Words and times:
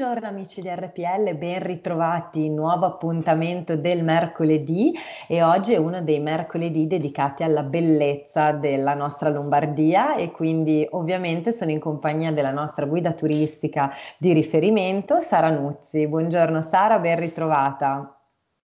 Buongiorno 0.00 0.28
amici 0.28 0.62
di 0.62 0.70
RPL, 0.70 1.36
ben 1.36 1.62
ritrovati, 1.62 2.48
nuovo 2.48 2.86
appuntamento 2.86 3.76
del 3.76 4.02
mercoledì 4.02 4.94
e 5.28 5.42
oggi 5.42 5.74
è 5.74 5.76
uno 5.76 6.00
dei 6.00 6.20
mercoledì 6.20 6.86
dedicati 6.86 7.42
alla 7.42 7.62
bellezza 7.62 8.52
della 8.52 8.94
nostra 8.94 9.28
Lombardia 9.28 10.16
e 10.16 10.30
quindi 10.30 10.88
ovviamente 10.92 11.52
sono 11.52 11.70
in 11.70 11.80
compagnia 11.80 12.32
della 12.32 12.50
nostra 12.50 12.86
guida 12.86 13.12
turistica 13.12 13.92
di 14.16 14.32
riferimento, 14.32 15.20
Sara 15.20 15.50
Nuzzi. 15.50 16.08
Buongiorno 16.08 16.62
Sara, 16.62 16.98
ben 16.98 17.18
ritrovata. 17.18 18.18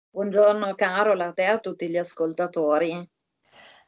Buongiorno 0.09 0.73
Carola, 0.73 1.27
a 1.27 1.33
te 1.33 1.43
e 1.43 1.45
a 1.45 1.59
tutti 1.59 1.87
gli 1.89 1.97
ascoltatori. 1.97 3.07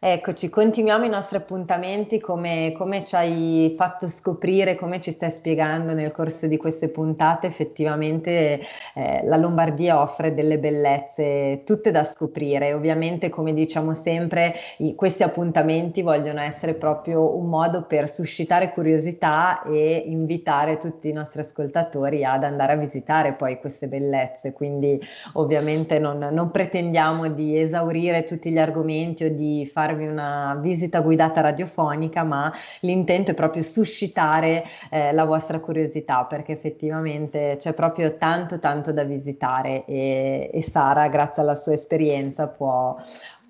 Eccoci, 0.03 0.49
continuiamo 0.49 1.05
i 1.05 1.09
nostri 1.09 1.37
appuntamenti 1.37 2.19
come, 2.19 2.73
come, 2.75 3.05
ci 3.05 3.15
hai 3.15 3.75
fatto 3.77 4.07
scoprire, 4.07 4.73
come 4.73 4.99
ci 4.99 5.11
stai 5.11 5.29
spiegando 5.29 5.93
nel 5.93 6.09
corso 6.09 6.47
di 6.47 6.57
queste 6.57 6.89
puntate, 6.89 7.45
effettivamente 7.45 8.61
eh, 8.95 9.21
la 9.23 9.37
Lombardia 9.37 10.01
offre 10.01 10.33
delle 10.33 10.57
bellezze 10.57 11.61
tutte 11.67 11.91
da 11.91 12.03
scoprire. 12.03 12.73
Ovviamente, 12.73 13.29
come 13.29 13.53
diciamo 13.53 13.93
sempre, 13.93 14.55
i, 14.77 14.95
questi 14.95 15.21
appuntamenti 15.21 16.01
vogliono 16.01 16.39
essere 16.39 16.73
proprio 16.73 17.37
un 17.37 17.47
modo 17.47 17.83
per 17.83 18.09
suscitare 18.09 18.71
curiosità 18.71 19.61
e 19.61 20.05
invitare 20.07 20.79
tutti 20.79 21.09
i 21.09 21.13
nostri 21.13 21.41
ascoltatori 21.41 22.25
ad 22.25 22.43
andare 22.43 22.73
a 22.73 22.77
visitare 22.77 23.33
poi 23.33 23.59
queste 23.59 23.87
bellezze. 23.87 24.51
Quindi 24.51 24.99
ovviamente 25.33 25.99
non, 25.99 26.17
non 26.17 26.49
pretendiamo 26.49 27.27
di 27.27 27.59
esaurire 27.59 28.23
tutti 28.23 28.49
gli 28.49 28.57
argomenti 28.57 29.25
o 29.25 29.29
di 29.29 29.69
fare 29.71 29.89
farvi 29.91 30.07
una 30.07 30.57
visita 30.61 31.01
guidata 31.01 31.41
radiofonica, 31.41 32.23
ma 32.23 32.51
l'intento 32.81 33.31
è 33.31 33.33
proprio 33.33 33.61
suscitare 33.61 34.63
eh, 34.89 35.11
la 35.11 35.25
vostra 35.25 35.59
curiosità 35.59 36.23
perché 36.25 36.53
effettivamente 36.53 37.57
c'è 37.59 37.73
proprio 37.73 38.17
tanto 38.17 38.59
tanto 38.59 38.93
da 38.93 39.03
visitare 39.03 39.83
e, 39.85 40.49
e 40.51 40.63
Sara, 40.63 41.09
grazie 41.09 41.41
alla 41.41 41.55
sua 41.55 41.73
esperienza, 41.73 42.47
può, 42.47 42.95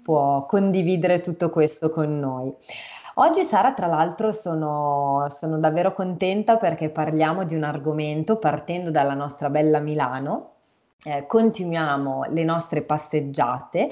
può 0.03 0.45
condividere 0.47 1.19
tutto 1.19 1.49
questo 1.49 1.89
con 1.89 2.19
noi. 2.19 2.53
Oggi 3.15 3.43
Sara, 3.43 3.73
tra 3.73 3.87
l'altro, 3.87 4.31
sono, 4.31 5.27
sono, 5.29 5.59
davvero 5.59 5.93
contenta 5.93 6.57
perché 6.57 6.89
parliamo 6.89 7.43
di 7.43 7.55
un 7.55 7.63
argomento 7.63 8.37
partendo 8.37 8.89
dalla 8.89 9.13
nostra 9.13 9.49
bella 9.49 9.79
Milano. 9.79 10.47
Eh, 11.03 11.25
continuiamo 11.25 12.25
le 12.29 12.43
nostre 12.43 12.83
passeggiate 12.83 13.89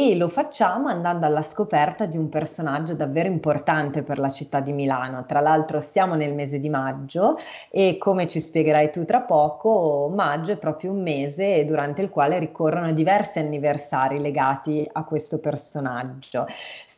e 0.00 0.14
lo 0.14 0.28
facciamo 0.28 0.86
andando 0.86 1.26
alla 1.26 1.42
scoperta 1.42 2.06
di 2.06 2.16
un 2.16 2.28
personaggio 2.28 2.94
davvero 2.94 3.28
importante 3.28 4.04
per 4.04 4.20
la 4.20 4.28
città 4.28 4.60
di 4.60 4.70
Milano. 4.72 5.26
Tra 5.26 5.40
l'altro 5.40 5.80
siamo 5.80 6.14
nel 6.14 6.36
mese 6.36 6.60
di 6.60 6.68
maggio 6.68 7.36
e 7.68 7.98
come 7.98 8.28
ci 8.28 8.38
spiegherai 8.38 8.92
tu 8.92 9.04
tra 9.04 9.22
poco, 9.22 10.08
maggio 10.14 10.52
è 10.52 10.56
proprio 10.56 10.92
un 10.92 11.02
mese 11.02 11.64
durante 11.64 12.00
il 12.00 12.10
quale 12.10 12.38
ricorrono 12.38 12.92
diversi 12.92 13.40
anniversari 13.40 14.20
legati 14.20 14.88
a 14.92 15.02
questo 15.02 15.40
personaggio. 15.40 16.46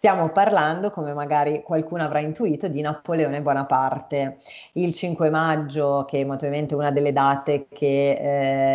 Stiamo 0.01 0.31
parlando, 0.31 0.89
come 0.89 1.13
magari 1.13 1.63
qualcuno 1.63 2.03
avrà 2.03 2.21
intuito, 2.21 2.69
di 2.69 2.81
Napoleone 2.81 3.43
Bonaparte. 3.43 4.39
Il 4.73 4.95
5 4.95 5.29
maggio, 5.29 6.07
che 6.09 6.23
è 6.23 6.27
ovviamente 6.27 6.75
una 6.75 6.91
delle 6.91 7.13
date 7.13 7.67
che 7.69 8.13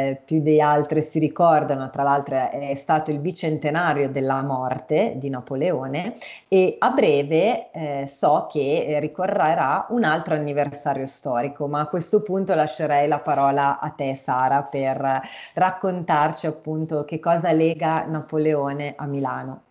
eh, 0.09 0.22
più 0.24 0.40
di 0.41 0.62
altre 0.62 1.02
si 1.02 1.18
ricordano, 1.18 1.90
tra 1.90 2.03
l'altro 2.03 2.52
è 2.52 2.75
stato 2.75 3.09
il 3.09 3.18
bicentenario 3.18 4.12
della 4.16 4.42
morte 4.44 5.16
di 5.18 5.30
Napoleone 5.30 6.16
e 6.48 6.78
a 6.80 6.92
breve 6.92 7.70
eh, 7.72 8.08
so 8.08 8.48
che 8.50 8.98
ricorrerà 9.02 9.88
un 9.90 10.06
altro 10.06 10.36
anniversario 10.36 11.06
storico, 11.06 11.68
ma 11.68 11.81
a 11.81 11.88
questo 11.88 12.22
punto 12.22 12.56
lascerei 12.56 13.09
la 13.09 13.20
parola 13.20 13.78
a 13.80 13.90
te 13.90 14.16
Sara 14.16 14.62
per 14.62 15.22
raccontarci 15.53 16.48
appunto 16.48 17.03
che 17.03 17.20
cosa 17.20 17.52
lega 17.52 18.06
Napoleone 18.06 18.94
a 18.96 19.06
Milano. 19.06 19.64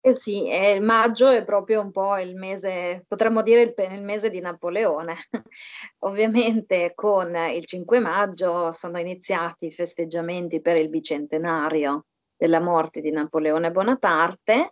Eh 0.00 0.12
sì, 0.12 0.48
eh, 0.48 0.80
maggio 0.80 1.28
è 1.28 1.44
proprio 1.44 1.80
un 1.80 1.90
po' 1.90 2.16
il 2.18 2.36
mese, 2.36 3.04
potremmo 3.08 3.42
dire 3.42 3.62
il, 3.62 3.74
il 3.92 4.02
mese 4.02 4.28
di 4.30 4.40
Napoleone. 4.40 5.16
Ovviamente 6.00 6.92
con 6.94 7.34
il 7.34 7.64
5 7.64 7.98
maggio 7.98 8.72
sono 8.72 8.98
iniziati 8.98 9.66
i 9.66 9.72
festeggiamenti 9.72 10.60
per 10.60 10.76
il 10.76 10.88
bicentenario 10.88 12.04
della 12.38 12.60
morte 12.60 13.00
di 13.00 13.10
Napoleone 13.10 13.72
Bonaparte 13.72 14.70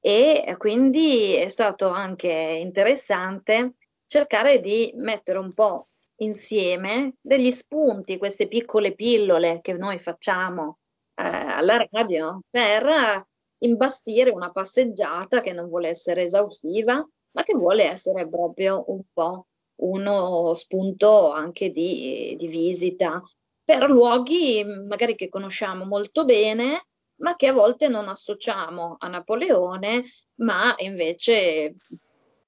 e 0.00 0.54
quindi 0.56 1.34
è 1.34 1.48
stato 1.48 1.88
anche 1.88 2.30
interessante 2.30 3.74
cercare 4.06 4.60
di 4.60 4.92
mettere 4.94 5.38
un 5.38 5.52
po' 5.52 5.88
insieme 6.20 7.14
degli 7.20 7.50
spunti, 7.50 8.16
queste 8.18 8.46
piccole 8.46 8.94
pillole 8.94 9.60
che 9.60 9.72
noi 9.72 9.98
facciamo 9.98 10.78
eh, 11.14 11.22
alla 11.22 11.86
radio 11.90 12.40
per 12.48 13.26
imbastire 13.58 14.30
una 14.30 14.50
passeggiata 14.50 15.40
che 15.40 15.52
non 15.52 15.68
vuole 15.68 15.88
essere 15.88 16.22
esaustiva, 16.22 17.06
ma 17.32 17.42
che 17.42 17.54
vuole 17.54 17.84
essere 17.84 18.28
proprio 18.28 18.84
un 18.88 19.02
po' 19.12 19.46
uno 19.82 20.54
spunto 20.54 21.30
anche 21.30 21.70
di, 21.70 22.34
di 22.38 22.46
visita 22.46 23.22
per 23.64 23.88
luoghi 23.88 24.64
magari 24.64 25.14
che 25.14 25.28
conosciamo 25.28 25.84
molto 25.84 26.24
bene, 26.24 26.86
ma 27.20 27.36
che 27.36 27.48
a 27.48 27.52
volte 27.52 27.88
non 27.88 28.08
associamo 28.08 28.96
a 28.98 29.08
Napoleone, 29.08 30.04
ma 30.36 30.74
invece 30.78 31.74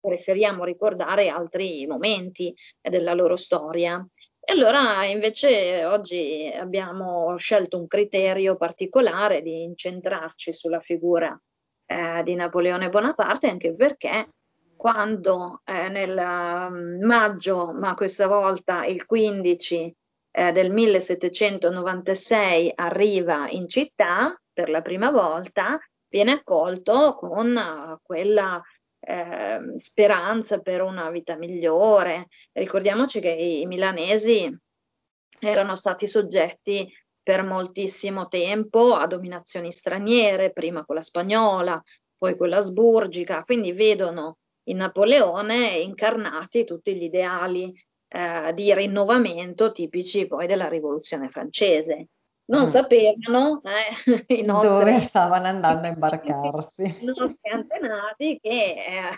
preferiamo 0.01 0.65
ricordare 0.65 1.29
altri 1.29 1.87
momenti 1.87 2.55
della 2.81 3.13
loro 3.15 3.37
storia. 3.37 4.05
E 4.45 4.53
allora 4.53 5.05
invece 5.05 5.85
oggi 5.85 6.53
abbiamo 6.53 7.37
scelto 7.37 7.79
un 7.79 7.87
criterio 7.87 8.57
particolare 8.57 9.41
di 9.41 9.63
incentrarci 9.63 10.53
sulla 10.53 10.81
figura 10.81 11.41
eh, 11.87 12.23
di 12.25 12.35
Napoleone 12.35 12.89
Bonaparte, 12.89 13.49
anche 13.49 13.73
perché 13.75 14.31
quando 14.77 15.61
eh, 15.65 15.89
nel 15.89 16.19
um, 16.19 16.99
maggio, 17.07 17.73
ma 17.73 17.95
questa 17.95 18.27
volta 18.27 18.85
il 18.85 19.07
15 19.07 19.97
eh, 20.33 20.51
del 20.51 20.73
1796, 20.73 22.73
arriva 22.75 23.49
in 23.49 23.69
città 23.69 24.37
per 24.53 24.69
la 24.69 24.83
prima 24.83 25.11
volta, 25.11 25.79
viene 26.09 26.33
accolto 26.33 27.15
con 27.15 27.57
uh, 27.57 27.99
quella 28.03 28.63
eh, 29.05 29.61
speranza 29.79 30.61
per 30.61 30.83
una 30.83 31.11
vita 31.11 31.37
migliore. 31.37 32.29
Ricordiamoci 32.53 33.21
che 33.21 33.31
i, 33.31 33.63
i 33.63 33.67
milanesi 33.67 34.55
erano 35.41 35.75
stati 35.75 36.07
soggetti 36.07 36.93
per 37.23 37.43
moltissimo 37.43 38.29
tempo 38.29 38.95
a 38.95 39.07
dominazioni 39.07 39.73
straniere, 39.73 40.53
prima 40.53 40.85
quella 40.85 41.03
spagnola, 41.03 41.83
poi 42.17 42.37
quella 42.37 42.59
asburgica, 42.59 43.43
quindi 43.45 43.73
vedono 43.73 44.39
in 44.69 44.77
Napoleone 44.77 45.79
incarnati 45.79 46.65
tutti 46.65 46.95
gli 46.95 47.05
ideali 47.05 47.73
eh, 48.09 48.53
di 48.55 48.73
rinnovamento 48.73 49.73
tipici 49.73 50.27
poi 50.27 50.47
della 50.47 50.69
rivoluzione 50.69 51.29
francese 51.29 52.09
non 52.47 52.65
mm. 52.65 52.67
sapevano 52.67 53.63
eh, 53.65 54.25
i 54.39 54.43
nostri, 54.43 54.69
dove 54.69 55.01
stavano 55.01 55.47
andando 55.47 55.87
a 55.87 55.91
imbarcarsi. 55.91 56.83
I 57.03 57.05
nostri 57.05 57.51
antenati 57.51 58.39
che 58.41 58.75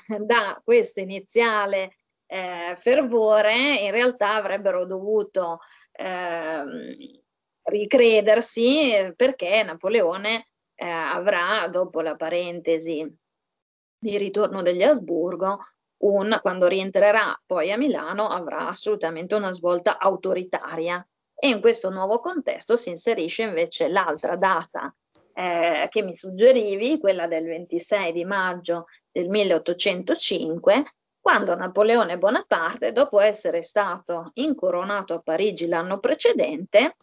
eh, 0.08 0.18
da 0.20 0.60
questo 0.62 1.00
iniziale 1.00 1.96
eh, 2.26 2.74
fervore 2.76 3.76
in 3.76 3.90
realtà 3.90 4.34
avrebbero 4.34 4.84
dovuto 4.86 5.60
ehm, 5.92 6.96
ricredersi 7.62 9.12
perché 9.16 9.62
Napoleone 9.62 10.48
eh, 10.74 10.88
avrà, 10.88 11.68
dopo 11.68 12.00
la 12.00 12.16
parentesi 12.16 13.10
di 13.98 14.18
ritorno 14.18 14.60
degli 14.62 14.82
Asburgo, 14.82 15.60
un, 16.04 16.38
quando 16.42 16.66
rientrerà 16.66 17.40
poi 17.46 17.72
a 17.72 17.78
Milano, 17.78 18.28
avrà 18.28 18.68
assolutamente 18.68 19.34
una 19.34 19.52
svolta 19.52 19.98
autoritaria 19.98 21.06
e 21.34 21.48
in 21.48 21.60
questo 21.60 21.90
nuovo 21.90 22.20
contesto 22.20 22.76
si 22.76 22.90
inserisce 22.90 23.42
invece 23.42 23.88
l'altra 23.88 24.36
data 24.36 24.94
eh, 25.34 25.88
che 25.90 26.02
mi 26.02 26.14
suggerivi, 26.14 26.98
quella 26.98 27.26
del 27.26 27.44
26 27.44 28.12
di 28.12 28.24
maggio 28.24 28.86
del 29.10 29.28
1805, 29.28 30.84
quando 31.20 31.54
Napoleone 31.56 32.18
Bonaparte, 32.18 32.92
dopo 32.92 33.18
essere 33.20 33.62
stato 33.62 34.30
incoronato 34.34 35.14
a 35.14 35.20
Parigi 35.20 35.66
l'anno 35.66 35.98
precedente, 35.98 36.96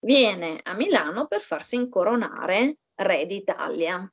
viene 0.00 0.60
a 0.62 0.74
Milano 0.74 1.26
per 1.26 1.40
farsi 1.40 1.76
incoronare 1.76 2.78
re 2.96 3.26
d'Italia. 3.26 4.12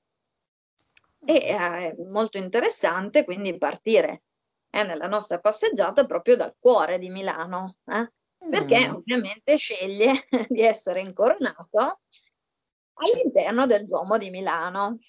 E 1.26 1.40
è 1.42 1.96
molto 2.08 2.38
interessante 2.38 3.26
quindi 3.26 3.58
partire 3.58 4.22
eh, 4.70 4.84
nella 4.84 5.08
nostra 5.08 5.40
passeggiata 5.40 6.06
proprio 6.06 6.38
dal 6.38 6.56
cuore 6.58 6.98
di 6.98 7.10
Milano, 7.10 7.76
eh? 7.86 8.10
Perché 8.50 8.88
mm. 8.88 8.96
ovviamente 8.96 9.58
sceglie 9.58 10.28
di 10.48 10.62
essere 10.62 11.02
incoronato 11.02 12.00
all'interno 12.94 13.66
del 13.66 13.86
Duomo 13.86 14.18
di 14.18 14.30
Milano. 14.30 15.00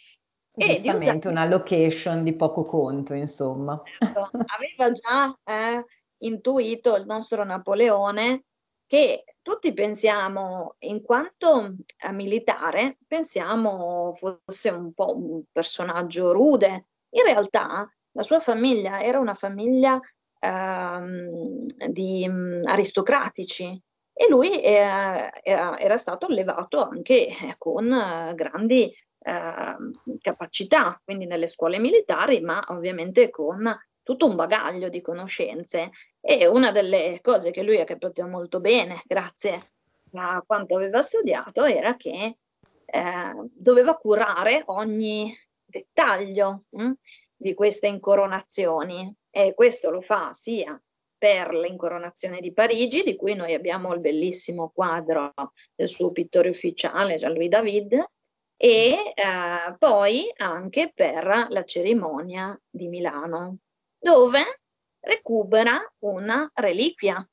Giustamente 0.52 1.28
una 1.28 1.46
location 1.46 2.24
di 2.24 2.34
poco 2.34 2.62
conto, 2.62 3.14
insomma. 3.14 3.80
Certo, 3.98 4.30
aveva 4.58 4.92
già 4.92 5.38
eh, 5.44 5.84
intuito 6.18 6.96
il 6.96 7.06
nostro 7.06 7.44
Napoleone 7.44 8.44
che 8.86 9.24
tutti 9.40 9.72
pensiamo, 9.72 10.74
in 10.80 11.02
quanto 11.02 11.76
eh, 11.96 12.12
militare, 12.12 12.98
pensiamo 13.06 14.12
fosse 14.14 14.70
un 14.70 14.92
po' 14.92 15.16
un 15.16 15.42
personaggio 15.50 16.32
rude. 16.32 16.86
In 17.10 17.22
realtà 17.22 17.88
la 18.12 18.22
sua 18.22 18.40
famiglia 18.40 19.00
era 19.00 19.20
una 19.20 19.34
famiglia 19.34 19.98
ehm, 20.40 21.66
di 21.88 22.30
aristocratici 22.64 23.80
e 24.12 24.28
lui 24.28 24.60
eh, 24.60 25.30
era, 25.42 25.96
stato 25.96 26.26
allevato 26.26 26.82
anche 26.82 27.28
eh, 27.28 27.54
con 27.56 27.90
eh, 27.90 28.34
grandi 28.34 28.94
eh, 29.18 29.76
capacità, 30.20 31.00
quindi 31.02 31.24
nelle 31.24 31.46
scuole 31.46 31.78
militari, 31.78 32.42
ma 32.42 32.62
ovviamente 32.68 33.30
con 33.30 33.74
tutto 34.02 34.26
un 34.26 34.36
bagaglio 34.36 34.90
di 34.90 35.00
conoscenze. 35.00 35.90
E 36.20 36.46
una 36.46 36.70
delle 36.70 37.20
cose 37.22 37.50
che 37.50 37.62
lui 37.62 37.80
ha 37.80 37.84
capito 37.84 38.26
molto 38.26 38.60
bene, 38.60 39.00
grazie 39.06 39.70
a 40.12 40.42
quanto 40.46 40.76
aveva 40.76 41.00
studiato, 41.00 41.64
era 41.64 41.96
che 41.96 42.36
doveva 43.52 43.96
curare 43.96 44.64
ogni 44.66 45.32
dettaglio 45.64 46.64
mh, 46.70 46.82
hm, 46.82 46.92
di 47.40 47.54
queste 47.54 47.86
incoronazioni 47.86 49.12
e 49.30 49.54
questo 49.54 49.90
lo 49.90 50.02
fa 50.02 50.34
sia 50.34 50.78
per 51.16 51.54
l'incoronazione 51.54 52.40
di 52.40 52.52
Parigi, 52.52 53.02
di 53.02 53.16
cui 53.16 53.34
noi 53.34 53.54
abbiamo 53.54 53.94
il 53.94 54.00
bellissimo 54.00 54.70
quadro 54.74 55.32
del 55.74 55.88
suo 55.88 56.12
pittore 56.12 56.50
ufficiale 56.50 57.16
Jean-Louis 57.16 57.48
David, 57.48 58.04
e 58.56 59.12
eh, 59.14 59.76
poi 59.78 60.30
anche 60.36 60.92
per 60.94 61.46
la 61.48 61.64
cerimonia 61.64 62.58
di 62.68 62.88
Milano, 62.88 63.58
dove 63.98 64.60
recupera 65.00 65.80
una 66.00 66.50
reliquia, 66.54 67.26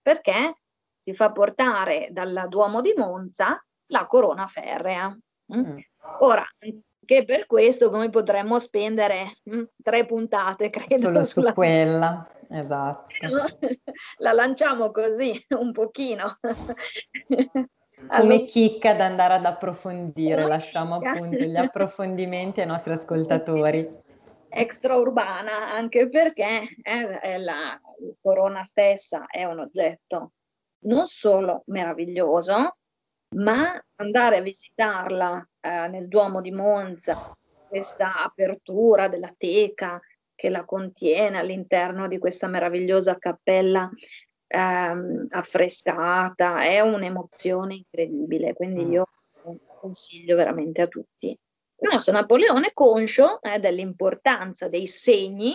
perché 0.00 0.58
si 1.00 1.14
fa 1.14 1.32
portare 1.32 2.08
dal 2.12 2.46
Duomo 2.48 2.80
di 2.80 2.94
Monza 2.96 3.60
la 3.86 4.06
corona 4.06 4.46
ferrea. 4.46 5.08
Mm. 5.52 5.58
mm. 5.58 5.78
Ora, 6.20 6.46
anche 7.04 7.24
per 7.24 7.46
questo 7.46 7.90
noi 7.90 8.10
potremmo 8.10 8.58
spendere 8.60 9.38
mh, 9.42 9.56
mm, 9.56 9.62
tre 9.82 10.06
puntate, 10.06 10.70
credo. 10.70 10.96
Solo 10.96 11.24
su 11.24 11.40
sulla... 11.40 11.52
quella, 11.52 12.30
esatto. 12.48 13.06
La 14.18 14.32
lanciamo 14.32 14.90
così, 14.92 15.44
un 15.58 15.72
pochino. 15.72 16.38
Come 18.08 18.46
chicca 18.46 18.94
da 18.94 19.04
andare 19.04 19.34
ad 19.34 19.44
approfondire, 19.44 20.46
lasciamo 20.46 20.96
appunto 20.96 21.44
gli 21.44 21.56
approfondimenti 21.56 22.60
ai 22.60 22.66
nostri 22.66 22.92
ascoltatori 22.92 24.00
extraurbana, 24.54 25.72
anche 25.72 26.08
perché 26.08 26.68
eh, 26.82 27.38
la 27.38 27.80
corona 28.20 28.64
stessa 28.64 29.26
è 29.26 29.44
un 29.44 29.60
oggetto 29.60 30.32
non 30.84 31.06
solo 31.06 31.62
meraviglioso, 31.66 32.76
ma 33.34 33.82
andare 33.96 34.38
a 34.38 34.40
visitarla 34.40 35.48
eh, 35.60 35.88
nel 35.88 36.08
Duomo 36.08 36.40
di 36.40 36.50
Monza, 36.50 37.36
questa 37.68 38.22
apertura 38.22 39.08
della 39.08 39.32
teca 39.36 40.00
che 40.34 40.50
la 40.50 40.64
contiene 40.64 41.38
all'interno 41.38 42.08
di 42.08 42.18
questa 42.18 42.48
meravigliosa 42.48 43.18
cappella 43.18 43.88
ehm, 44.46 45.26
affrescata, 45.30 46.62
è 46.62 46.80
un'emozione 46.80 47.74
incredibile, 47.74 48.52
quindi 48.52 48.84
mm. 48.84 48.92
io 48.92 49.08
consiglio 49.78 50.36
veramente 50.36 50.82
a 50.82 50.86
tutti. 50.86 51.28
Il 51.28 51.88
nostro 51.90 52.12
Napoleone, 52.12 52.72
conscio 52.72 53.40
eh, 53.42 53.58
dell'importanza 53.58 54.68
dei 54.68 54.86
segni, 54.86 55.54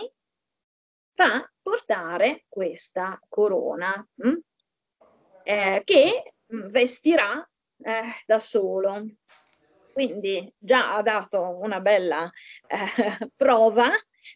fa 1.14 1.50
portare 1.60 2.44
questa 2.48 3.18
corona 3.28 4.06
mh, 4.14 4.28
mm, 4.28 4.34
eh, 5.44 5.82
che 5.84 6.34
vestirà 6.46 7.48
eh, 7.82 8.02
da 8.26 8.38
solo. 8.38 9.04
Quindi 9.92 10.52
già 10.56 10.94
ha 10.94 11.02
dato 11.02 11.58
una 11.60 11.80
bella 11.80 12.30
eh, 12.66 13.30
prova 13.36 13.90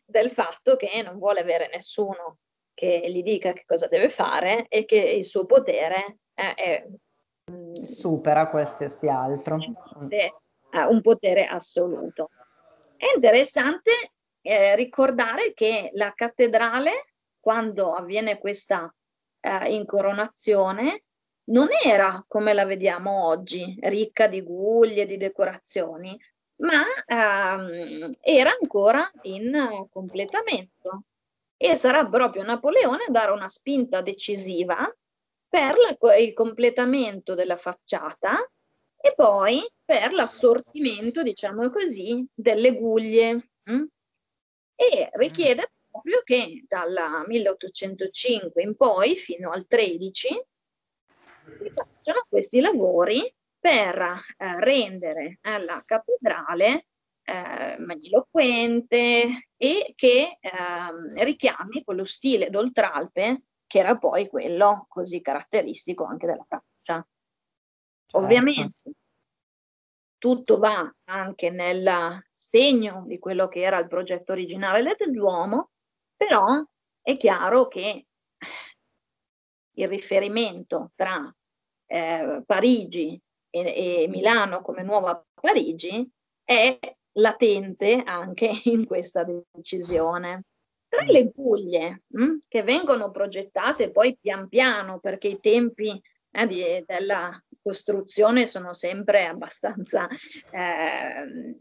del 0.04 0.30
fatto 0.30 0.76
che 0.76 1.02
non 1.02 1.18
vuole 1.18 1.40
avere 1.40 1.68
nessuno 1.72 2.38
che 2.74 3.02
gli 3.10 3.22
dica 3.22 3.52
che 3.52 3.64
cosa 3.64 3.86
deve 3.86 4.08
fare 4.08 4.66
e 4.68 4.84
che 4.84 4.96
il 4.96 5.24
suo 5.24 5.44
potere 5.44 6.18
eh, 6.34 6.54
è, 6.54 6.86
mm, 7.50 7.82
supera 7.82 8.48
qualsiasi 8.48 9.08
altro. 9.08 9.58
Ha 10.70 10.88
un 10.88 11.00
potere 11.00 11.46
assoluto. 11.46 12.30
È 12.96 13.06
interessante 13.14 13.90
eh, 14.40 14.74
ricordare 14.74 15.52
che 15.52 15.90
la 15.94 16.12
cattedrale, 16.14 17.12
quando 17.38 17.92
avviene 17.92 18.38
questa 18.38 18.92
eh, 19.40 19.74
incoronazione, 19.74 21.04
non 21.44 21.68
era 21.84 22.24
come 22.28 22.52
la 22.52 22.64
vediamo 22.64 23.26
oggi, 23.26 23.76
ricca 23.82 24.28
di 24.28 24.42
guglie, 24.42 25.06
di 25.06 25.16
decorazioni, 25.16 26.18
ma 26.56 26.84
ehm, 27.06 28.10
era 28.20 28.56
ancora 28.60 29.10
in 29.22 29.86
completamento. 29.90 31.04
E 31.56 31.76
sarà 31.76 32.06
proprio 32.06 32.42
Napoleone 32.42 33.04
a 33.06 33.10
dare 33.10 33.30
una 33.32 33.48
spinta 33.48 34.00
decisiva 34.02 34.92
per 35.48 35.76
la, 35.76 36.16
il 36.16 36.32
completamento 36.32 37.34
della 37.34 37.56
facciata 37.56 38.48
e 38.96 39.14
poi 39.14 39.62
per 39.84 40.12
l'assortimento, 40.12 41.22
diciamo 41.22 41.70
così, 41.70 42.26
delle 42.32 42.74
guglie. 42.74 43.50
Hm? 43.64 43.84
E 44.74 45.10
richiede 45.14 45.70
proprio 45.90 46.22
che 46.24 46.64
dal 46.66 47.24
1805 47.26 48.62
in 48.62 48.74
poi, 48.76 49.16
fino 49.16 49.50
al 49.50 49.66
13, 49.66 50.28
si 50.28 50.51
facciano 51.74 52.24
questi 52.28 52.60
lavori 52.60 53.32
per 53.58 54.00
eh, 54.00 54.60
rendere 54.60 55.38
la 55.42 55.82
cattedrale 55.84 56.86
eh, 57.24 57.78
magniloquente 57.78 59.48
e 59.56 59.92
che 59.94 60.38
eh, 60.40 61.24
richiami 61.24 61.84
quello 61.84 62.04
stile 62.04 62.50
d'Oltralpe 62.50 63.42
che 63.66 63.78
era 63.78 63.96
poi 63.96 64.28
quello 64.28 64.86
così 64.88 65.20
caratteristico 65.20 66.04
anche 66.04 66.26
della 66.26 66.44
faccia. 66.46 67.06
Certo. 68.12 68.18
Ovviamente 68.18 68.92
tutto 70.18 70.58
va 70.58 70.94
anche 71.04 71.50
nel 71.50 72.22
segno 72.34 73.04
di 73.06 73.18
quello 73.18 73.48
che 73.48 73.62
era 73.62 73.78
il 73.78 73.88
progetto 73.88 74.32
originale 74.32 74.94
del 74.98 75.10
Duomo, 75.10 75.70
però 76.14 76.62
è 77.00 77.16
chiaro 77.16 77.66
che 77.68 78.06
il 79.74 79.88
riferimento 79.88 80.92
tra 80.94 81.34
eh, 81.92 82.42
Parigi 82.46 83.20
e, 83.50 83.60
e, 83.60 84.08
Milano 84.08 84.62
come 84.62 84.82
nuova 84.82 85.22
Parigi 85.34 86.08
è 86.42 86.78
latente 87.18 88.02
anche 88.04 88.50
in 88.64 88.86
questa 88.86 89.24
decisione. 89.24 90.44
Tra 90.88 91.04
le 91.04 91.30
guglie 91.34 92.02
mh, 92.06 92.22
hm, 92.22 92.38
che 92.48 92.62
vengono 92.62 93.10
progettate 93.10 93.90
poi 93.90 94.16
pian 94.18 94.48
piano 94.48 95.00
perché 95.00 95.28
i 95.28 95.40
tempi 95.40 96.00
eh, 96.30 96.46
di, 96.46 96.84
della 96.86 97.42
costruzione 97.62 98.46
sono 98.46 98.74
sempre 98.74 99.26
abbastanza 99.26 100.08
eh, 100.50 101.56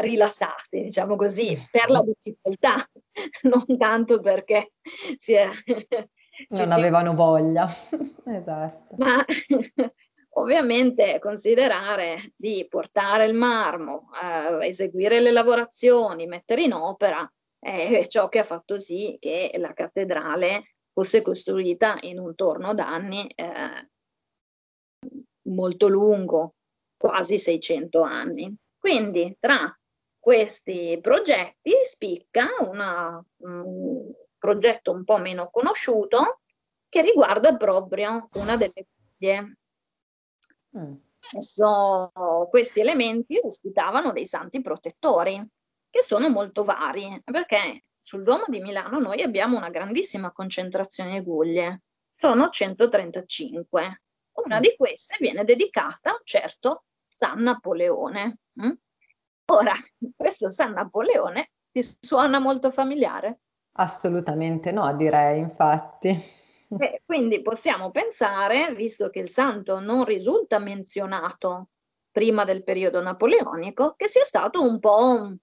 rilassati, 0.00 0.82
diciamo 0.82 1.16
così, 1.16 1.56
per 1.70 1.90
la 1.90 2.02
difficoltà, 2.02 2.88
non 3.42 3.78
tanto 3.78 4.20
perché 4.20 4.72
si 5.16 5.32
è 5.32 5.48
non 6.48 6.72
avevano 6.72 7.14
voglia. 7.14 7.66
esatto. 8.26 8.94
Ma 8.96 9.24
ovviamente 10.34 11.18
considerare 11.18 12.32
di 12.36 12.66
portare 12.68 13.24
il 13.24 13.34
marmo, 13.34 14.10
eh, 14.22 14.66
eseguire 14.66 15.20
le 15.20 15.32
lavorazioni, 15.32 16.26
mettere 16.26 16.62
in 16.62 16.72
opera, 16.72 17.30
è 17.58 18.06
ciò 18.06 18.28
che 18.28 18.38
ha 18.38 18.44
fatto 18.44 18.78
sì 18.78 19.16
che 19.18 19.52
la 19.56 19.72
cattedrale 19.72 20.74
fosse 20.92 21.22
costruita 21.22 21.98
in 22.02 22.18
un 22.18 22.34
torno 22.34 22.72
d'anni 22.72 23.26
eh, 23.34 23.88
molto 25.48 25.88
lungo, 25.88 26.54
quasi 26.96 27.38
600 27.38 28.00
anni. 28.02 28.54
Quindi 28.78 29.36
tra 29.40 29.76
questi 30.18 30.98
progetti 31.00 31.72
spicca 31.82 32.48
una, 32.60 33.24
un 33.42 34.12
progetto 34.38 34.92
un 34.92 35.04
po' 35.04 35.18
meno 35.18 35.50
conosciuto 35.50 36.40
che 36.88 37.02
riguarda 37.02 37.56
proprio 37.56 38.28
una 38.34 38.56
delle 38.56 38.86
figlie. 39.16 39.56
Mm. 40.76 40.94
Spesso 41.18 42.12
questi 42.48 42.80
elementi 42.80 43.38
ospitavano 43.42 44.12
dei 44.12 44.26
santi 44.26 44.62
protettori, 44.62 45.44
che 45.90 46.02
sono 46.02 46.28
molto 46.28 46.64
vari, 46.64 47.20
perché 47.24 47.84
sul 48.00 48.22
Duomo 48.22 48.44
di 48.46 48.60
Milano 48.60 48.98
noi 48.98 49.22
abbiamo 49.22 49.56
una 49.56 49.68
grandissima 49.68 50.32
concentrazione 50.32 51.18
di 51.18 51.24
guglie, 51.24 51.82
sono 52.14 52.48
135. 52.48 54.02
Una 54.32 54.58
mm. 54.58 54.60
di 54.60 54.74
queste 54.76 55.16
viene 55.20 55.44
dedicata 55.44 56.10
a 56.10 56.14
un 56.14 56.22
certo 56.24 56.84
San 57.06 57.42
Napoleone. 57.42 58.38
Mm? 58.62 58.70
Ora, 59.46 59.72
questo 60.16 60.50
San 60.50 60.72
Napoleone 60.72 61.50
ti 61.70 61.82
suona 62.00 62.38
molto 62.38 62.70
familiare? 62.70 63.40
Assolutamente 63.80 64.72
no, 64.72 64.92
direi, 64.96 65.38
infatti. 65.38 66.08
Eh, 66.08 67.02
quindi 67.06 67.40
possiamo 67.42 67.90
pensare, 67.90 68.74
visto 68.74 69.08
che 69.08 69.20
il 69.20 69.28
santo 69.28 69.78
non 69.78 70.04
risulta 70.04 70.58
menzionato 70.58 71.68
prima 72.10 72.44
del 72.44 72.64
periodo 72.64 73.00
napoleonico, 73.00 73.94
che 73.96 74.08
sia 74.08 74.24
stato 74.24 74.60
un 74.60 74.80
po' 74.80 75.36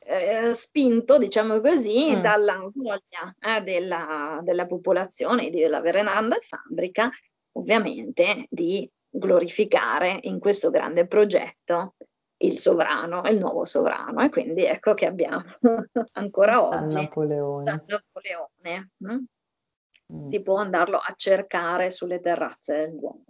eh, 0.00 0.54
spinto, 0.54 1.18
diciamo 1.18 1.60
così, 1.60 2.16
mm. 2.16 2.20
dalla 2.22 2.70
voglia 2.74 3.36
eh, 3.38 3.60
della, 3.60 4.40
della, 4.42 4.66
popolazione, 4.66 5.50
della 5.50 5.80
Verenanda 5.80 6.38
Fabbrica, 6.40 7.10
ovviamente, 7.52 8.46
di 8.48 8.90
glorificare 9.10 10.18
in 10.22 10.38
questo 10.38 10.70
grande 10.70 11.06
progetto 11.06 11.94
il 12.42 12.58
sovrano, 12.58 13.22
il 13.28 13.38
nuovo 13.38 13.64
sovrano. 13.64 14.22
E 14.22 14.28
quindi 14.28 14.64
ecco 14.64 14.94
che 14.94 15.06
abbiamo 15.06 15.42
ancora 16.12 16.54
San 16.54 16.84
oggi 16.84 16.94
Napoleone. 16.94 17.70
San 17.70 17.84
Napoleone. 17.86 18.90
Mm? 19.04 19.24
Mm. 20.12 20.30
Si 20.30 20.42
può 20.42 20.56
andarlo 20.56 20.98
a 20.98 21.14
cercare 21.16 21.90
sulle 21.90 22.20
terrazze 22.20 22.76
del 22.76 22.98
Duomo. 22.98 23.24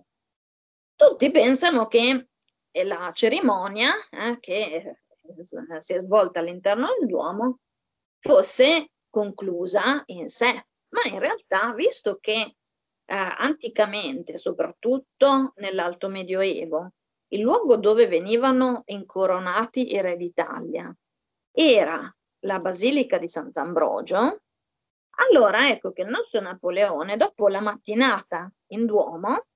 Tutti 0.95 1.31
pensano 1.31 1.87
che 1.87 2.28
la 2.85 3.11
cerimonia 3.12 3.92
eh, 4.11 4.38
che 4.40 4.99
si 5.78 5.95
è 5.95 5.99
svolta 6.00 6.40
all'interno 6.40 6.88
del 6.99 7.09
Duomo 7.09 7.59
fosse 8.19 8.90
conclusa 9.11 10.02
in 10.07 10.28
sé, 10.28 10.66
ma 10.90 11.02
in 11.11 11.19
realtà, 11.19 11.73
visto 11.75 12.19
che 12.21 12.40
eh, 12.40 12.54
anticamente, 13.04 14.38
soprattutto 14.38 15.52
nell'Alto 15.57 16.09
Medioevo, 16.09 16.92
il 17.32 17.40
luogo 17.40 17.76
dove 17.76 18.06
venivano 18.06 18.82
incoronati 18.86 19.92
i 19.92 20.00
re 20.00 20.16
d'Italia. 20.16 20.94
Era 21.50 22.14
la 22.40 22.58
Basilica 22.60 23.18
di 23.18 23.28
Sant'Ambrogio, 23.28 24.42
allora 25.28 25.68
ecco 25.68 25.92
che 25.92 26.02
il 26.02 26.08
nostro 26.08 26.40
Napoleone, 26.40 27.16
dopo 27.16 27.48
la 27.48 27.60
mattinata 27.60 28.50
in 28.68 28.86
Duomo, 28.86 29.46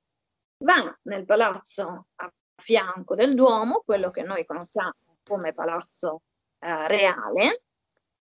va 0.64 0.98
nel 1.02 1.24
palazzo 1.24 2.06
a 2.16 2.32
fianco 2.54 3.14
del 3.14 3.34
Duomo, 3.34 3.82
quello 3.84 4.10
che 4.10 4.22
noi 4.22 4.44
conosciamo 4.46 4.94
come 5.22 5.52
palazzo 5.52 6.22
eh, 6.58 6.88
reale, 6.88 7.62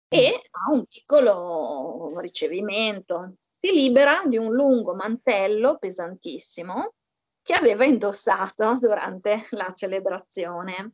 e 0.07 0.41
ha 0.51 0.71
un 0.71 0.85
piccolo 0.85 2.19
ricevimento. 2.19 3.35
Si 3.39 3.71
libera 3.71 4.23
di 4.25 4.37
un 4.37 4.51
lungo 4.51 4.93
mantello 4.93 5.77
pesantissimo 5.77 6.93
che 7.41 7.53
aveva 7.53 7.85
indossato 7.85 8.77
durante 8.79 9.45
la 9.51 9.71
celebrazione. 9.73 10.93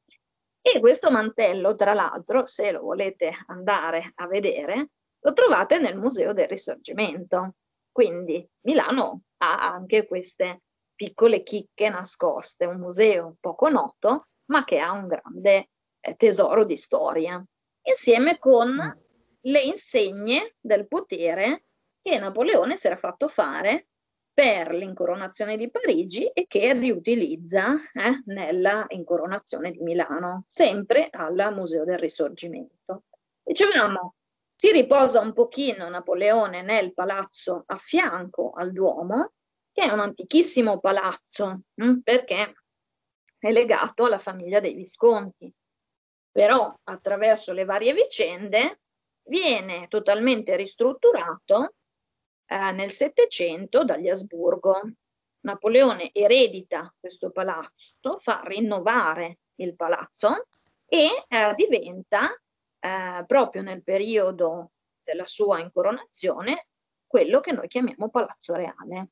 E 0.62 0.80
questo 0.80 1.10
mantello, 1.12 1.76
tra 1.76 1.94
l'altro, 1.94 2.46
se 2.46 2.72
lo 2.72 2.82
volete 2.82 3.32
andare 3.48 4.12
a 4.16 4.28
vedere, 4.28 4.90
lo 5.20 5.34
trovate 5.34 5.80
nel 5.80 5.98
Museo 5.98 6.34
del 6.34 6.48
Risorgimento. 6.48 7.56
Quindi 7.92 8.48
Milano 8.62 9.24
ha 9.38 9.74
anche 9.74 10.06
queste 10.08 10.64
piccole 10.94 11.44
chicche 11.44 11.90
nascoste, 11.90 12.66
un 12.66 12.80
museo 12.80 13.38
poco 13.40 13.70
noto, 13.70 14.28
ma 14.46 14.64
che 14.64 14.80
ha 14.80 14.92
un 14.92 15.08
grande 15.08 15.70
eh, 16.00 16.16
tesoro 16.16 16.66
di 16.66 16.76
storia, 16.76 17.44
insieme 17.84 18.38
con 18.40 18.74
mm. 18.74 19.00
le 19.42 19.62
insegne 19.62 20.56
del 20.60 20.88
potere 20.88 21.66
che 22.02 22.18
Napoleone 22.20 22.78
si 22.78 22.88
era 22.88 22.98
fatto 22.98 23.28
fare 23.28 23.88
per 24.38 24.72
l'incoronazione 24.72 25.58
di 25.58 25.72
Parigi 25.72 26.28
e 26.28 26.46
che 26.46 26.72
riutilizza 26.74 27.74
eh, 27.92 28.22
nella 28.26 28.86
incoronazione 28.90 29.72
di 29.72 29.82
Milano, 29.82 30.44
sempre 30.48 31.10
al 31.10 31.52
Museo 31.56 31.84
del 31.86 31.98
Risorgimento. 31.98 33.06
Dicevamo, 33.42 34.14
si 34.56 34.72
riposa 34.72 35.22
un 35.22 35.34
pochino 35.34 35.90
Napoleone 35.90 36.62
nel 36.62 36.94
palazzo 36.94 37.64
a 37.66 37.78
fianco 37.78 38.52
al 38.52 38.74
Duomo, 38.74 39.32
che 39.72 39.82
è 39.82 39.92
un 39.92 40.02
antichissimo 40.02 40.80
palazzo, 40.80 41.62
hm, 41.74 42.02
perché 42.04 42.54
è 43.40 43.52
legato 43.52 44.06
alla 44.06 44.20
famiglia 44.20 44.60
dei 44.60 44.76
Visconti. 44.76 45.52
Però 46.32 46.80
attraverso 46.84 47.54
le 47.54 47.66
varie 47.66 47.94
vicende 47.94 48.82
viene 49.24 49.88
totalmente 49.88 50.56
ristrutturato 50.56 51.74
eh, 52.48 52.72
nel 52.72 52.92
Settecento 52.92 53.84
dagli 53.84 54.10
Asburgo. 54.10 54.82
Napoleone 55.42 56.10
eredita 56.14 56.94
questo 57.00 57.32
palazzo, 57.32 58.18
fa 58.18 58.42
rinnovare 58.44 59.40
il 59.56 59.76
palazzo 59.76 60.48
e 60.86 61.26
eh, 61.28 61.54
diventa 61.56 62.30
eh, 62.80 63.24
proprio 63.26 63.62
nel 63.62 63.84
periodo 63.84 64.72
della 65.04 65.26
sua 65.26 65.60
incoronazione 65.60 66.68
quello 67.08 67.40
che 67.40 67.52
noi 67.52 67.68
chiamiamo 67.68 68.10
Palazzo 68.10 68.54
Reale. 68.56 69.10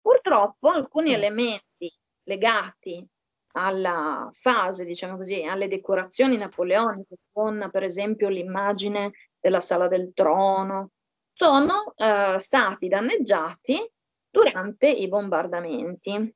Purtroppo 0.00 0.70
alcuni 0.70 1.10
mm. 1.10 1.14
elementi 1.14 1.94
legati 2.24 3.06
alla 3.52 4.28
fase, 4.32 4.84
diciamo 4.84 5.16
così, 5.16 5.42
alle 5.42 5.68
decorazioni 5.68 6.36
napoleoniche, 6.36 7.16
con 7.32 7.68
per 7.72 7.82
esempio 7.82 8.28
l'immagine 8.28 9.12
della 9.40 9.60
sala 9.60 9.88
del 9.88 10.12
trono, 10.12 10.90
sono 11.38 11.94
eh, 11.94 12.36
stati 12.40 12.88
danneggiati 12.88 13.78
durante 14.28 14.88
i 14.88 15.06
bombardamenti. 15.06 16.34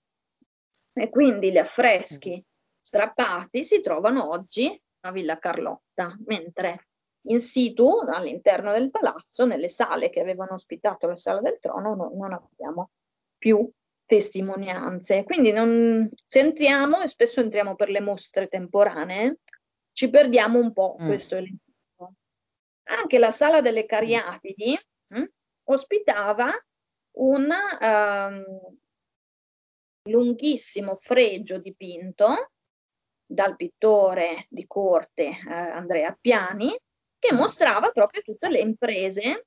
E 0.92 1.10
quindi 1.10 1.50
gli 1.50 1.58
affreschi 1.58 2.36
mm. 2.36 2.44
strappati 2.80 3.64
si 3.64 3.80
trovano 3.80 4.30
oggi 4.30 4.80
a 5.00 5.10
Villa 5.10 5.38
Carlotta, 5.38 6.16
mentre 6.26 6.86
in 7.22 7.40
situ 7.40 7.98
all'interno 8.06 8.70
del 8.70 8.90
palazzo, 8.90 9.44
nelle 9.44 9.68
sale 9.68 10.08
che 10.08 10.20
avevano 10.20 10.54
ospitato 10.54 11.08
la 11.08 11.16
sala 11.16 11.40
del 11.40 11.58
trono, 11.58 11.96
no, 11.96 12.12
non 12.14 12.32
abbiamo 12.34 12.90
più 13.36 13.68
testimonianze. 14.06 15.24
Quindi 15.24 15.50
non, 15.50 16.08
se 16.24 16.38
entriamo, 16.38 17.02
e 17.02 17.08
spesso 17.08 17.40
entriamo 17.40 17.74
per 17.74 17.88
le 17.88 18.00
mostre 18.00 18.46
temporanee, 18.46 19.38
ci 19.90 20.08
perdiamo 20.10 20.60
un 20.60 20.72
po' 20.72 20.96
mm. 21.00 21.06
questo 21.06 21.34
elemento. 21.34 22.14
Anche 22.84 23.18
la 23.18 23.32
sala 23.32 23.60
delle 23.60 23.84
Cariatidi 23.84 24.78
mh, 25.18 25.24
ospitava 25.64 26.50
un 27.18 27.48
um, 27.80 28.44
lunghissimo 30.08 30.96
fregio 30.96 31.58
dipinto 31.58 32.50
dal 33.24 33.56
pittore 33.56 34.46
di 34.48 34.66
corte 34.66 35.24
eh, 35.24 35.52
Andrea 35.52 36.16
Piani, 36.20 36.76
che 37.18 37.32
mm. 37.32 37.36
mostrava 37.36 37.90
proprio 37.90 38.22
tutte 38.22 38.48
le 38.48 38.60
imprese 38.60 39.46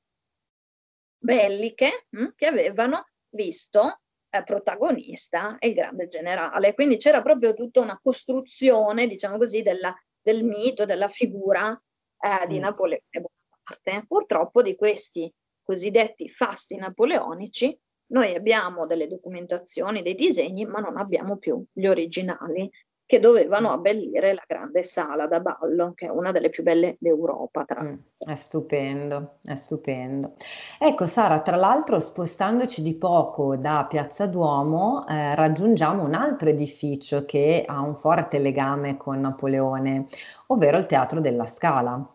belliche 1.18 2.06
mh, 2.10 2.24
hm, 2.24 2.34
che 2.36 2.46
avevano 2.48 3.08
visto 3.30 4.00
eh, 4.30 4.44
protagonista 4.44 5.58
il 5.60 5.74
grande 5.74 6.08
generale. 6.08 6.74
Quindi 6.74 6.98
c'era 6.98 7.22
proprio 7.22 7.54
tutta 7.54 7.82
una 7.82 8.00
costruzione, 8.02 9.08
diciamo 9.08 9.38
così, 9.38 9.62
della, 9.62 9.94
del 10.22 10.44
mito, 10.44 10.86
della 10.86 11.08
figura 11.08 11.80
eh, 12.20 12.48
di 12.48 12.58
mm. 12.58 12.62
Napoleone 12.62 13.02
Bonaparte. 13.12 14.06
Purtroppo 14.08 14.62
di 14.62 14.76
questi 14.76 15.32
cosiddetti 15.66 16.30
fasti 16.30 16.78
napoleonici 16.78 17.78
noi 18.08 18.36
abbiamo 18.36 18.86
delle 18.86 19.08
documentazioni, 19.08 20.04
dei 20.04 20.16
disegni, 20.16 20.66
ma 20.66 20.80
non 20.80 20.98
abbiamo 20.98 21.38
più 21.38 21.64
gli 21.74 21.88
originali 21.88 22.70
che 23.08 23.20
dovevano 23.20 23.70
mm. 23.70 23.72
abbellire 23.72 24.34
la 24.34 24.44
grande 24.48 24.84
sala 24.84 25.28
da 25.28 25.40
ballo, 25.40 25.94
che 25.94 26.08
è 26.08 26.10
una 26.10 26.32
delle 26.32 26.50
più 26.50 26.64
belle 26.64 26.98
d'Europa. 27.00 27.64
Tra 27.66 27.82
mm, 27.82 27.94
è 28.18 28.36
stupendo, 28.36 29.38
è 29.44 29.56
stupendo. 29.56 30.34
Ecco 30.80 31.06
Sara, 31.06 31.42
tra 31.42 31.56
l'altro 31.56 32.00
spostandoci 32.00 32.82
di 32.82 32.96
poco 32.96 33.56
da 33.58 33.86
Piazza 33.88 34.26
Duomo 34.28 35.06
eh, 35.08 35.36
raggiungiamo 35.36 36.04
un 36.04 36.14
altro 36.14 36.50
edificio 36.50 37.26
che 37.26 37.64
ha 37.66 37.80
un 37.80 37.96
forte 37.96 38.40
legame 38.40 38.98
con 38.98 39.20
Napoleone, 39.20 40.06
ovvero 40.48 40.78
il 40.78 40.86
Teatro 40.88 41.20
della 41.20 41.46
Scala. 41.46 42.08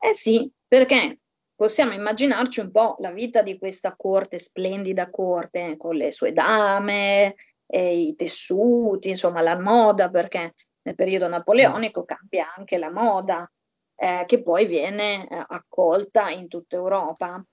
Eh 0.00 0.14
sì, 0.14 0.50
perché 0.66 1.18
possiamo 1.58 1.92
immaginarci 1.92 2.60
un 2.60 2.70
po' 2.70 2.94
la 3.00 3.10
vita 3.10 3.42
di 3.42 3.58
questa 3.58 3.96
corte, 3.96 4.38
splendida 4.38 5.10
corte, 5.10 5.76
con 5.76 5.96
le 5.96 6.12
sue 6.12 6.32
dame, 6.32 7.34
i 7.66 8.14
tessuti, 8.14 9.08
insomma 9.08 9.40
la 9.40 9.58
moda, 9.58 10.08
perché 10.08 10.54
nel 10.82 10.94
periodo 10.94 11.26
napoleonico 11.26 12.04
cambia 12.04 12.54
anche 12.56 12.78
la 12.78 12.92
moda, 12.92 13.50
eh, 13.96 14.22
che 14.28 14.40
poi 14.40 14.66
viene 14.66 15.26
eh, 15.26 15.44
accolta 15.48 16.30
in 16.30 16.46
tutta 16.46 16.76
Europa. 16.76 17.44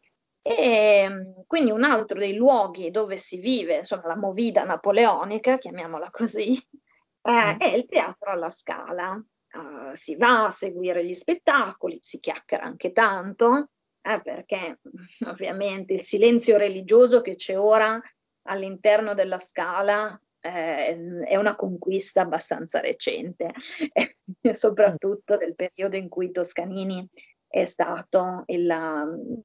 E 0.43 1.43
quindi 1.47 1.71
un 1.71 1.83
altro 1.83 2.19
dei 2.19 2.35
luoghi 2.35 2.91
dove 2.91 3.17
si 3.17 3.39
vive, 3.39 3.77
insomma, 3.77 4.05
la 4.05 4.15
movida 4.15 4.63
napoleonica, 4.63 5.57
chiamiamola 5.57 6.11
così, 6.11 6.55
eh, 7.23 7.57
è 7.57 7.73
il 7.73 7.87
teatro 7.87 8.29
alla 8.29 8.51
Scala. 8.51 9.19
Uh, 9.55 9.95
si 9.95 10.15
va 10.15 10.45
a 10.45 10.49
seguire 10.51 11.03
gli 11.03 11.13
spettacoli, 11.13 11.97
si 12.01 12.19
chiacchiera 12.19 12.65
anche 12.65 12.91
tanto, 12.91 13.69
eh, 14.05 14.21
perché 14.21 14.79
ovviamente 15.25 15.93
il 15.93 16.01
silenzio 16.01 16.57
religioso 16.57 17.21
che 17.21 17.35
c'è 17.35 17.57
ora 17.57 17.99
all'interno 18.43 19.15
della 19.15 19.39
Scala 19.39 20.19
eh, 20.39 21.23
è 21.23 21.35
una 21.35 21.55
conquista 21.55 22.21
abbastanza 22.21 22.79
recente, 22.79 23.51
soprattutto 24.53 25.37
del 25.37 25.55
periodo 25.55 25.95
in 25.95 26.07
cui 26.07 26.29
Toscanini 26.29 27.07
è 27.47 27.65
stato 27.65 28.43
il, 28.47 28.69
um, 28.69 29.41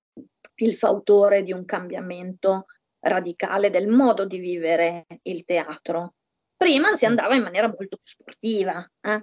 il 0.56 0.76
fautore 0.76 1.42
di 1.42 1.52
un 1.52 1.64
cambiamento 1.64 2.66
radicale 3.00 3.70
del 3.70 3.88
modo 3.88 4.26
di 4.26 4.38
vivere 4.38 5.06
il 5.22 5.44
teatro. 5.46 6.16
Prima 6.54 6.94
si 6.96 7.06
andava 7.06 7.34
in 7.34 7.42
maniera 7.42 7.68
molto 7.68 7.98
sportiva, 8.02 8.86
eh? 9.00 9.22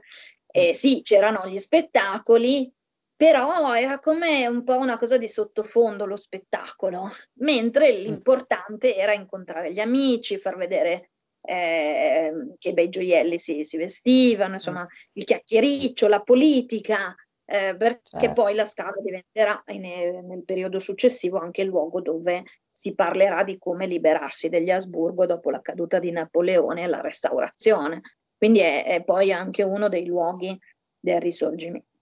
Sì, 0.74 1.02
c'erano 1.04 1.48
gli 1.48 1.60
spettacoli, 1.60 2.74
però 3.18 3.74
era 3.74 4.00
come 4.00 4.46
un 4.46 4.64
po' 4.64 4.78
una 4.78 4.96
cosa 4.96 5.18
di 5.18 5.28
sottofondo 5.28 6.06
lo 6.06 6.16
spettacolo, 6.16 7.10
mentre 7.40 7.92
l'importante 7.92 8.96
era 8.96 9.12
incontrare 9.12 9.74
gli 9.74 9.80
amici, 9.80 10.38
far 10.38 10.56
vedere 10.56 11.10
eh, 11.42 12.56
che 12.60 12.74
bei 12.74 12.90
gioielli 12.90 13.40
si, 13.40 13.64
si 13.64 13.78
vestivano, 13.78 14.54
insomma, 14.54 14.88
il 15.14 15.24
chiacchiericcio, 15.24 16.08
la 16.08 16.22
politica, 16.22 17.16
eh, 17.44 17.76
perché 17.76 18.20
certo. 18.20 18.34
poi 18.34 18.54
la 18.54 18.66
scala 18.66 19.02
diventerà 19.02 19.64
in, 19.68 20.28
nel 20.28 20.44
periodo 20.46 20.80
successivo 20.80 21.40
anche 21.40 21.62
il 21.62 21.70
luogo 21.70 22.02
dove 22.02 22.44
si 22.72 22.94
parlerà 22.94 23.44
di 23.44 23.58
come 23.58 23.88
liberarsi 23.88 24.48
degli 24.50 24.70
Asburgo 24.70 25.26
dopo 25.26 25.50
la 25.50 25.62
caduta 25.62 25.98
di 25.98 26.12
Napoleone 26.12 26.84
e 26.84 26.88
la 26.88 27.02
restaurazione. 27.02 28.02
Quindi 28.38 28.60
è, 28.60 28.86
è 28.86 29.04
poi 29.04 29.32
anche 29.32 29.64
uno 29.64 29.90
dei 29.90 30.06
luoghi 30.06 30.56
del 31.00 31.20
risorgimento. 31.20 31.97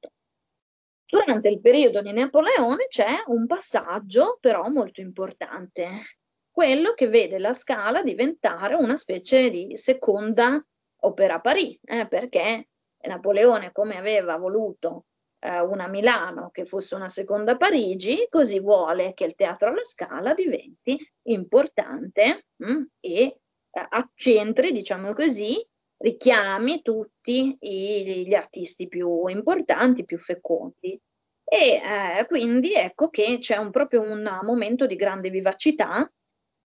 Durante 1.07 1.49
il 1.49 1.61
periodo 1.61 2.01
di 2.01 2.11
Napoleone 2.11 2.87
c'è 2.87 3.23
un 3.27 3.45
passaggio 3.45 4.37
però 4.41 4.67
molto 4.69 5.01
importante, 5.01 5.89
quello 6.49 6.93
che 6.93 7.07
vede 7.07 7.37
la 7.37 7.53
Scala 7.53 8.01
diventare 8.01 8.73
una 8.75 8.95
specie 8.95 9.49
di 9.49 9.77
seconda 9.77 10.63
opera 11.01 11.39
Paris, 11.39 11.79
eh, 11.83 12.07
perché 12.07 12.69
Napoleone, 13.05 13.71
come 13.71 13.97
aveva 13.97 14.37
voluto 14.37 15.05
eh, 15.39 15.59
una 15.59 15.87
Milano 15.87 16.49
che 16.51 16.65
fosse 16.65 16.95
una 16.95 17.09
seconda 17.09 17.55
Parigi, 17.55 18.27
così 18.29 18.59
vuole 18.59 19.13
che 19.13 19.25
il 19.25 19.35
teatro 19.35 19.69
alla 19.69 19.83
Scala 19.83 20.33
diventi 20.33 20.97
importante 21.23 22.47
mh, 22.55 22.71
mm, 22.71 22.83
e 22.99 23.21
eh, 23.21 23.39
accentri, 23.89 24.71
diciamo 24.71 25.13
così, 25.13 25.63
richiami 25.97 26.81
tutti 26.81 27.57
i, 27.59 28.25
gli 28.27 28.33
artisti 28.33 28.87
più 28.87 29.27
importanti, 29.27 30.05
più 30.05 30.17
fecondi. 30.17 30.99
E 31.43 31.81
eh, 31.81 32.25
quindi 32.27 32.73
ecco 32.73 33.09
che 33.09 33.37
c'è 33.39 33.57
un, 33.57 33.69
proprio 33.69 34.01
un 34.01 34.39
momento 34.41 34.85
di 34.85 34.95
grande 34.95 35.29
vivacità 35.29 36.11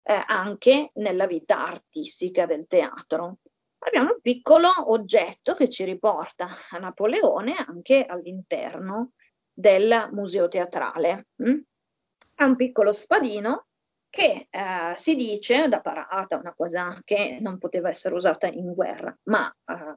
eh, 0.04 0.24
anche 0.28 0.92
nella 0.96 1.28
vita 1.28 1.66
artistica 1.66 2.46
del 2.46 2.66
teatro 2.68 3.40
abbiamo 3.80 4.14
un 4.14 4.22
piccolo 4.22 4.70
oggetto 4.92 5.54
che 5.54 5.70
ci 5.70 5.84
riporta 5.84 6.50
a 6.70 6.78
Napoleone 6.78 7.56
anche 7.56 8.06
all'interno 8.06 9.14
del 9.52 10.10
museo 10.12 10.48
teatrale. 10.48 11.28
Mm? 11.44 11.60
È 12.36 12.44
un 12.44 12.56
piccolo 12.56 12.94
spadino 12.94 13.68
che 14.10 14.48
eh, 14.50 14.94
si 14.96 15.16
dice 15.16 15.68
da 15.68 15.82
parata, 15.82 16.38
una 16.38 16.54
cosa 16.54 17.00
che 17.04 17.38
non 17.40 17.58
poteva 17.58 17.90
essere 17.90 18.16
usata 18.16 18.48
in 18.48 18.74
guerra, 18.74 19.16
ma 19.24 19.54
eh, 19.66 19.96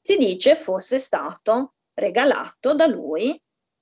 si 0.00 0.16
dice 0.16 0.56
fosse 0.56 0.98
stato 0.98 1.74
regalato 1.94 2.74
da 2.74 2.86
lui 2.86 3.40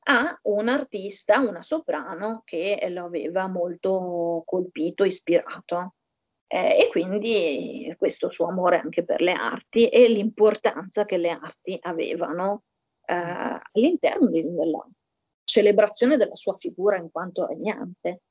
a 0.09 0.39
un 0.43 0.69
artista, 0.69 1.41
una 1.41 1.63
soprano 1.63 2.43
che 2.45 2.85
lo 2.91 3.05
aveva 3.05 3.49
molto 3.49 4.43
colpito, 4.47 5.05
ispirato 5.05 5.95
eh, 6.47 6.79
e 6.79 6.89
quindi 6.89 7.93
questo 7.99 8.31
suo 8.31 8.47
amore 8.47 8.79
anche 8.79 9.05
per 9.05 9.21
le 9.21 9.33
arti 9.33 9.89
e 9.89 10.09
l'importanza 10.09 11.05
che 11.05 11.17
le 11.17 11.31
arti 11.31 11.77
avevano 11.83 12.63
eh, 13.05 13.15
all'interno 13.15 14.29
della 14.31 14.87
celebrazione 15.45 16.17
della 16.17 16.37
sua 16.37 16.55
figura 16.55 16.97
in 16.97 17.11
quanto 17.11 17.47
regnante. 17.47 18.23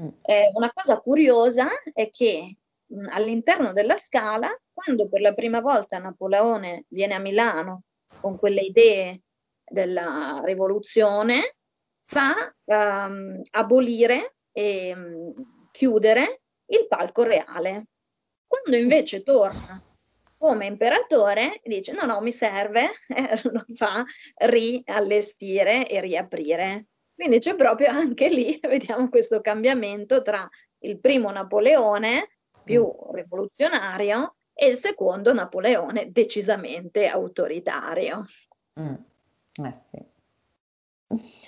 Mm. 0.00 0.08
Eh, 0.22 0.50
una 0.54 0.72
cosa 0.72 0.98
curiosa 0.98 1.68
è 1.92 2.10
che 2.10 2.56
mh, 2.86 3.08
all'interno 3.10 3.72
della 3.72 3.96
scala, 3.96 4.48
quando 4.72 5.08
per 5.08 5.20
la 5.20 5.34
prima 5.34 5.60
volta 5.60 5.98
Napoleone 5.98 6.84
viene 6.88 7.14
a 7.14 7.18
Milano 7.18 7.82
con 8.20 8.38
quelle 8.38 8.62
idee 8.62 9.22
della 9.64 10.40
rivoluzione, 10.44 11.56
fa 12.04 12.52
um, 12.64 13.40
abolire 13.50 14.36
e 14.52 14.92
um, 14.94 15.32
chiudere 15.70 16.40
il 16.66 16.86
palco 16.88 17.22
reale. 17.22 17.86
Quando 18.46 18.76
invece 18.76 19.22
torna 19.22 19.80
come 20.36 20.66
imperatore, 20.66 21.60
dice 21.62 21.92
no, 21.92 22.04
no, 22.06 22.20
mi 22.20 22.32
serve, 22.32 22.90
eh, 23.08 23.40
lo 23.52 23.64
fa 23.76 24.04
riallestire 24.36 25.86
e 25.86 26.00
riaprire. 26.00 26.86
Quindi 27.20 27.38
c'è 27.38 27.54
proprio 27.54 27.90
anche 27.90 28.30
lì, 28.30 28.58
vediamo 28.66 29.10
questo 29.10 29.42
cambiamento 29.42 30.22
tra 30.22 30.48
il 30.78 30.98
primo 30.98 31.30
Napoleone 31.30 32.30
più 32.64 32.86
mm. 32.86 33.14
rivoluzionario 33.14 34.36
e 34.54 34.68
il 34.68 34.78
secondo 34.78 35.34
Napoleone 35.34 36.10
decisamente 36.12 37.06
autoritario. 37.08 38.24
Mm. 38.80 38.94
Eh 39.66 39.72
sì. 39.72 41.38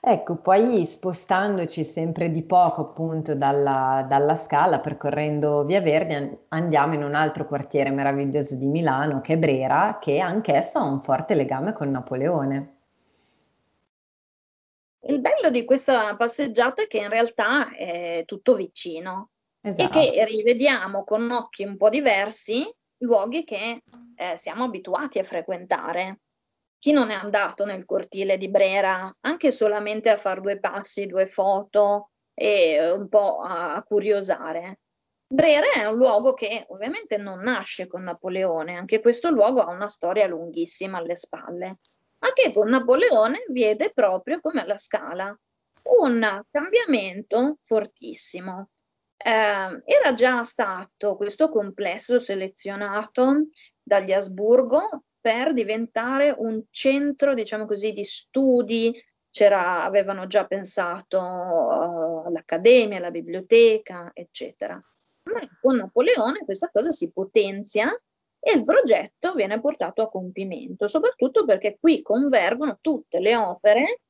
Ecco, 0.00 0.38
poi 0.38 0.84
spostandoci 0.86 1.84
sempre 1.84 2.28
di 2.32 2.42
poco 2.42 2.80
appunto 2.80 3.36
dalla, 3.36 4.04
dalla 4.08 4.34
Scala, 4.34 4.80
percorrendo 4.80 5.64
Via 5.64 5.80
Verdi, 5.80 6.36
andiamo 6.48 6.94
in 6.94 7.04
un 7.04 7.14
altro 7.14 7.46
quartiere 7.46 7.90
meraviglioso 7.92 8.56
di 8.56 8.66
Milano, 8.66 9.20
che 9.20 9.34
è 9.34 9.38
Brera, 9.38 9.98
che 10.00 10.18
anch'essa 10.18 10.80
ha 10.80 10.84
un 10.84 11.00
forte 11.00 11.34
legame 11.34 11.72
con 11.72 11.92
Napoleone. 11.92 12.71
Il 15.04 15.20
bello 15.20 15.50
di 15.50 15.64
questa 15.64 16.14
passeggiata 16.16 16.82
è 16.82 16.86
che 16.86 16.98
in 16.98 17.08
realtà 17.08 17.74
è 17.74 18.22
tutto 18.24 18.54
vicino 18.54 19.30
esatto. 19.60 19.98
e 19.98 20.02
che 20.02 20.10
esatto. 20.12 20.26
rivediamo 20.26 21.04
con 21.04 21.30
occhi 21.30 21.64
un 21.64 21.76
po' 21.76 21.88
diversi 21.88 22.64
luoghi 22.98 23.42
che 23.44 23.82
eh, 24.14 24.36
siamo 24.36 24.64
abituati 24.64 25.18
a 25.18 25.24
frequentare. 25.24 26.20
Chi 26.78 26.92
non 26.92 27.10
è 27.10 27.14
andato 27.14 27.64
nel 27.64 27.84
cortile 27.84 28.36
di 28.36 28.48
Brera 28.48 29.12
anche 29.20 29.50
solamente 29.50 30.08
a 30.08 30.16
fare 30.16 30.40
due 30.40 30.58
passi, 30.58 31.06
due 31.06 31.26
foto 31.26 32.10
e 32.34 32.90
un 32.92 33.08
po' 33.08 33.40
a, 33.40 33.74
a 33.74 33.82
curiosare? 33.82 34.80
Brera 35.26 35.70
è 35.72 35.84
un 35.86 35.96
luogo 35.96 36.34
che 36.34 36.66
ovviamente 36.68 37.16
non 37.16 37.40
nasce 37.40 37.86
con 37.86 38.02
Napoleone, 38.02 38.76
anche 38.76 39.00
questo 39.00 39.30
luogo 39.30 39.62
ha 39.62 39.70
una 39.70 39.88
storia 39.88 40.26
lunghissima 40.26 40.98
alle 40.98 41.16
spalle, 41.16 41.78
ma 42.22 42.32
che 42.32 42.52
con 42.52 42.68
Napoleone 42.68 43.44
vede 43.48 43.90
proprio 43.92 44.40
come 44.40 44.62
alla 44.62 44.78
Scala 44.78 45.36
un 45.84 46.42
cambiamento 46.50 47.58
fortissimo. 47.62 48.70
Eh, 49.16 49.30
era 49.84 50.14
già 50.14 50.42
stato 50.44 51.16
questo 51.16 51.48
complesso 51.48 52.20
selezionato 52.20 53.48
dagli 53.82 54.12
Asburgo 54.12 55.02
per 55.20 55.52
diventare 55.52 56.34
un 56.36 56.62
centro, 56.70 57.34
diciamo 57.34 57.66
così, 57.66 57.92
di 57.92 58.04
studi. 58.04 58.94
C'era, 59.30 59.82
avevano 59.82 60.26
già 60.26 60.46
pensato 60.46 61.18
uh, 61.18 62.26
all'accademia, 62.26 62.98
alla 62.98 63.10
biblioteca, 63.10 64.10
eccetera. 64.12 64.74
Ma 65.30 65.40
con 65.60 65.76
Napoleone 65.76 66.44
questa 66.44 66.68
cosa 66.70 66.90
si 66.90 67.10
potenzia 67.12 67.90
e 68.44 68.52
il 68.54 68.64
progetto 68.64 69.34
viene 69.34 69.60
portato 69.60 70.02
a 70.02 70.10
compimento, 70.10 70.88
soprattutto 70.88 71.44
perché 71.44 71.78
qui 71.78 72.02
convergono 72.02 72.78
tutte 72.80 73.20
le 73.20 73.36
opere 73.36 74.00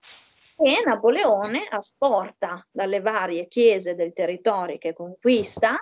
che 0.57 0.83
Napoleone 0.83 1.67
asporta 1.69 2.67
dalle 2.71 3.01
varie 3.01 3.47
chiese 3.47 3.95
del 3.95 4.15
territorio 4.15 4.79
che 4.79 4.95
conquista, 4.95 5.79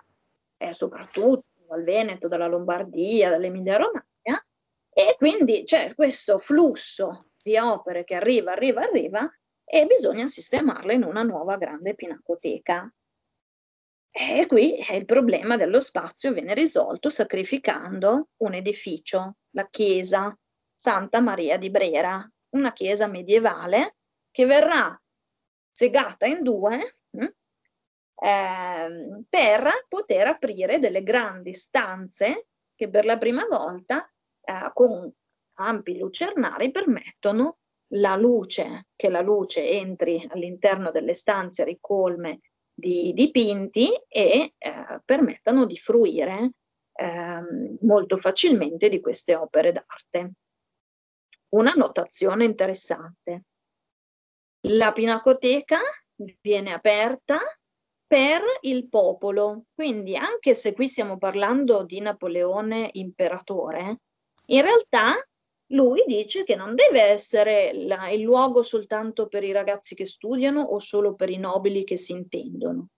eh, 0.56 0.72
soprattutto 0.72 1.44
dal 1.68 1.84
Veneto, 1.84 2.26
dalla 2.26 2.48
Lombardia, 2.48 3.30
dall'Emilia 3.30 3.76
Romagna, 3.76 4.44
e 4.92 5.14
quindi 5.16 5.62
c'è 5.62 5.94
questo 5.94 6.38
flusso 6.38 7.26
di 7.40 7.56
opere 7.56 8.02
che 8.02 8.16
arriva, 8.16 8.50
arriva, 8.50 8.82
arriva 8.82 9.32
e 9.64 9.86
bisogna 9.86 10.26
sistemarle 10.26 10.94
in 10.94 11.04
una 11.04 11.22
nuova 11.22 11.56
grande 11.56 11.94
pinacoteca. 11.94 12.92
E 14.12 14.46
qui 14.46 14.78
il 14.92 15.04
problema 15.04 15.56
dello 15.56 15.80
spazio 15.80 16.32
viene 16.32 16.52
risolto 16.54 17.08
sacrificando 17.08 18.30
un 18.38 18.54
edificio, 18.54 19.36
la 19.50 19.68
chiesa 19.68 20.36
Santa 20.74 21.20
Maria 21.20 21.56
di 21.56 21.70
Brera, 21.70 22.28
una 22.50 22.72
chiesa 22.72 23.06
medievale 23.06 23.96
che 24.30 24.46
verrà 24.46 25.00
segata 25.70 26.26
in 26.26 26.42
due 26.42 26.96
eh, 28.22 29.24
per 29.28 29.86
poter 29.88 30.26
aprire 30.26 30.78
delle 30.78 31.02
grandi 31.02 31.54
stanze 31.54 32.48
che 32.74 32.88
per 32.90 33.04
la 33.04 33.16
prima 33.16 33.46
volta 33.46 34.10
eh, 34.42 34.70
con 34.74 35.10
ampi 35.54 35.98
lucernari 35.98 36.70
permettono 36.70 37.58
la 37.94 38.16
luce, 38.16 38.88
che 38.94 39.08
la 39.08 39.20
luce 39.20 39.68
entri 39.68 40.26
all'interno 40.30 40.90
delle 40.90 41.14
stanze 41.14 41.64
ricolme 41.64 42.40
di 42.80 43.12
dipinti 43.12 43.94
e 44.08 44.54
eh, 44.58 45.00
permettano 45.04 45.66
di 45.66 45.76
fruire 45.76 46.54
eh, 46.92 47.42
molto 47.82 48.16
facilmente 48.16 48.88
di 48.88 49.00
queste 49.00 49.36
opere 49.36 49.70
d'arte. 49.70 50.32
Una 51.50 51.72
notazione 51.72 52.44
interessante. 52.44 53.44
La 54.66 54.92
pinacoteca 54.92 55.78
viene 56.40 56.72
aperta 56.72 57.38
per 58.06 58.42
il 58.62 58.88
popolo, 58.88 59.66
quindi 59.72 60.16
anche 60.16 60.54
se 60.54 60.74
qui 60.74 60.88
stiamo 60.88 61.16
parlando 61.16 61.84
di 61.84 62.00
Napoleone 62.00 62.90
imperatore, 62.94 64.00
in 64.46 64.62
realtà 64.62 65.14
lui 65.70 66.02
dice 66.06 66.44
che 66.44 66.56
non 66.56 66.74
deve 66.74 67.02
essere 67.02 67.72
la, 67.72 68.08
il 68.10 68.22
luogo 68.22 68.62
soltanto 68.62 69.28
per 69.28 69.44
i 69.44 69.52
ragazzi 69.52 69.94
che 69.94 70.06
studiano 70.06 70.62
o 70.62 70.78
solo 70.80 71.14
per 71.14 71.30
i 71.30 71.36
nobili 71.36 71.84
che 71.84 71.96
si 71.96 72.12
intendono. 72.12 72.88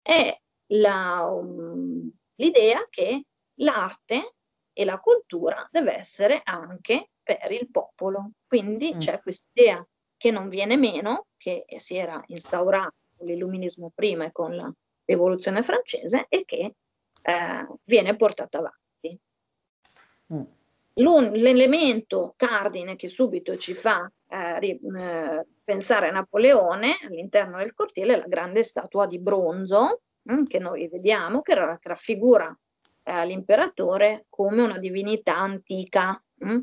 È 0.00 0.36
la, 0.72 1.24
um, 1.24 2.10
l'idea 2.36 2.86
che 2.88 3.24
l'arte 3.60 4.34
e 4.72 4.84
la 4.84 4.98
cultura 4.98 5.68
deve 5.70 5.96
essere 5.96 6.40
anche 6.42 7.10
per 7.22 7.50
il 7.52 7.70
popolo. 7.70 8.30
Quindi 8.46 8.94
mm. 8.94 8.98
c'è 8.98 9.20
questa 9.20 9.48
idea 9.52 9.86
che 10.16 10.30
non 10.30 10.48
viene 10.48 10.76
meno, 10.76 11.26
che 11.36 11.64
si 11.76 11.96
era 11.96 12.20
instaurato 12.28 12.94
con 13.16 13.26
l'illuminismo 13.26 13.92
prima 13.94 14.24
e 14.24 14.32
con 14.32 14.56
la 14.56 14.72
rivoluzione 15.04 15.62
francese 15.62 16.26
e 16.28 16.44
che 16.44 16.74
eh, 17.22 17.66
viene 17.84 18.16
portata 18.16 18.58
avanti. 18.58 19.20
Mm 20.32 20.57
l'elemento 21.02 22.34
cardine 22.36 22.96
che 22.96 23.08
subito 23.08 23.56
ci 23.56 23.74
fa 23.74 24.10
eh, 24.28 24.68
eh, 24.68 25.46
pensare 25.62 26.08
a 26.08 26.12
Napoleone 26.12 26.96
all'interno 27.06 27.58
del 27.58 27.72
cortile 27.72 28.14
è 28.14 28.18
la 28.18 28.26
grande 28.26 28.62
statua 28.62 29.06
di 29.06 29.18
bronzo 29.18 30.02
hm, 30.22 30.44
che 30.44 30.58
noi 30.58 30.88
vediamo 30.88 31.40
che, 31.42 31.54
ra- 31.54 31.78
che 31.78 31.88
raffigura 31.88 32.56
eh, 33.04 33.26
l'imperatore 33.26 34.26
come 34.28 34.62
una 34.62 34.78
divinità 34.78 35.36
antica 35.36 36.20
hm? 36.38 36.58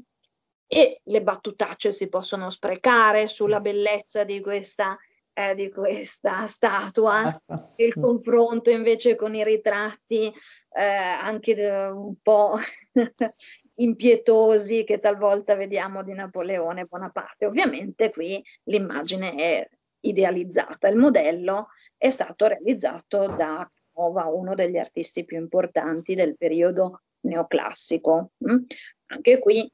e 0.68 1.02
le 1.02 1.22
battutacce 1.22 1.92
si 1.92 2.10
possono 2.10 2.50
sprecare 2.50 3.28
sulla 3.28 3.62
bellezza 3.62 4.24
di 4.24 4.42
questa 4.42 4.98
eh, 5.38 5.54
di 5.54 5.70
questa 5.70 6.48
statua, 6.48 7.30
il 7.76 7.94
confronto 7.94 8.70
invece 8.70 9.18
con 9.18 9.36
i 9.36 9.44
ritratti 9.44 10.34
eh, 10.72 10.82
anche 10.82 11.54
un 11.92 12.16
po' 12.22 12.58
impietosi 13.76 14.84
che 14.84 15.00
talvolta 15.00 15.56
vediamo 15.56 16.04
di 16.04 16.14
Napoleone 16.14 16.86
Bonaparte. 16.86 17.46
Ovviamente 17.46 18.12
qui 18.12 18.44
l'immagine 18.64 19.36
è 19.36 19.70
idealizzata, 20.02 20.88
il 20.88 20.98
modello 20.98 21.70
è 21.98 22.10
stato 22.10 22.48
realizzato 22.48 23.28
da 23.28 23.70
Canova, 23.94 24.26
uno 24.26 24.54
degli 24.56 24.78
artisti 24.78 25.26
più 25.26 25.38
importanti 25.38 26.16
del 26.16 26.38
periodo 26.38 27.02
neoclassico. 27.22 28.32
Mm? 28.48 28.64
Anche 29.08 29.40
qui 29.40 29.70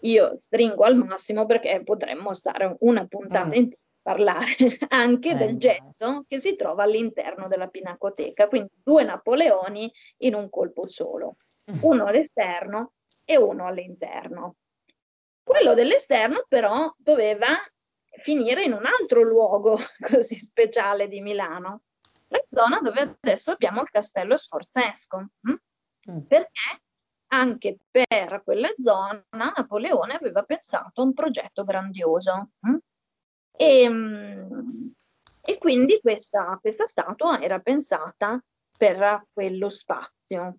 io 0.00 0.36
stringo 0.38 0.84
al 0.84 0.96
massimo 0.96 1.46
perché 1.46 1.82
potremmo 1.82 2.34
stare 2.34 2.76
una 2.80 3.06
puntata 3.06 3.54
intera 3.54 3.80
a 3.80 4.12
parlare 4.12 4.54
anche 4.88 5.30
eh, 5.30 5.34
del 5.34 5.56
gesso 5.56 6.24
che 6.26 6.38
si 6.38 6.56
trova 6.56 6.82
all'interno 6.82 7.48
della 7.48 7.68
Pinacoteca, 7.68 8.48
quindi 8.48 8.70
due 8.82 9.02
Napoleoni 9.04 9.90
in 10.18 10.34
un 10.34 10.50
colpo 10.50 10.86
solo, 10.86 11.36
mm. 11.70 11.78
uno 11.82 12.06
all'esterno 12.06 12.92
e 13.24 13.36
uno 13.36 13.66
all'interno. 13.66 14.56
Quello 15.42 15.74
dell'esterno 15.74 16.44
però 16.48 16.92
doveva 16.96 17.48
finire 18.22 18.62
in 18.64 18.72
un 18.72 18.86
altro 18.86 19.22
luogo 19.22 19.78
così 20.00 20.36
speciale 20.36 21.08
di 21.08 21.20
Milano, 21.20 21.82
la 22.28 22.42
zona 22.50 22.80
dove 22.80 23.16
adesso 23.20 23.52
abbiamo 23.52 23.82
il 23.82 23.90
castello 23.90 24.36
sforzesco, 24.36 25.26
hm? 25.40 25.54
mm. 26.10 26.18
perché 26.20 26.82
anche 27.28 27.78
per 27.90 28.42
quella 28.44 28.72
zona 28.80 29.24
Napoleone 29.30 30.14
aveva 30.14 30.42
pensato 30.44 31.00
a 31.00 31.04
un 31.04 31.12
progetto 31.12 31.64
grandioso. 31.64 32.50
Hm? 32.60 32.76
E, 33.56 33.88
mm, 33.88 34.86
e, 35.40 35.58
quindi 35.58 35.98
questa, 36.00 36.58
questa 36.60 36.86
statua 36.86 37.40
era 37.40 37.58
pensata 37.58 38.42
per 38.76 39.26
quello 39.32 39.68
spazio. 39.68 40.56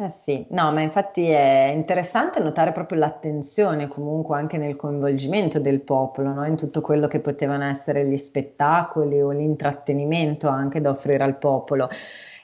Eh 0.00 0.08
sì, 0.08 0.46
no, 0.50 0.70
ma 0.72 0.80
infatti 0.80 1.28
è 1.28 1.72
interessante 1.74 2.38
notare 2.40 2.70
proprio 2.70 2.98
l'attenzione 3.00 3.88
comunque 3.88 4.36
anche 4.36 4.56
nel 4.56 4.76
coinvolgimento 4.76 5.58
del 5.58 5.80
popolo, 5.80 6.32
no? 6.32 6.46
In 6.46 6.56
tutto 6.56 6.80
quello 6.80 7.08
che 7.08 7.18
potevano 7.20 7.64
essere 7.64 8.06
gli 8.06 8.16
spettacoli 8.16 9.20
o 9.20 9.30
l'intrattenimento 9.32 10.46
anche 10.48 10.80
da 10.80 10.90
offrire 10.90 11.24
al 11.24 11.36
popolo. 11.36 11.88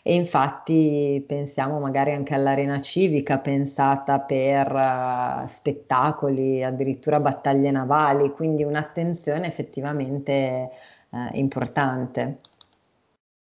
E 0.02 0.14
infatti 0.16 1.22
pensiamo 1.26 1.78
magari 1.78 2.12
anche 2.12 2.34
all'arena 2.34 2.80
civica 2.80 3.38
pensata 3.38 4.18
per 4.20 4.72
uh, 4.74 5.46
spettacoli, 5.46 6.62
addirittura 6.64 7.20
battaglie 7.20 7.70
navali, 7.70 8.30
quindi 8.32 8.64
un'attenzione 8.64 9.46
effettivamente 9.46 10.70
uh, 11.10 11.28
importante. 11.34 12.40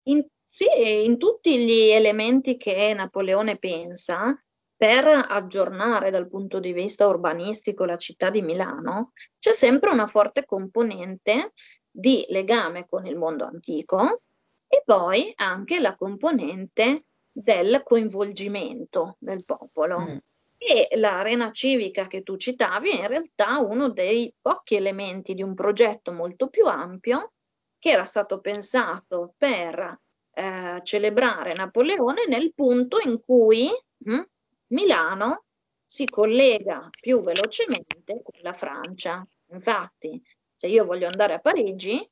In 0.05 0.25
sì, 0.57 1.03
in 1.05 1.19
tutti 1.19 1.55
gli 1.59 1.91
elementi 1.91 2.57
che 2.57 2.91
Napoleone 2.95 3.59
pensa 3.59 4.35
per 4.75 5.05
aggiornare 5.05 6.09
dal 6.09 6.27
punto 6.27 6.59
di 6.59 6.73
vista 6.73 7.05
urbanistico 7.05 7.85
la 7.85 7.97
città 7.97 8.31
di 8.31 8.41
Milano, 8.41 9.11
c'è 9.37 9.53
sempre 9.53 9.91
una 9.91 10.07
forte 10.07 10.45
componente 10.45 11.53
di 11.91 12.25
legame 12.29 12.87
con 12.89 13.05
il 13.05 13.17
mondo 13.17 13.45
antico 13.45 14.23
e 14.67 14.81
poi 14.83 15.31
anche 15.35 15.79
la 15.79 15.95
componente 15.95 17.05
del 17.31 17.83
coinvolgimento 17.83 19.17
del 19.19 19.45
popolo. 19.45 19.99
Mm. 19.99 20.17
E 20.57 20.87
l'arena 20.97 21.51
civica 21.51 22.07
che 22.07 22.23
tu 22.23 22.35
citavi 22.35 22.89
è 22.89 23.01
in 23.01 23.07
realtà 23.07 23.59
uno 23.59 23.89
dei 23.89 24.33
pochi 24.41 24.73
elementi 24.73 25.35
di 25.35 25.43
un 25.43 25.53
progetto 25.53 26.11
molto 26.11 26.47
più 26.47 26.65
ampio 26.65 27.33
che 27.77 27.91
era 27.91 28.05
stato 28.05 28.39
pensato 28.39 29.35
per 29.37 29.99
eh, 30.37 30.81
celebrare 30.83 31.53
Napoleone 31.53 32.27
nel 32.27 32.53
punto 32.53 32.99
in 32.99 33.19
cui 33.25 33.69
mh, 33.97 34.13
hm, 34.13 34.27
Milano 34.67 35.45
si 35.83 36.05
collega 36.05 36.89
più 36.99 37.23
velocemente 37.23 38.21
con 38.21 38.39
la 38.41 38.53
Francia. 38.53 39.25
Infatti, 39.51 40.21
se 40.55 40.67
io 40.67 40.85
voglio 40.85 41.07
andare 41.07 41.33
a 41.33 41.39
Parigi, 41.39 42.07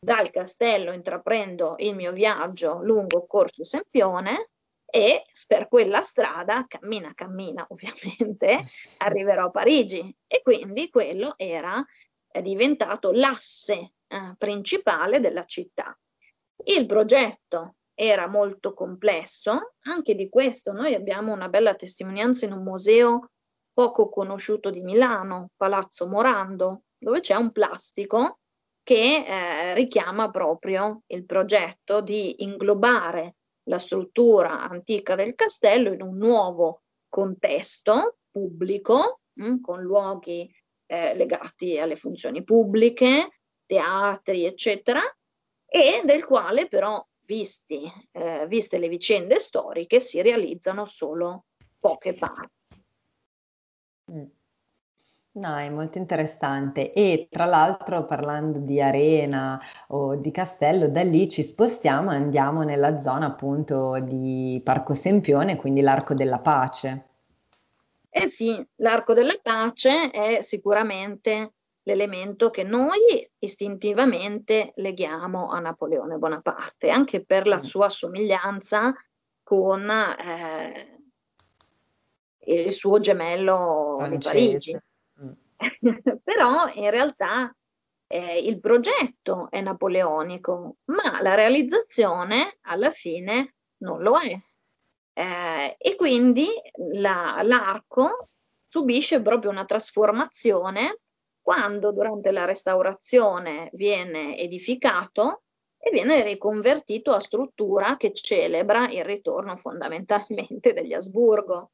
dal 0.00 0.30
castello 0.30 0.92
intraprendo 0.92 1.74
il 1.78 1.96
mio 1.96 2.12
viaggio 2.12 2.80
lungo 2.80 3.26
Corso 3.26 3.64
Sempione 3.64 4.50
e 4.86 5.24
per 5.48 5.66
quella 5.66 6.02
strada, 6.02 6.64
cammina, 6.68 7.12
cammina 7.12 7.66
ovviamente, 7.70 8.60
arriverò 8.98 9.46
a 9.46 9.50
Parigi. 9.50 10.16
E 10.28 10.42
quindi 10.42 10.90
quello 10.90 11.34
era 11.36 11.84
diventato 12.40 13.10
l'asse 13.10 13.94
eh, 14.06 14.34
principale 14.38 15.18
della 15.18 15.44
città. 15.44 15.98
Il 16.64 16.86
progetto 16.86 17.76
era 17.94 18.26
molto 18.28 18.74
complesso, 18.74 19.74
anche 19.86 20.14
di 20.14 20.28
questo 20.28 20.72
noi 20.72 20.94
abbiamo 20.94 21.32
una 21.32 21.48
bella 21.48 21.74
testimonianza 21.74 22.46
in 22.46 22.52
un 22.52 22.62
museo 22.62 23.30
poco 23.72 24.08
conosciuto 24.08 24.70
di 24.70 24.82
Milano, 24.82 25.50
Palazzo 25.56 26.06
Morando, 26.06 26.82
dove 26.98 27.20
c'è 27.20 27.34
un 27.34 27.52
plastico 27.52 28.38
che 28.82 29.24
eh, 29.24 29.74
richiama 29.74 30.30
proprio 30.30 31.02
il 31.08 31.24
progetto 31.24 32.00
di 32.00 32.42
inglobare 32.42 33.36
la 33.68 33.78
struttura 33.78 34.62
antica 34.62 35.14
del 35.14 35.34
castello 35.34 35.92
in 35.92 36.02
un 36.02 36.16
nuovo 36.16 36.82
contesto 37.08 38.16
pubblico, 38.30 39.20
mh, 39.34 39.48
mm, 39.48 39.60
con 39.60 39.82
luoghi 39.82 40.50
eh, 40.86 41.14
legati 41.14 41.78
alle 41.78 41.96
funzioni 41.96 42.42
pubbliche, 42.42 43.40
teatri, 43.66 44.44
eccetera, 44.44 45.02
e 45.68 46.02
del 46.04 46.24
quale 46.24 46.66
però, 46.66 47.04
visti, 47.26 47.90
eh, 48.12 48.46
viste 48.46 48.78
le 48.78 48.88
vicende 48.88 49.38
storiche, 49.38 50.00
si 50.00 50.22
realizzano 50.22 50.86
solo 50.86 51.44
poche 51.78 52.14
parti. 52.14 52.56
Mm. 54.10 54.24
No, 55.30 55.56
è 55.56 55.68
molto 55.68 55.98
interessante 55.98 56.92
e 56.92 57.28
tra 57.30 57.44
l'altro 57.44 58.04
parlando 58.06 58.58
di 58.58 58.80
arena 58.80 59.60
o 59.88 60.16
di 60.16 60.32
castello, 60.32 60.88
da 60.88 61.02
lì 61.02 61.28
ci 61.28 61.42
spostiamo 61.42 62.10
e 62.10 62.16
andiamo 62.16 62.62
nella 62.62 62.98
zona 62.98 63.26
appunto 63.26 64.00
di 64.00 64.60
Parco 64.64 64.94
Sempione, 64.94 65.56
quindi 65.56 65.80
l'Arco 65.80 66.14
della 66.14 66.40
Pace. 66.40 67.04
Eh 68.10 68.26
sì, 68.26 68.66
l'Arco 68.76 69.14
della 69.14 69.38
Pace 69.40 70.10
è 70.10 70.40
sicuramente 70.40 71.52
l'elemento 71.88 72.50
che 72.50 72.64
noi 72.64 73.26
istintivamente 73.38 74.72
leghiamo 74.76 75.50
a 75.50 75.58
Napoleone 75.58 76.18
Bonaparte, 76.18 76.90
anche 76.90 77.24
per 77.24 77.46
la 77.46 77.58
sua 77.58 77.88
somiglianza 77.88 78.94
con 79.42 79.88
eh, 79.88 80.98
il 82.40 82.72
suo 82.72 82.98
gemello 82.98 83.96
Francese. 84.00 84.18
di 84.18 84.38
Parigi. 84.38 84.78
Mm. 85.22 86.18
Però 86.22 86.68
in 86.74 86.90
realtà 86.90 87.56
eh, 88.06 88.38
il 88.38 88.60
progetto 88.60 89.48
è 89.50 89.62
napoleonico, 89.62 90.76
ma 90.86 91.22
la 91.22 91.34
realizzazione 91.34 92.58
alla 92.62 92.90
fine 92.90 93.54
non 93.78 94.02
lo 94.02 94.18
è. 94.18 94.38
Eh, 95.14 95.74
e 95.78 95.96
quindi 95.96 96.48
la, 96.92 97.40
l'arco 97.42 98.10
subisce 98.68 99.22
proprio 99.22 99.50
una 99.50 99.64
trasformazione 99.64 100.98
quando 101.48 101.92
durante 101.92 102.30
la 102.30 102.44
restaurazione 102.44 103.70
viene 103.72 104.36
edificato 104.36 105.44
e 105.78 105.90
viene 105.90 106.22
riconvertito 106.22 107.12
a 107.12 107.20
struttura 107.20 107.96
che 107.96 108.12
celebra 108.12 108.90
il 108.90 109.02
ritorno 109.02 109.56
fondamentalmente 109.56 110.74
degli 110.74 110.92
Asburgo. 110.92 111.70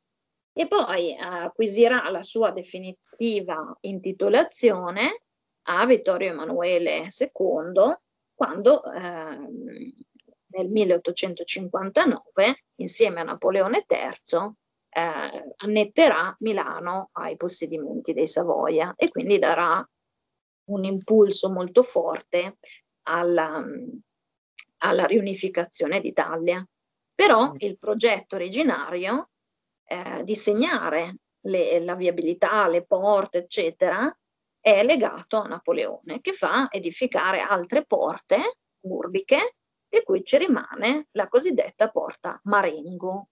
E 0.52 0.68
poi 0.68 1.16
acquisirà 1.18 2.08
la 2.08 2.22
sua 2.22 2.52
definitiva 2.52 3.76
intitolazione 3.80 5.22
a 5.62 5.84
Vittorio 5.86 6.30
Emanuele 6.30 7.08
II 7.18 7.96
quando 8.32 8.84
eh, 8.84 9.00
nel 10.52 10.68
1859 10.68 12.64
insieme 12.76 13.18
a 13.22 13.24
Napoleone 13.24 13.84
III 13.88 14.52
eh, 14.94 15.54
annetterà 15.56 16.34
Milano 16.40 17.10
ai 17.12 17.36
possedimenti 17.36 18.12
dei 18.12 18.28
Savoia 18.28 18.94
e 18.96 19.08
quindi 19.08 19.40
darà 19.40 19.86
un 20.66 20.84
impulso 20.84 21.50
molto 21.50 21.82
forte 21.82 22.58
alla, 23.08 23.64
alla 24.78 25.04
riunificazione 25.06 26.00
d'Italia. 26.00 26.64
Però 27.12 27.50
mm. 27.50 27.54
il 27.58 27.78
progetto 27.78 28.36
originario 28.36 29.30
eh, 29.84 30.22
di 30.22 30.36
segnare 30.36 31.16
le, 31.46 31.80
la 31.80 31.96
viabilità, 31.96 32.68
le 32.68 32.84
porte, 32.84 33.38
eccetera, 33.38 34.16
è 34.60 34.82
legato 34.84 35.38
a 35.38 35.46
Napoleone, 35.46 36.20
che 36.20 36.32
fa 36.32 36.68
edificare 36.70 37.40
altre 37.40 37.84
porte 37.84 38.58
urbiche, 38.86 39.56
di 39.88 40.02
cui 40.02 40.24
ci 40.24 40.38
rimane 40.38 41.08
la 41.12 41.28
cosiddetta 41.28 41.90
porta 41.90 42.40
Marengo, 42.44 43.28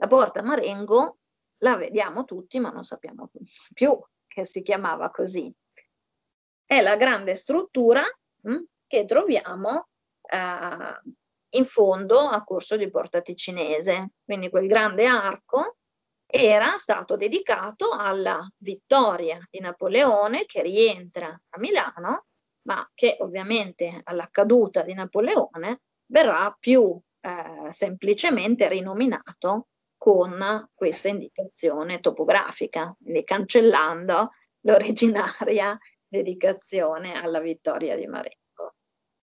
la 0.00 0.06
porta 0.06 0.42
Marengo 0.42 1.18
la 1.58 1.76
vediamo 1.76 2.24
tutti, 2.24 2.58
ma 2.58 2.70
non 2.70 2.84
sappiamo 2.84 3.30
più 3.74 3.98
che 4.26 4.46
si 4.46 4.62
chiamava 4.62 5.10
così. 5.10 5.52
È 6.64 6.80
la 6.80 6.96
grande 6.96 7.34
struttura 7.34 8.02
mh, 8.42 8.50
hm, 8.50 8.64
che 8.86 9.04
troviamo 9.04 9.88
eh, 10.22 11.00
in 11.50 11.66
fondo 11.66 12.18
a 12.18 12.42
Corso 12.44 12.78
di 12.78 12.88
Porta 12.88 13.20
Ticinese. 13.20 14.12
Quindi 14.24 14.48
quel 14.48 14.68
grande 14.68 15.04
arco 15.04 15.76
era 16.24 16.78
stato 16.78 17.16
dedicato 17.16 17.90
alla 17.90 18.48
vittoria 18.56 19.38
di 19.50 19.60
Napoleone 19.60 20.46
che 20.46 20.62
rientra 20.62 21.28
a 21.28 21.58
Milano, 21.58 22.26
ma 22.62 22.88
che 22.94 23.18
ovviamente 23.20 24.00
alla 24.04 24.28
caduta 24.30 24.82
di 24.82 24.94
Napoleone 24.94 25.82
verrà 26.06 26.56
più 26.58 26.98
eh, 27.20 27.70
semplicemente 27.70 28.66
rinominato 28.66 29.66
con 30.00 30.66
questa 30.72 31.08
indicazione 31.08 32.00
topografica, 32.00 32.96
quindi 32.98 33.22
cancellando 33.22 34.30
l'originaria 34.64 35.78
dedicazione 36.08 37.20
alla 37.20 37.38
vittoria 37.38 37.96
di 37.96 38.06
Marengo. 38.06 38.76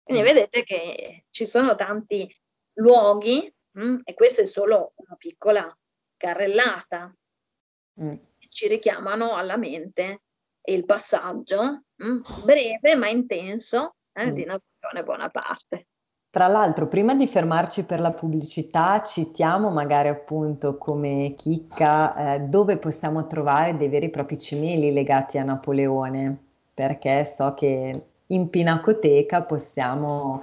Quindi 0.00 0.22
mm. 0.22 0.26
vedete 0.26 0.62
che 0.62 1.24
ci 1.30 1.44
sono 1.44 1.74
tanti 1.74 2.32
luoghi 2.74 3.52
mh, 3.72 3.84
mm, 3.84 3.96
e 4.04 4.14
questa 4.14 4.42
è 4.42 4.46
solo 4.46 4.92
una 4.94 5.16
piccola 5.16 5.76
carrellata 6.16 7.12
mm. 8.00 8.14
ci 8.48 8.68
richiamano 8.68 9.34
alla 9.34 9.56
mente 9.56 10.22
il 10.66 10.84
passaggio 10.84 11.82
mh, 11.96 12.06
mm, 12.06 12.22
breve 12.44 12.94
ma 12.94 13.08
intenso 13.08 13.96
eh, 14.12 14.26
mm. 14.26 14.34
di 14.34 14.44
Napoleone 14.44 15.02
Bonaparte. 15.02 15.86
Tra 16.32 16.46
l'altro, 16.46 16.86
prima 16.86 17.16
di 17.16 17.26
fermarci 17.26 17.84
per 17.84 17.98
la 17.98 18.12
pubblicità, 18.12 19.02
citiamo 19.02 19.70
magari 19.70 20.06
appunto 20.06 20.78
come 20.78 21.34
chicca 21.36 22.34
eh, 22.34 22.40
dove 22.42 22.78
possiamo 22.78 23.26
trovare 23.26 23.76
dei 23.76 23.88
veri 23.88 24.06
e 24.06 24.10
propri 24.10 24.38
cimeli 24.38 24.92
legati 24.92 25.38
a 25.38 25.42
Napoleone, 25.42 26.36
perché 26.72 27.24
so 27.24 27.52
che 27.54 28.04
in 28.28 28.48
Pinacoteca 28.48 29.42
possiamo 29.42 30.40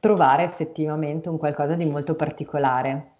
trovare 0.00 0.44
effettivamente 0.44 1.28
un 1.28 1.36
qualcosa 1.36 1.74
di 1.74 1.84
molto 1.84 2.14
particolare. 2.14 3.12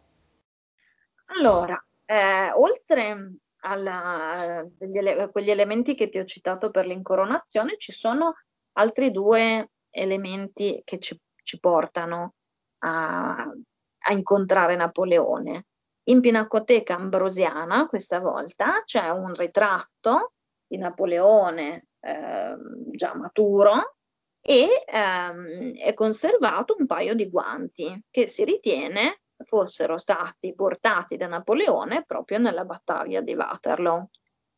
Allora, 1.36 1.78
eh, 2.06 2.50
oltre 2.52 3.32
alla, 3.60 4.66
ele- 4.78 5.28
quegli 5.30 5.50
elementi 5.50 5.94
che 5.94 6.08
ti 6.08 6.18
ho 6.18 6.24
citato 6.24 6.70
per 6.70 6.86
l'incoronazione, 6.86 7.76
ci 7.76 7.92
sono 7.92 8.36
altri 8.72 9.10
due 9.10 9.68
elementi 9.90 10.80
che 10.82 10.98
ci 10.98 11.18
ci 11.44 11.60
portano 11.60 12.34
a, 12.78 13.36
a 13.36 14.12
incontrare 14.12 14.74
Napoleone. 14.74 15.66
In 16.08 16.20
Pinacoteca 16.20 16.96
Ambrosiana, 16.96 17.86
questa 17.86 18.18
volta, 18.18 18.82
c'è 18.84 19.08
un 19.08 19.32
ritratto 19.34 20.32
di 20.66 20.76
Napoleone 20.76 21.86
eh, 22.00 22.56
già 22.90 23.14
maturo 23.14 23.96
e 24.40 24.84
ehm, 24.84 25.76
è 25.76 25.94
conservato 25.94 26.76
un 26.78 26.86
paio 26.86 27.14
di 27.14 27.30
guanti 27.30 28.04
che 28.10 28.26
si 28.26 28.44
ritiene 28.44 29.20
fossero 29.44 29.98
stati 29.98 30.54
portati 30.54 31.16
da 31.16 31.26
Napoleone 31.26 32.04
proprio 32.04 32.38
nella 32.38 32.64
battaglia 32.64 33.20
di 33.20 33.34
Waterloo. 33.34 34.10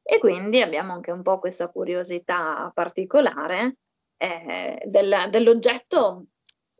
E 0.03 0.18
quindi 0.18 0.61
abbiamo 0.61 0.92
anche 0.92 1.11
un 1.11 1.22
po' 1.22 1.38
questa 1.38 1.68
curiosità 1.68 2.70
particolare 2.72 3.79
eh, 4.16 4.81
del, 4.87 5.27
dell'oggetto 5.31 6.27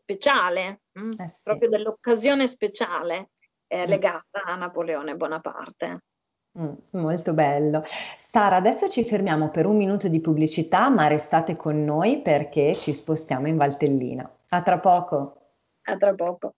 speciale, 0.07 0.83
mm, 0.97 1.11
eh 1.17 1.27
sì. 1.27 1.41
proprio 1.43 1.67
dell'occasione 1.67 2.47
speciale 2.47 3.31
eh, 3.67 3.85
mm. 3.85 3.89
legata 3.89 4.43
a 4.45 4.55
Napoleone 4.55 5.15
Bonaparte. 5.15 6.03
Mm, 6.57 6.73
molto 6.91 7.33
bello. 7.33 7.83
Sara, 8.17 8.55
adesso 8.55 8.87
ci 8.87 9.03
fermiamo 9.03 9.49
per 9.49 9.65
un 9.65 9.75
minuto 9.75 10.07
di 10.07 10.21
pubblicità, 10.21 10.89
ma 10.89 11.07
restate 11.07 11.57
con 11.57 11.83
noi 11.83 12.21
perché 12.21 12.77
ci 12.77 12.93
spostiamo 12.93 13.47
in 13.47 13.57
Valtellina. 13.57 14.29
A 14.49 14.61
tra 14.61 14.79
poco. 14.79 15.41
A 15.83 15.97
tra 15.97 16.13
poco. 16.13 16.55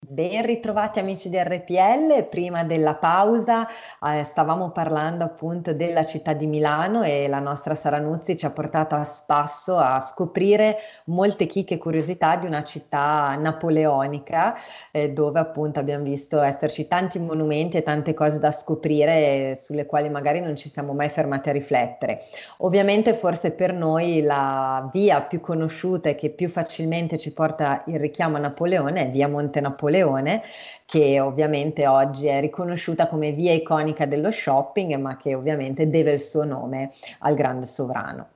Ben 0.00 0.46
ritrovati 0.46 1.00
amici 1.00 1.28
di 1.28 1.36
RPL, 1.36 2.28
prima 2.30 2.62
della 2.62 2.94
pausa 2.94 3.66
eh, 3.66 4.22
stavamo 4.22 4.70
parlando 4.70 5.24
appunto 5.24 5.74
della 5.74 6.04
città 6.04 6.34
di 6.34 6.46
Milano 6.46 7.02
e 7.02 7.26
la 7.26 7.40
nostra 7.40 7.74
Sara 7.74 7.98
Nuzzi 7.98 8.36
ci 8.36 8.46
ha 8.46 8.50
portato 8.50 8.94
a 8.94 9.02
spasso 9.02 9.76
a 9.76 9.98
scoprire 9.98 10.76
molte 11.06 11.46
chicche 11.46 11.74
e 11.74 11.78
curiosità 11.78 12.36
di 12.36 12.46
una 12.46 12.62
città 12.62 13.34
napoleonica 13.40 14.54
eh, 14.92 15.10
dove 15.10 15.40
appunto 15.40 15.80
abbiamo 15.80 16.04
visto 16.04 16.40
esserci 16.40 16.86
tanti 16.86 17.18
monumenti 17.18 17.76
e 17.76 17.82
tante 17.82 18.14
cose 18.14 18.38
da 18.38 18.52
scoprire 18.52 19.56
sulle 19.60 19.84
quali 19.84 20.08
magari 20.10 20.40
non 20.40 20.54
ci 20.54 20.68
siamo 20.68 20.92
mai 20.92 21.08
fermati 21.08 21.48
a 21.48 21.52
riflettere. 21.52 22.20
Ovviamente 22.58 23.14
forse 23.14 23.50
per 23.50 23.74
noi 23.74 24.22
la 24.22 24.88
via 24.92 25.22
più 25.22 25.40
conosciuta 25.40 26.08
e 26.08 26.14
che 26.14 26.30
più 26.30 26.48
facilmente 26.48 27.18
ci 27.18 27.32
porta 27.32 27.82
il 27.86 27.98
richiamo 27.98 28.36
a 28.36 28.40
Napoleone 28.40 29.02
è 29.02 29.10
via 29.10 29.26
Monte 29.26 29.60
Napoleone 29.60 29.86
Napoleone, 29.88 30.42
che 30.84 31.20
ovviamente 31.20 31.86
oggi 31.86 32.26
è 32.26 32.40
riconosciuta 32.40 33.08
come 33.08 33.32
via 33.32 33.52
iconica 33.52 34.06
dello 34.06 34.30
shopping, 34.30 34.94
ma 34.96 35.16
che 35.16 35.34
ovviamente 35.34 35.88
deve 35.88 36.12
il 36.12 36.20
suo 36.20 36.44
nome 36.44 36.90
al 37.20 37.34
grande 37.34 37.66
sovrano. 37.66 38.28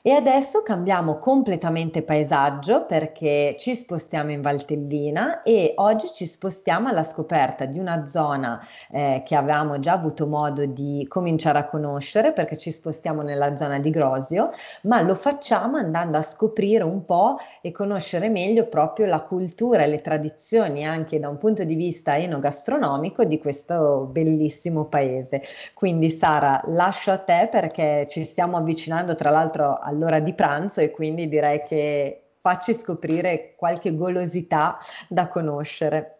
E 0.00 0.12
adesso 0.12 0.62
cambiamo 0.62 1.18
completamente 1.18 2.02
paesaggio 2.02 2.86
perché 2.86 3.56
ci 3.58 3.74
spostiamo 3.74 4.30
in 4.30 4.40
Valtellina 4.40 5.42
e 5.42 5.72
oggi 5.76 6.06
ci 6.12 6.24
spostiamo 6.24 6.88
alla 6.88 7.02
scoperta 7.02 7.64
di 7.64 7.80
una 7.80 8.06
zona 8.06 8.64
eh, 8.92 9.24
che 9.26 9.34
avevamo 9.34 9.80
già 9.80 9.94
avuto 9.94 10.28
modo 10.28 10.66
di 10.66 11.04
cominciare 11.08 11.58
a 11.58 11.68
conoscere 11.68 12.32
perché 12.32 12.56
ci 12.56 12.70
spostiamo 12.70 13.22
nella 13.22 13.56
zona 13.56 13.80
di 13.80 13.90
Grosio, 13.90 14.50
ma 14.82 15.00
lo 15.00 15.16
facciamo 15.16 15.78
andando 15.78 16.16
a 16.16 16.22
scoprire 16.22 16.84
un 16.84 17.04
po' 17.04 17.36
e 17.60 17.72
conoscere 17.72 18.28
meglio 18.28 18.66
proprio 18.68 19.06
la 19.06 19.22
cultura 19.22 19.82
e 19.82 19.88
le 19.88 20.00
tradizioni 20.00 20.86
anche 20.86 21.18
da 21.18 21.28
un 21.28 21.38
punto 21.38 21.64
di 21.64 21.74
vista 21.74 22.16
enogastronomico 22.16 23.24
di 23.24 23.38
questo 23.40 24.08
bellissimo 24.12 24.84
paese. 24.84 25.42
Quindi 25.74 26.08
Sara, 26.08 26.62
lascio 26.66 27.10
a 27.10 27.18
te 27.18 27.48
perché 27.50 28.06
ci 28.08 28.22
stiamo 28.22 28.56
avvicinando 28.56 29.16
tra 29.16 29.30
l'altro 29.30 29.76
al 29.76 29.87
all'ora 29.88 30.20
di 30.20 30.34
pranzo 30.34 30.80
e 30.80 30.90
quindi 30.90 31.28
direi 31.28 31.62
che 31.62 32.22
facci 32.40 32.74
scoprire 32.74 33.54
qualche 33.56 33.94
golosità 33.94 34.78
da 35.08 35.28
conoscere. 35.28 36.16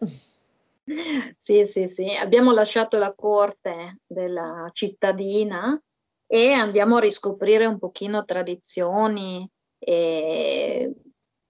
Sì, 1.39 1.63
sì, 1.63 1.87
sì, 1.87 2.15
abbiamo 2.15 2.51
lasciato 2.51 2.97
la 2.97 3.13
corte 3.13 3.99
della 4.07 4.69
cittadina 4.73 5.79
e 6.25 6.51
andiamo 6.51 6.97
a 6.97 7.01
riscoprire 7.01 7.65
un 7.67 7.77
pochino 7.77 8.25
tradizioni 8.25 9.47
e 9.77 10.91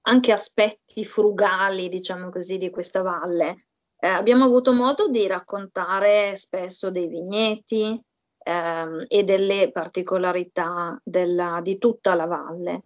anche 0.02 0.32
aspetti 0.32 1.06
frugali, 1.06 1.88
diciamo 1.88 2.30
così, 2.30 2.58
di 2.58 2.70
questa 2.70 3.02
valle. 3.02 3.68
Eh, 3.98 4.08
abbiamo 4.08 4.46
avuto 4.46 4.74
modo 4.74 5.10
di 5.10 5.26
raccontare 5.28 6.36
spesso 6.36 6.90
dei 6.90 7.08
vigneti 7.08 8.02
ehm, 8.44 9.06
e 9.08 9.24
delle 9.24 9.72
particolarità 9.72 11.00
della, 11.04 11.60
di 11.62 11.78
tutta 11.78 12.16
la 12.16 12.26
valle. 12.26 12.84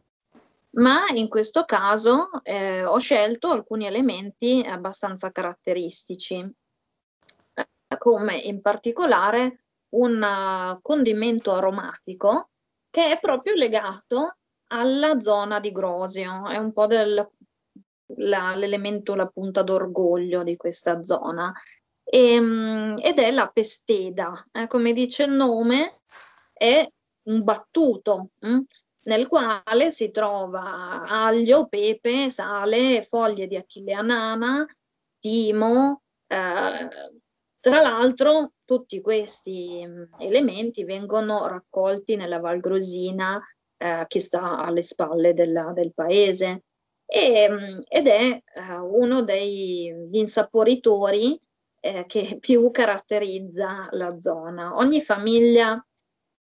Ma 0.75 1.05
in 1.13 1.27
questo 1.27 1.65
caso 1.65 2.29
eh, 2.41 2.83
ho 2.83 2.97
scelto 2.97 3.49
alcuni 3.49 3.85
elementi 3.85 4.63
abbastanza 4.65 5.31
caratteristici, 5.31 6.35
eh, 7.53 7.97
come 7.97 8.37
in 8.37 8.61
particolare 8.61 9.65
un 9.93 10.21
uh, 10.21 10.81
condimento 10.81 11.53
aromatico 11.53 12.49
che 12.89 13.11
è 13.11 13.19
proprio 13.19 13.53
legato 13.53 14.37
alla 14.67 15.19
zona 15.19 15.59
di 15.59 15.71
Grosio, 15.71 16.47
è 16.49 16.57
un 16.57 16.73
po' 16.73 16.87
del, 16.87 17.27
la, 18.17 18.55
l'elemento, 18.55 19.15
la 19.15 19.27
punta 19.27 19.61
d'orgoglio 19.61 20.43
di 20.43 20.55
questa 20.55 21.03
zona, 21.03 21.53
e, 22.03 22.39
um, 22.39 22.95
ed 23.01 23.19
è 23.19 23.31
la 23.31 23.47
pesteda. 23.47 24.47
Eh, 24.51 24.67
come 24.67 24.93
dice 24.93 25.23
il 25.23 25.31
nome, 25.31 26.01
è 26.53 26.87
un 27.23 27.43
battuto, 27.43 28.29
mh? 28.39 28.53
Mm? 28.53 28.59
nel 29.05 29.27
quale 29.27 29.91
si 29.91 30.11
trova 30.11 31.03
aglio, 31.05 31.67
pepe, 31.67 32.29
sale, 32.29 33.01
foglie 33.01 33.47
di 33.47 33.55
achille 33.55 33.93
anana, 33.93 34.65
timo. 35.19 36.03
Eh, 36.27 36.89
tra 37.59 37.81
l'altro 37.81 38.53
tutti 38.65 39.01
questi 39.01 39.85
mm, 39.85 40.03
elementi 40.19 40.83
vengono 40.83 41.47
raccolti 41.47 42.15
nella 42.15 42.39
Val 42.39 42.59
Grosina 42.59 43.41
eh, 43.77 44.05
che 44.07 44.19
sta 44.19 44.57
alle 44.57 44.81
spalle 44.81 45.33
della, 45.33 45.71
del 45.73 45.93
paese 45.93 46.63
e, 47.05 47.47
mm, 47.49 47.81
ed 47.87 48.07
è 48.07 48.41
eh, 48.55 48.75
uno 48.79 49.21
degli 49.23 50.15
insaporitori 50.17 51.39
eh, 51.83 52.05
che 52.07 52.37
più 52.39 52.71
caratterizza 52.71 53.89
la 53.91 54.17
zona. 54.19 54.77
Ogni 54.77 55.01
famiglia 55.01 55.85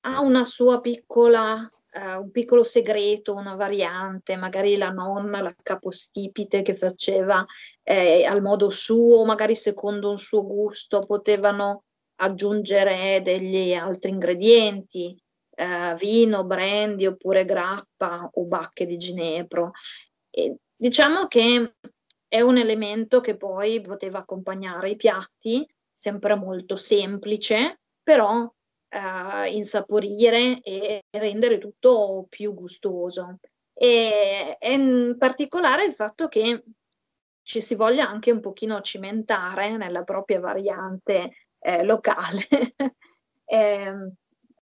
ha 0.06 0.20
una 0.20 0.44
sua 0.44 0.80
piccola 0.80 1.54
uh, 1.54 2.20
un 2.20 2.30
piccolo 2.30 2.62
segreto, 2.62 3.34
una 3.34 3.56
variante, 3.56 4.36
magari 4.36 4.76
la 4.76 4.90
nonna, 4.90 5.40
la 5.40 5.54
capostipite 5.60 6.62
che 6.62 6.74
faceva 6.74 7.44
eh, 7.82 8.24
al 8.24 8.42
modo 8.42 8.70
suo, 8.70 9.24
magari 9.24 9.56
secondo 9.56 10.10
un 10.10 10.18
suo 10.18 10.46
gusto, 10.46 11.00
potevano 11.00 11.84
aggiungere 12.16 13.20
degli 13.22 13.74
altri 13.74 14.10
ingredienti, 14.10 15.20
eh, 15.56 15.94
vino, 15.98 16.44
brandy 16.44 17.06
oppure 17.06 17.44
grappa 17.44 18.30
o 18.32 18.44
bacche 18.44 18.86
di 18.86 18.96
ginepro. 18.96 19.72
E 20.30 20.56
diciamo 20.76 21.26
che 21.26 21.74
è 22.34 22.40
un 22.40 22.58
elemento 22.58 23.20
che 23.20 23.36
poi 23.36 23.80
poteva 23.80 24.18
accompagnare 24.18 24.90
i 24.90 24.96
piatti, 24.96 25.64
sempre 25.94 26.34
molto 26.34 26.74
semplice, 26.74 27.82
però 28.02 28.40
uh, 28.42 29.44
insaporire 29.52 30.60
e 30.60 31.04
rendere 31.12 31.58
tutto 31.58 32.26
più 32.28 32.52
gustoso. 32.52 33.38
E, 33.72 34.56
e 34.58 34.72
in 34.72 35.14
particolare 35.16 35.84
il 35.84 35.94
fatto 35.94 36.26
che 36.26 36.64
ci 37.42 37.60
si 37.60 37.76
voglia 37.76 38.08
anche 38.08 38.32
un 38.32 38.40
pochino 38.40 38.80
cimentare 38.80 39.76
nella 39.76 40.02
propria 40.02 40.40
variante 40.40 41.36
eh, 41.60 41.84
locale 41.84 42.48
eh, 43.44 44.12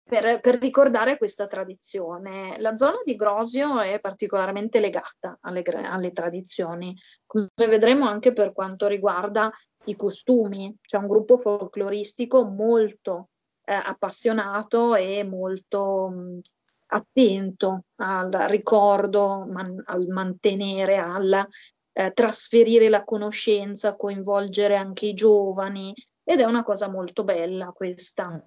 per, 0.10 0.40
per, 0.40 0.58
ricordare 0.58 1.18
questa 1.18 1.46
tradizione. 1.46 2.60
La 2.60 2.76
zona 2.76 2.98
di 3.06 3.16
Grosio 3.16 3.80
è 3.80 4.00
particolarmente 4.00 4.80
legata 4.80 5.38
alle, 5.42 5.62
alle, 5.62 6.12
tradizioni, 6.12 6.98
come 7.28 7.48
vedremo 7.56 8.08
anche 8.08 8.34
per 8.34 8.52
quanto 8.52 8.88
riguarda 8.88 9.52
i 9.86 9.96
costumi. 9.96 10.76
C'è 10.82 10.98
un 10.98 11.08
gruppo 11.08 11.38
folcloristico 11.38 12.44
molto 12.44 13.30
eh, 13.64 13.74
appassionato 13.74 14.96
e 14.96 15.24
molto 15.24 16.10
mh, 16.10 16.40
attento 16.88 17.84
al 17.98 18.32
ricordo, 18.50 19.46
man, 19.48 19.80
al 19.86 20.08
mantenere, 20.08 20.98
al 20.98 21.48
eh, 21.94 22.12
trasferire 22.14 22.90
la 22.90 23.04
conoscenza, 23.04 23.96
coinvolgere 23.96 24.76
anche 24.76 25.06
i 25.06 25.14
giovani 25.14 25.94
ed 26.24 26.40
è 26.40 26.46
una 26.46 26.64
cosa 26.64 26.90
molto 26.90 27.24
bella 27.24 27.72
questa, 27.76 28.44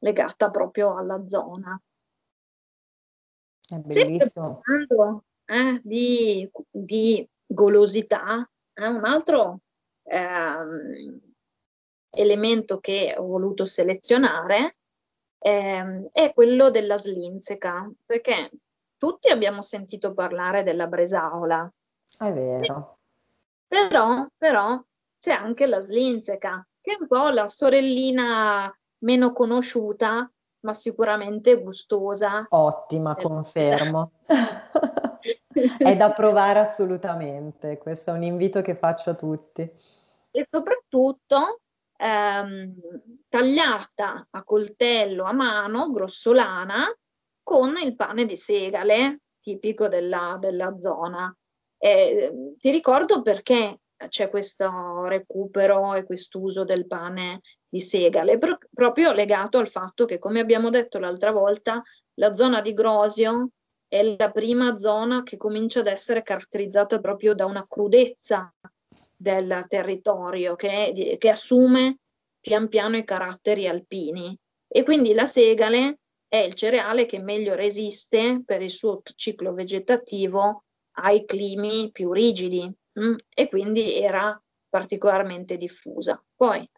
legata 0.00 0.50
proprio 0.50 0.96
alla 0.96 1.26
zona. 1.28 1.80
È 3.68 3.78
bellissimo. 3.78 4.60
Parlando, 4.62 5.24
eh, 5.44 5.80
di, 5.82 6.50
di, 6.68 7.28
golosità, 7.46 8.48
eh, 8.72 8.86
un 8.86 9.04
altro 9.04 9.60
eh, 10.02 11.20
elemento 12.10 12.80
che 12.80 13.14
ho 13.16 13.26
voluto 13.26 13.64
selezionare 13.64 14.76
eh, 15.38 16.10
è 16.12 16.32
quello 16.34 16.70
della 16.70 16.96
slinzeca, 16.96 17.90
perché 18.04 18.50
tutti 18.96 19.28
abbiamo 19.28 19.62
sentito 19.62 20.12
parlare 20.14 20.62
della 20.62 20.86
bresaola. 20.86 21.72
È 22.18 22.32
vero. 22.32 22.98
Però, 23.66 24.26
però 24.36 24.82
c'è 25.18 25.32
anche 25.32 25.66
la 25.66 25.80
slinzeca, 25.80 26.66
che 26.80 26.92
è 26.92 26.96
un 27.00 27.06
po' 27.06 27.28
la 27.28 27.46
sorellina 27.46 28.74
meno 29.00 29.32
conosciuta, 29.32 30.30
ma 30.60 30.72
sicuramente 30.72 31.60
gustosa. 31.60 32.46
Ottima, 32.48 33.16
confermo. 33.16 34.12
è 35.78 35.96
da 35.96 36.12
provare 36.12 36.60
assolutamente, 36.60 37.78
questo 37.78 38.10
è 38.10 38.14
un 38.14 38.22
invito 38.22 38.62
che 38.62 38.74
faccio 38.74 39.10
a 39.10 39.14
tutti. 39.14 39.62
E 40.30 40.46
soprattutto 40.48 41.60
ehm, 41.96 42.74
tagliata 43.28 44.28
a 44.30 44.44
coltello 44.44 45.24
a 45.24 45.32
mano, 45.32 45.90
grossolana, 45.90 46.86
con 47.42 47.74
il 47.82 47.96
pane 47.96 48.26
di 48.26 48.36
segale, 48.36 49.20
tipico 49.40 49.88
della, 49.88 50.36
della 50.38 50.76
zona. 50.78 51.34
Eh, 51.78 52.54
ti 52.58 52.70
ricordo 52.70 53.22
perché 53.22 53.80
c'è 54.08 54.30
questo 54.30 55.04
recupero 55.04 55.94
e 55.94 56.04
quest'uso 56.04 56.64
del 56.64 56.86
pane 56.86 57.40
di 57.68 57.80
segale, 57.80 58.38
pro- 58.38 58.58
proprio 58.72 59.12
legato 59.12 59.58
al 59.58 59.68
fatto 59.68 60.04
che, 60.04 60.18
come 60.18 60.40
abbiamo 60.40 60.70
detto 60.70 60.98
l'altra 60.98 61.30
volta, 61.30 61.82
la 62.14 62.34
zona 62.34 62.60
di 62.60 62.72
Grosio 62.72 63.50
è 63.86 64.02
la 64.02 64.30
prima 64.30 64.78
zona 64.78 65.22
che 65.22 65.36
comincia 65.36 65.80
ad 65.80 65.86
essere 65.86 66.22
caratterizzata 66.22 67.00
proprio 67.00 67.34
da 67.34 67.44
una 67.44 67.66
crudezza 67.68 68.52
del 69.16 69.66
territorio 69.68 70.54
che, 70.54 71.16
che 71.18 71.28
assume 71.28 71.98
pian 72.40 72.68
piano 72.68 72.96
i 72.96 73.04
caratteri 73.04 73.68
alpini. 73.68 74.36
E 74.66 74.82
quindi 74.84 75.12
la 75.12 75.26
segale 75.26 75.98
è 76.26 76.38
il 76.38 76.54
cereale 76.54 77.04
che 77.04 77.18
meglio 77.18 77.54
resiste 77.54 78.42
per 78.46 78.62
il 78.62 78.70
suo 78.70 79.02
ciclo 79.16 79.52
vegetativo 79.52 80.62
ai 81.00 81.24
climi 81.24 81.90
più 81.90 82.12
rigidi 82.12 82.72
Mm, 83.00 83.14
e 83.28 83.48
quindi 83.48 83.94
era 83.94 84.40
particolarmente 84.68 85.56
diffusa. 85.56 86.22
Poi 86.34 86.68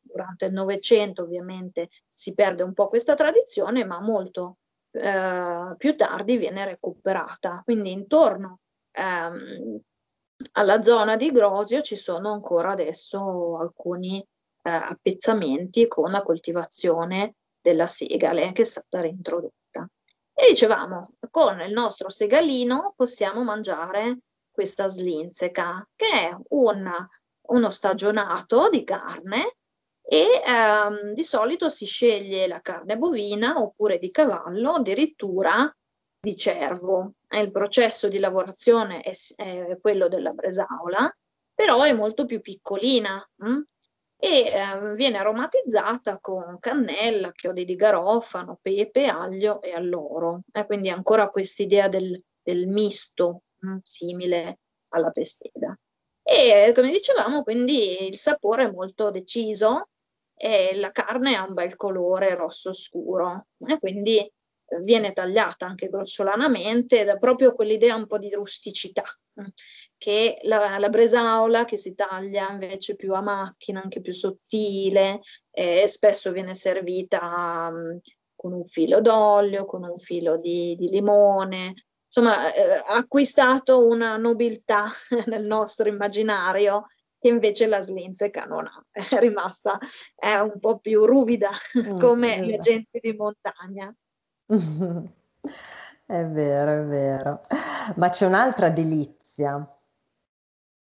durante 0.00 0.46
il 0.46 0.52
Novecento 0.52 1.22
ovviamente 1.22 1.90
si 2.12 2.34
perde 2.34 2.62
un 2.62 2.72
po' 2.72 2.88
questa 2.88 3.14
tradizione, 3.14 3.84
ma 3.84 4.00
molto 4.00 4.58
eh, 4.92 5.74
più 5.76 5.96
tardi 5.96 6.36
viene 6.36 6.64
recuperata. 6.64 7.60
Quindi 7.64 7.92
intorno 7.92 8.60
ehm, 8.92 9.80
alla 10.52 10.82
zona 10.82 11.16
di 11.16 11.30
Grosio 11.30 11.82
ci 11.82 11.96
sono 11.96 12.32
ancora 12.32 12.72
adesso 12.72 13.58
alcuni 13.58 14.20
eh, 14.62 14.70
appezzamenti 14.70 15.86
con 15.86 16.10
la 16.10 16.22
coltivazione 16.22 17.34
della 17.60 17.86
segale 17.86 18.52
che 18.52 18.62
è 18.62 18.64
stata 18.64 19.00
reintrodotta. 19.00 19.88
E 20.32 20.50
dicevamo, 20.50 21.14
con 21.30 21.60
il 21.60 21.72
nostro 21.72 22.10
segalino 22.10 22.92
possiamo 22.96 23.42
mangiare 23.42 24.18
questa 24.56 24.88
slinzeca, 24.88 25.86
che 25.94 26.10
è 26.10 26.36
un, 26.48 26.90
uno 27.48 27.70
stagionato 27.70 28.70
di 28.70 28.84
carne 28.84 29.56
e 30.02 30.40
ehm, 30.42 31.12
di 31.12 31.22
solito 31.22 31.68
si 31.68 31.84
sceglie 31.84 32.46
la 32.46 32.62
carne 32.62 32.96
bovina 32.96 33.60
oppure 33.60 33.98
di 33.98 34.10
cavallo, 34.10 34.72
addirittura 34.72 35.70
di 36.18 36.36
cervo. 36.38 37.12
Il 37.28 37.50
processo 37.50 38.08
di 38.08 38.18
lavorazione 38.18 39.02
è, 39.02 39.12
è 39.36 39.78
quello 39.78 40.08
della 40.08 40.30
bresaola, 40.30 41.14
però 41.54 41.82
è 41.82 41.92
molto 41.92 42.24
più 42.24 42.40
piccolina 42.40 43.22
hm? 43.36 43.60
e 44.18 44.28
eh, 44.28 44.94
viene 44.94 45.18
aromatizzata 45.18 46.18
con 46.18 46.56
cannella, 46.60 47.32
chiodi 47.32 47.66
di 47.66 47.74
garofano, 47.74 48.58
pepe, 48.62 49.06
aglio 49.06 49.60
e 49.60 49.72
alloro. 49.74 50.40
Eh, 50.50 50.64
quindi 50.64 50.88
ancora 50.88 51.28
quest'idea 51.28 51.88
del, 51.88 52.18
del 52.42 52.66
misto? 52.68 53.42
Simile 53.82 54.58
alla 54.88 55.10
pesteda. 55.10 55.78
E 56.22 56.72
come 56.74 56.90
dicevamo, 56.90 57.42
quindi 57.42 58.06
il 58.08 58.16
sapore 58.16 58.64
è 58.64 58.70
molto 58.70 59.10
deciso, 59.10 59.88
e 60.34 60.74
la 60.74 60.90
carne 60.90 61.34
ha 61.34 61.46
un 61.46 61.54
bel 61.54 61.76
colore 61.76 62.34
rosso 62.34 62.72
scuro, 62.72 63.46
eh, 63.66 63.78
quindi 63.78 64.30
viene 64.82 65.12
tagliata 65.12 65.66
anche 65.66 65.88
grossolanamente 65.88 67.04
è 67.04 67.18
proprio 67.18 67.54
quell'idea 67.54 67.94
un 67.94 68.06
po' 68.06 68.18
di 68.18 68.30
rusticità 68.30 69.04
mm, 69.40 69.46
che 69.96 70.38
la, 70.42 70.78
la 70.78 70.88
bresaola 70.88 71.64
che 71.64 71.76
si 71.76 71.94
taglia 71.94 72.50
invece 72.50 72.96
più 72.96 73.14
a 73.14 73.22
macchina, 73.22 73.80
anche 73.80 74.00
più 74.00 74.12
sottile, 74.12 75.20
e 75.50 75.86
spesso 75.86 76.32
viene 76.32 76.54
servita 76.54 77.68
um, 77.72 77.98
con 78.34 78.52
un 78.52 78.66
filo 78.66 79.00
d'olio, 79.00 79.64
con 79.64 79.84
un 79.84 79.96
filo 79.98 80.36
di, 80.36 80.76
di 80.76 80.88
limone, 80.88 81.85
insomma 82.16 82.52
eh, 82.54 82.82
ha 82.86 82.94
acquistato 82.94 83.86
una 83.86 84.16
nobiltà 84.16 84.86
nel 85.26 85.44
nostro 85.44 85.88
immaginario 85.88 86.86
che 87.18 87.28
invece 87.28 87.66
la 87.66 87.82
Slinzeca 87.82 88.44
non 88.44 88.66
ha, 88.66 88.84
è 88.90 89.18
rimasta 89.18 89.78
è 90.14 90.36
un 90.36 90.58
po' 90.58 90.78
più 90.78 91.04
ruvida 91.04 91.50
mm, 91.78 91.98
come 92.00 92.42
le 92.42 92.58
genti 92.58 92.98
di 93.00 93.12
montagna. 93.12 93.94
È 96.08 96.24
vero, 96.24 96.82
è 96.82 96.84
vero. 96.84 97.40
Ma 97.96 98.08
c'è 98.10 98.26
un'altra 98.26 98.70
delizia. 98.70 99.68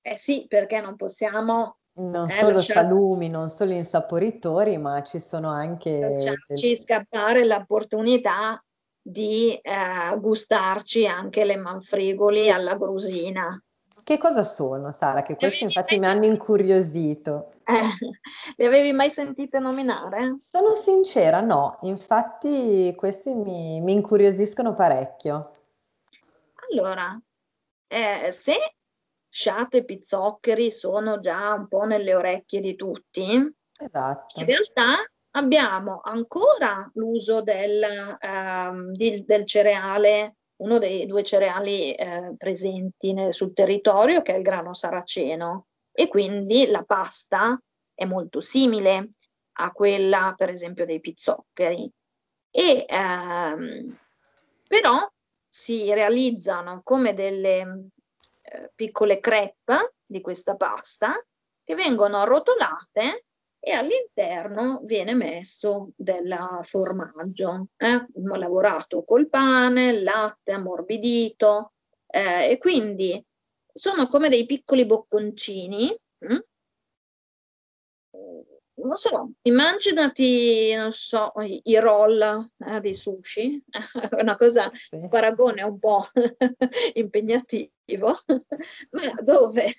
Eh 0.02 0.16
sì, 0.16 0.44
perché 0.46 0.80
non 0.80 0.94
possiamo 0.94 1.78
Non 1.94 2.28
eh, 2.28 2.32
solo 2.32 2.60
salumi, 2.60 3.30
non 3.30 3.48
solo 3.48 3.72
insaporitori, 3.72 4.76
ma 4.76 5.02
ci 5.02 5.18
sono 5.18 5.48
anche 5.48 5.98
del 5.98 6.10
lasciarci 6.12 6.76
scappare 6.76 7.46
l'opportunità 7.46 8.62
di 9.08 9.54
eh, 9.54 10.18
gustarci 10.18 11.06
anche 11.06 11.44
le 11.44 11.56
manfrigoli 11.56 12.50
alla 12.50 12.74
grusina. 12.74 13.56
Che 14.02 14.18
cosa 14.18 14.42
sono, 14.42 14.90
Sara? 14.90 15.22
Che 15.22 15.36
questi 15.36 15.64
infatti 15.64 15.98
mi 15.98 16.06
hanno 16.06 16.26
incuriosito. 16.26 17.50
Eh, 17.64 17.72
le 18.56 18.66
avevi 18.66 18.92
mai 18.92 19.08
sentite 19.08 19.60
nominare? 19.60 20.36
Sono 20.40 20.74
sincera, 20.74 21.40
no. 21.40 21.78
Infatti 21.82 22.92
questi 22.96 23.32
mi, 23.32 23.80
mi 23.80 23.92
incuriosiscono 23.92 24.74
parecchio. 24.74 25.52
Allora, 26.70 27.16
eh, 27.86 28.32
se 28.32 28.56
sciate 29.28 29.78
e 29.78 29.84
pizzoccheri 29.84 30.70
sono 30.70 31.20
già 31.20 31.52
un 31.52 31.68
po' 31.68 31.84
nelle 31.84 32.14
orecchie 32.14 32.60
di 32.60 32.74
tutti, 32.74 33.54
esatto. 33.78 34.40
in 34.40 34.46
realtà 34.46 34.96
abbiamo 35.36 36.00
ancora 36.02 36.90
l'uso 36.94 37.42
del, 37.42 38.16
um, 38.20 38.92
di, 38.92 39.24
del 39.24 39.44
cereale 39.44 40.36
uno 40.56 40.78
dei 40.78 41.04
due 41.06 41.22
cereali 41.22 41.94
eh, 41.94 42.34
presenti 42.36 43.12
nel, 43.12 43.34
sul 43.34 43.52
territorio, 43.52 44.22
che 44.22 44.32
è 44.32 44.36
il 44.36 44.42
grano 44.42 44.72
saraceno, 44.72 45.66
e 45.92 46.08
quindi 46.08 46.66
la 46.66 46.82
pasta 46.82 47.60
è 47.94 48.06
molto 48.06 48.40
simile 48.40 49.10
a 49.58 49.70
quella, 49.72 50.32
per 50.34 50.48
esempio, 50.48 50.86
dei 50.86 51.00
pizzoccheri. 51.00 51.90
E, 52.50 52.86
ehm, 52.88 53.98
però 54.66 55.06
si 55.46 55.92
realizzano 55.92 56.80
come 56.82 57.12
delle 57.12 57.88
eh, 58.40 58.72
piccole 58.74 59.20
crepe 59.20 59.96
di 60.06 60.22
questa 60.22 60.56
pasta 60.56 61.22
che 61.62 61.74
vengono 61.74 62.18
arrotolate 62.18 63.25
e 63.66 63.72
all'interno 63.72 64.78
viene 64.84 65.12
messo 65.12 65.90
del 65.96 66.38
formaggio, 66.62 67.66
eh? 67.76 68.06
lavorato 68.14 69.02
col 69.02 69.28
pane, 69.28 70.02
latte 70.02 70.52
ammorbidito 70.52 71.72
eh, 72.06 72.50
e 72.50 72.58
quindi 72.58 73.20
sono 73.72 74.06
come 74.06 74.28
dei 74.28 74.46
piccoli 74.46 74.86
bocconcini 74.86 75.92
hm? 76.18 76.38
non 78.74 78.96
so, 78.96 79.32
immaginati, 79.42 80.72
non 80.72 80.92
so, 80.92 81.32
i 81.64 81.76
roll 81.80 82.50
eh, 82.58 82.80
di 82.80 82.94
sushi, 82.94 83.64
una 84.20 84.36
cosa, 84.36 84.70
un 84.90 85.08
paragone 85.08 85.64
un 85.64 85.78
po' 85.80 86.04
impegnativo, 86.94 87.72
ma 88.90 89.12
dove 89.22 89.76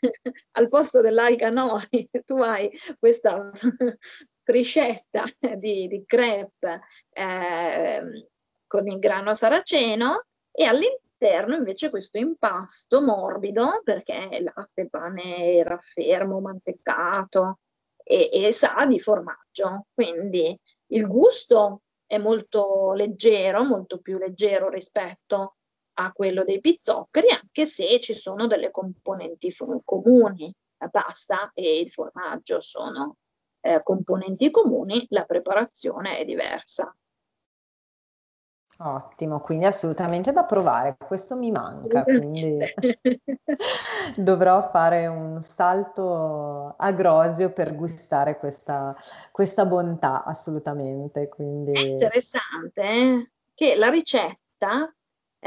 al 0.52 0.70
posto 0.70 1.02
dell'alga 1.02 1.50
nori 1.50 2.10
tu 2.26 2.38
hai 2.38 2.72
questa 2.98 3.52
striscetta 4.42 5.24
di, 5.58 5.88
di 5.88 6.04
crepe 6.06 6.82
eh, 7.12 8.30
con 8.66 8.88
il 8.88 9.00
grano 9.00 9.34
saraceno 9.34 10.26
e 10.52 10.64
all'interno 10.64 11.56
invece 11.56 11.90
questo 11.90 12.18
impasto 12.18 13.02
morbido 13.02 13.82
perché 13.84 14.42
latte, 14.42 14.88
pane 14.90 15.64
raffermo, 15.64 16.40
manteccato, 16.40 17.60
e, 18.08 18.30
e 18.32 18.52
sa 18.54 18.86
di 18.86 19.00
formaggio. 19.00 19.88
Quindi 19.94 20.58
il 20.88 21.08
gusto 21.08 21.82
è 22.06 22.18
molto 22.18 22.94
leggero, 22.94 23.64
molto 23.64 24.00
più 24.00 24.18
leggero 24.18 24.70
rispetto 24.70 25.57
a 26.00 26.12
quello 26.12 26.44
dei 26.44 26.60
pizzoccheri, 26.60 27.30
anche 27.32 27.66
se 27.66 28.00
ci 28.00 28.14
sono 28.14 28.48
delle 28.48 28.72
componenti 28.72 29.54
comuni. 29.84 30.54
La 30.80 30.90
pasta 30.90 31.52
e 31.56 31.80
il 31.80 31.90
formaggio 31.90 32.62
sono 32.62 33.16
eh, 33.62 33.82
componenti 33.82 34.52
comuni, 34.52 35.06
la 35.10 35.26
preparazione 35.26 36.20
è 36.20 36.26
diversa. 36.26 36.96
Ottimo, 38.80 39.40
quindi 39.40 39.66
assolutamente 39.66 40.32
da 40.32 40.44
provare. 40.44 40.98
Questo 41.04 41.36
mi 41.36 41.50
manca, 41.50 42.04
quindi 42.04 42.60
dovrò 44.16 44.70
fare 44.70 45.08
un 45.08 45.42
salto 45.42 46.76
a 46.78 46.92
Grosio 46.92 47.52
per 47.52 47.76
gustare 47.76 48.38
questa, 48.38 48.96
questa 49.32 49.66
bontà, 49.66 50.24
assolutamente. 50.24 51.28
Quindi... 51.28 51.72
È 51.72 51.80
interessante 51.80 52.82
eh, 52.84 53.32
che 53.56 53.76
la 53.78 53.90
ricetta 53.90 54.94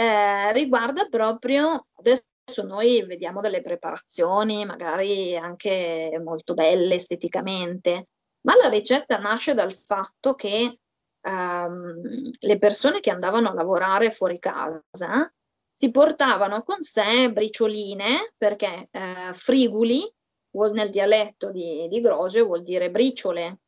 eh, 0.00 0.52
riguarda 0.52 1.04
proprio, 1.08 1.88
adesso 1.92 2.62
noi 2.64 3.04
vediamo 3.04 3.42
delle 3.42 3.60
preparazioni 3.60 4.64
magari 4.64 5.36
anche 5.36 6.18
molto 6.24 6.54
belle 6.54 6.94
esteticamente, 6.94 8.08
ma 8.46 8.56
la 8.56 8.70
ricetta 8.70 9.18
nasce 9.18 9.52
dal 9.52 9.74
fatto 9.74 10.34
che 10.34 10.78
ehm, 11.20 12.30
le 12.38 12.58
persone 12.58 13.00
che 13.00 13.10
andavano 13.10 13.50
a 13.50 13.52
lavorare 13.52 14.10
fuori 14.10 14.38
casa 14.38 14.82
si 15.70 15.90
portavano 15.90 16.62
con 16.62 16.80
sé 16.80 17.30
bricioline, 17.30 18.32
perché 18.38 18.88
eh, 18.90 19.32
friguli 19.34 20.10
vuol, 20.52 20.72
nel 20.72 20.88
dialetto 20.88 21.50
di, 21.50 21.86
di 21.88 22.00
Grosio 22.00 22.46
vuol 22.46 22.62
dire 22.62 22.90
briciole, 22.90 23.58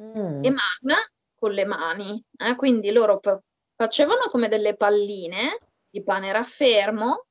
mm. 0.00 0.44
e 0.44 0.50
man 0.50 0.96
con 1.38 1.52
le 1.52 1.66
mani. 1.66 2.24
Eh? 2.38 2.56
Quindi 2.56 2.90
loro 2.90 3.18
p- 3.18 3.38
facevano 3.76 4.28
come 4.28 4.48
delle 4.48 4.74
palline 4.74 5.58
di 5.88 6.02
pane 6.02 6.32
raffermo 6.32 7.26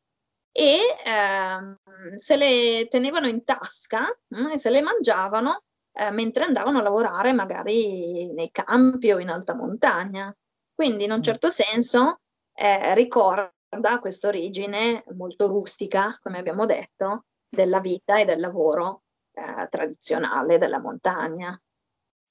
e 0.52 0.78
eh, 1.04 2.18
se 2.18 2.36
le 2.38 2.88
tenevano 2.88 3.28
in 3.28 3.44
tasca 3.44 4.08
eh, 4.10 4.54
e 4.54 4.58
se 4.58 4.70
le 4.70 4.82
mangiavano 4.82 5.64
eh, 5.92 6.12
mentre 6.12 6.46
andavano 6.46 6.80
a 6.80 6.82
lavorare 6.82 7.34
magari 7.34 8.32
nei 8.32 8.52
campi 8.52 9.12
o 9.12 9.20
in 9.20 9.30
alta 9.30 9.56
montagna. 9.56 10.34
Quindi 10.74 11.06
in 11.06 11.12
un 11.12 11.20
mm. 11.20 11.24
certo 11.24 11.50
senso 11.50 12.20
eh, 12.54 12.94
ricorda 12.94 13.52
questa 14.00 14.28
origine 14.28 15.04
molto 15.16 15.48
rustica, 15.48 16.18
come 16.22 16.38
abbiamo 16.38 16.66
detto, 16.66 17.26
della 17.50 17.80
vita 17.80 18.18
e 18.18 18.26
del 18.26 18.40
lavoro 18.40 19.04
eh, 19.34 19.68
tradizionale 19.70 20.58
della 20.58 20.80
montagna. 20.80 21.60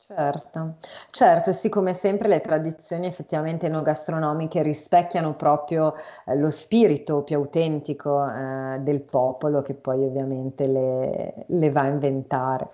Certo, 0.07 0.77
certo, 1.11 1.53
sì, 1.53 1.71
come 1.71 1.95
sempre 1.95 2.29
le 2.29 2.41
tradizioni 2.43 3.07
effettivamente 3.07 3.67
enogastronomiche 3.67 4.61
rispecchiano 4.63 5.35
proprio 5.35 5.95
eh, 6.27 6.37
lo 6.37 6.51
spirito 6.51 7.23
più 7.23 7.37
autentico 7.37 8.23
eh, 8.29 8.81
del 8.81 9.01
popolo 9.01 9.63
che 9.63 9.73
poi 9.75 10.05
ovviamente 10.05 10.67
le, 10.69 11.45
le 11.49 11.71
va 11.71 11.83
a 11.83 11.87
inventare. 11.87 12.69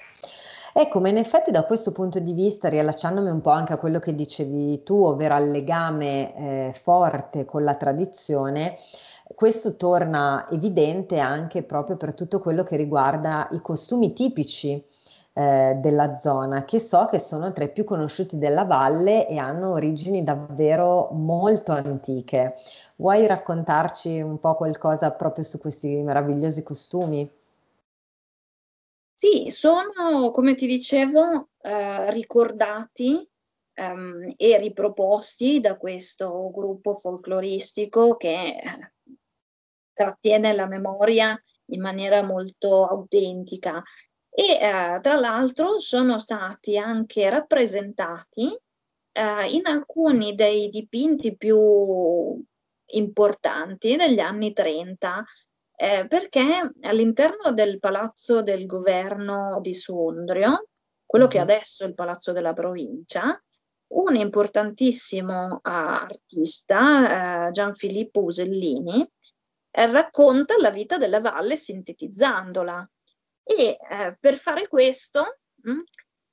Ecco, 0.73 1.01
ma 1.01 1.09
in 1.09 1.19
effetti 1.19 1.53
da 1.53 1.65
questo 1.65 1.93
punto 1.93 2.19
di 2.19 2.33
vista, 2.33 2.69
riallacciandomi 2.69 3.31
un 3.31 3.41
po' 3.41 3.51
anche 3.51 3.73
a 3.75 3.79
quello 3.79 4.01
che 4.01 4.15
dicevi 4.15 4.83
tu, 4.83 5.01
ovvero 5.05 5.35
al 5.35 5.51
legame 5.51 6.69
eh, 6.69 6.73
forte 6.73 7.45
con 7.45 7.63
la 7.63 7.77
tradizione, 7.77 8.75
questo 9.35 9.77
torna 9.77 10.49
evidente 10.51 11.19
anche 11.21 11.63
proprio 11.63 11.97
per 11.97 12.15
tutto 12.15 12.41
quello 12.41 12.65
che 12.65 12.77
riguarda 12.77 13.49
i 13.53 13.61
costumi 13.61 14.13
tipici 14.13 14.85
eh, 15.41 15.75
della 15.77 16.19
zona, 16.19 16.67
che 16.67 16.79
so 16.79 17.07
che 17.07 17.19
sono 17.19 17.51
tra 17.53 17.65
i 17.65 17.73
più 17.73 17.85
conosciuti 17.85 18.37
della 18.37 18.65
valle 18.65 19.27
e 19.27 19.39
hanno 19.39 19.73
origini 19.73 20.23
davvero 20.23 21.09
molto 21.13 21.73
antiche. 21.73 22.53
Vuoi 22.97 23.27
raccontarci 23.27 24.21
un 24.21 24.39
po' 24.39 24.55
qualcosa 24.55 25.11
proprio 25.13 25.43
su 25.43 25.59
questi 25.59 25.97
meravigliosi 26.03 26.63
costumi? 26.63 27.31
Sì, 29.15 29.51
sono, 29.51 30.31
come 30.31 30.55
ti 30.55 30.67
dicevo, 30.67 31.49
eh, 31.63 32.11
ricordati 32.11 33.27
ehm, 33.73 34.35
e 34.37 34.59
riproposti 34.59 35.61
da 35.61 35.79
questo 35.79 36.51
gruppo 36.51 36.97
folcloristico 36.97 38.17
che 38.17 38.59
eh, 38.59 38.93
trattiene 39.95 40.55
la 40.55 40.67
memoria 40.67 41.43
in 41.67 41.81
maniera 41.81 42.23
molto 42.23 42.87
autentica. 42.87 43.83
E 44.31 44.53
eh, 44.53 44.99
tra 45.03 45.19
l'altro 45.19 45.81
sono 45.81 46.19
stati 46.19 46.79
anche 46.79 47.29
rappresentati 47.29 48.57
eh, 49.13 49.47
in 49.51 49.67
alcuni 49.67 50.35
dei 50.35 50.69
dipinti 50.69 51.37
più 51.37 52.43
importanti 52.93 53.97
degli 53.97 54.21
anni 54.21 54.53
30, 54.53 55.25
eh, 55.77 56.07
perché 56.09 56.73
all'interno 56.83 57.53
del 57.53 57.79
palazzo 57.79 58.43
del 58.43 58.67
governo 58.67 59.59
di 59.61 59.75
Sondrio, 59.75 60.69
quello 61.05 61.27
che 61.27 61.39
mm-hmm. 61.39 61.49
adesso 61.49 61.85
è 61.85 61.87
il 61.87 61.95
palazzo 61.95 62.33
della 62.33 62.53
provincia, 62.53 63.43
un 63.93 64.15
importantissimo 64.15 65.55
uh, 65.55 65.61
artista, 65.63 67.49
uh, 67.49 67.51
Gianfilippo 67.51 68.23
Usellini, 68.23 69.09
eh, 69.73 69.91
racconta 69.91 70.55
la 70.59 70.71
vita 70.71 70.97
della 70.97 71.21
valle 71.21 71.57
sintetizzandola 71.57 72.89
e 73.51 73.77
eh, 73.91 74.17
per 74.21 74.37
fare 74.37 74.69
questo 74.69 75.41
mh, 75.63 75.71
mm, 75.73 75.81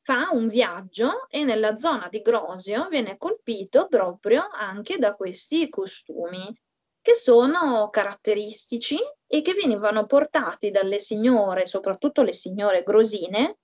fa 0.04 0.30
un 0.32 0.48
viaggio 0.48 1.28
e 1.30 1.44
nella 1.44 1.78
zona 1.78 2.08
di 2.10 2.22
Grosio 2.22 2.88
viene 2.90 3.18
colpito 3.18 3.88
proprio 3.88 4.48
anche 4.52 4.98
da 4.98 5.16
questi 5.16 5.68
costumi 5.70 6.56
che 7.02 7.16
sono 7.16 7.90
caratteristici 7.90 8.98
e 9.26 9.42
che 9.42 9.54
venivano 9.54 10.06
portati 10.06 10.72
dalle 10.72 11.00
signore, 11.00 11.66
soprattutto 11.66 12.22
le 12.22 12.34
signore 12.34 12.84
grosine, 12.84 13.60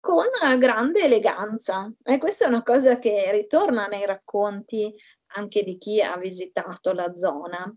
con 0.00 0.26
grande 0.58 1.04
eleganza. 1.04 1.92
E 2.02 2.18
questa 2.18 2.46
è 2.46 2.48
una 2.48 2.62
cosa 2.62 2.98
che 2.98 3.30
ritorna 3.30 3.86
nei 3.86 4.06
racconti 4.06 4.92
anche 5.34 5.62
di 5.62 5.78
chi 5.78 6.02
ha 6.02 6.16
visitato 6.16 6.92
la 6.92 7.14
zona. 7.14 7.72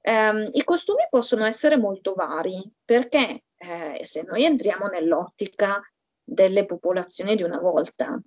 Eh, 0.00 0.50
I 0.52 0.64
costumi 0.64 1.06
possono 1.08 1.46
essere 1.46 1.76
molto 1.76 2.12
vari 2.14 2.62
perché 2.84 3.44
eh, 3.60 4.04
se 4.04 4.22
noi 4.22 4.44
entriamo 4.44 4.86
nell'ottica 4.86 5.80
delle 6.22 6.64
popolazioni 6.64 7.36
di 7.36 7.42
una 7.42 7.58
volta, 7.58 8.18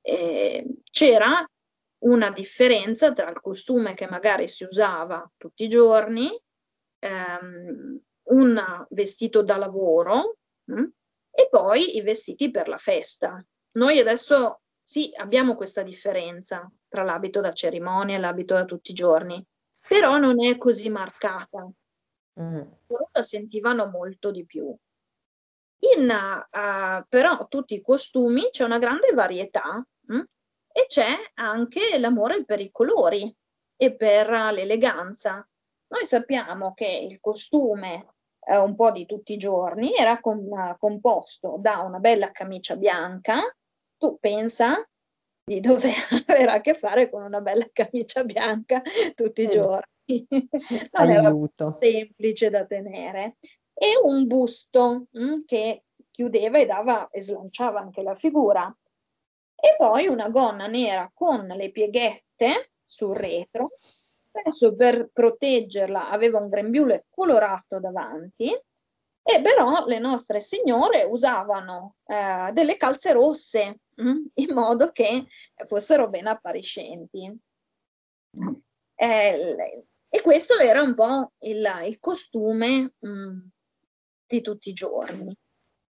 eh, 0.00 0.66
c'era 0.90 1.46
una 2.04 2.30
differenza 2.30 3.12
tra 3.12 3.28
il 3.28 3.40
costume 3.40 3.94
che 3.94 4.08
magari 4.08 4.48
si 4.48 4.64
usava 4.64 5.30
tutti 5.36 5.64
i 5.64 5.68
giorni, 5.68 6.30
ehm, 7.00 8.00
un 8.30 8.86
vestito 8.90 9.42
da 9.42 9.56
lavoro 9.56 10.38
mh, 10.64 10.80
hm, 10.80 10.90
e 11.30 11.48
poi 11.50 11.96
i 11.96 12.00
vestiti 12.00 12.50
per 12.50 12.68
la 12.68 12.78
festa. 12.78 13.44
Noi 13.72 13.98
adesso 13.98 14.60
sì, 14.82 15.10
abbiamo 15.16 15.54
questa 15.54 15.82
differenza 15.82 16.70
tra 16.88 17.02
l'abito 17.02 17.40
da 17.40 17.52
cerimonia 17.52 18.16
e 18.16 18.20
l'abito 18.20 18.54
da 18.54 18.64
tutti 18.64 18.92
i 18.92 18.94
giorni, 18.94 19.44
però 19.86 20.16
non 20.16 20.42
è 20.42 20.56
così 20.56 20.88
marcata. 20.88 21.68
Mm. 22.40 22.60
Però 22.86 23.08
la 23.12 23.22
sentivano 23.22 23.86
molto 23.86 24.30
di 24.30 24.44
più. 24.44 24.74
In 25.80 26.10
uh, 26.10 27.04
però 27.08 27.46
tutti 27.48 27.74
i 27.74 27.80
costumi 27.80 28.48
c'è 28.50 28.64
una 28.64 28.78
grande 28.78 29.12
varietà 29.12 29.84
mh? 30.06 30.14
Mm, 30.14 30.20
e 30.72 30.86
c'è 30.88 31.14
anche 31.34 31.98
l'amore 31.98 32.44
per 32.44 32.60
i 32.60 32.70
colori 32.70 33.34
e 33.76 33.94
per 33.94 34.28
l'eleganza. 34.28 35.46
Noi 35.88 36.04
sappiamo 36.04 36.74
che 36.74 36.86
il 36.86 37.20
costume 37.20 38.14
eh, 38.40 38.56
un 38.56 38.74
po' 38.74 38.90
di 38.90 39.06
tutti 39.06 39.34
i 39.34 39.38
giorni 39.38 39.94
era 39.94 40.20
com- 40.20 40.76
composto 40.78 41.56
da 41.58 41.78
una 41.78 41.98
bella 41.98 42.30
camicia 42.32 42.76
bianca. 42.76 43.40
Tu 43.96 44.18
pensa 44.18 44.86
di 45.44 45.60
dover 45.60 45.94
avere 46.26 46.50
a 46.50 46.60
che 46.60 46.74
fare 46.74 47.08
con 47.08 47.22
una 47.22 47.40
bella 47.40 47.68
camicia 47.72 48.24
bianca 48.24 48.82
tutti 49.14 49.42
i 49.42 49.48
giorni. 49.48 49.96
non 50.92 51.08
Aiuto. 51.08 51.64
era 51.64 51.78
semplice 51.80 52.50
da 52.50 52.64
tenere. 52.64 53.36
E 53.74 53.98
un 54.02 54.26
busto 54.26 55.06
mh, 55.10 55.22
mm, 55.22 55.34
che 55.44 55.84
chiudeva 56.10 56.58
e 56.58 56.66
dava 56.66 57.08
e 57.10 57.22
slanciava 57.22 57.80
anche 57.80 58.02
la 58.02 58.14
figura. 58.14 58.74
E 59.54 59.74
poi 59.76 60.06
una 60.06 60.28
gonna 60.28 60.66
nera 60.66 61.10
con 61.12 61.46
le 61.46 61.70
pieghette 61.70 62.72
sul 62.84 63.14
retro. 63.14 63.68
Penso 64.30 64.74
per 64.74 65.10
proteggerla 65.12 66.10
aveva 66.10 66.38
un 66.38 66.48
grembiule 66.48 67.06
colorato 67.10 67.80
davanti 67.80 68.50
e 69.30 69.42
però 69.42 69.84
le 69.84 69.98
nostre 69.98 70.40
signore 70.40 71.04
usavano 71.04 71.96
eh, 72.06 72.50
delle 72.52 72.76
calze 72.76 73.12
rosse 73.12 73.80
mh, 73.94 74.08
mm, 74.08 74.24
in 74.34 74.54
modo 74.54 74.90
che 74.90 75.26
fossero 75.66 76.08
ben 76.08 76.26
appariscenti. 76.26 77.38
Eh, 78.94 79.86
e 80.08 80.22
questo 80.22 80.58
era 80.58 80.80
un 80.82 80.94
po' 80.94 81.32
il, 81.40 81.66
il 81.84 81.98
costume 82.00 82.94
mh, 82.98 83.08
mm, 83.08 83.38
di 84.26 84.40
tutti 84.40 84.70
i 84.70 84.74
giorni. 84.74 85.36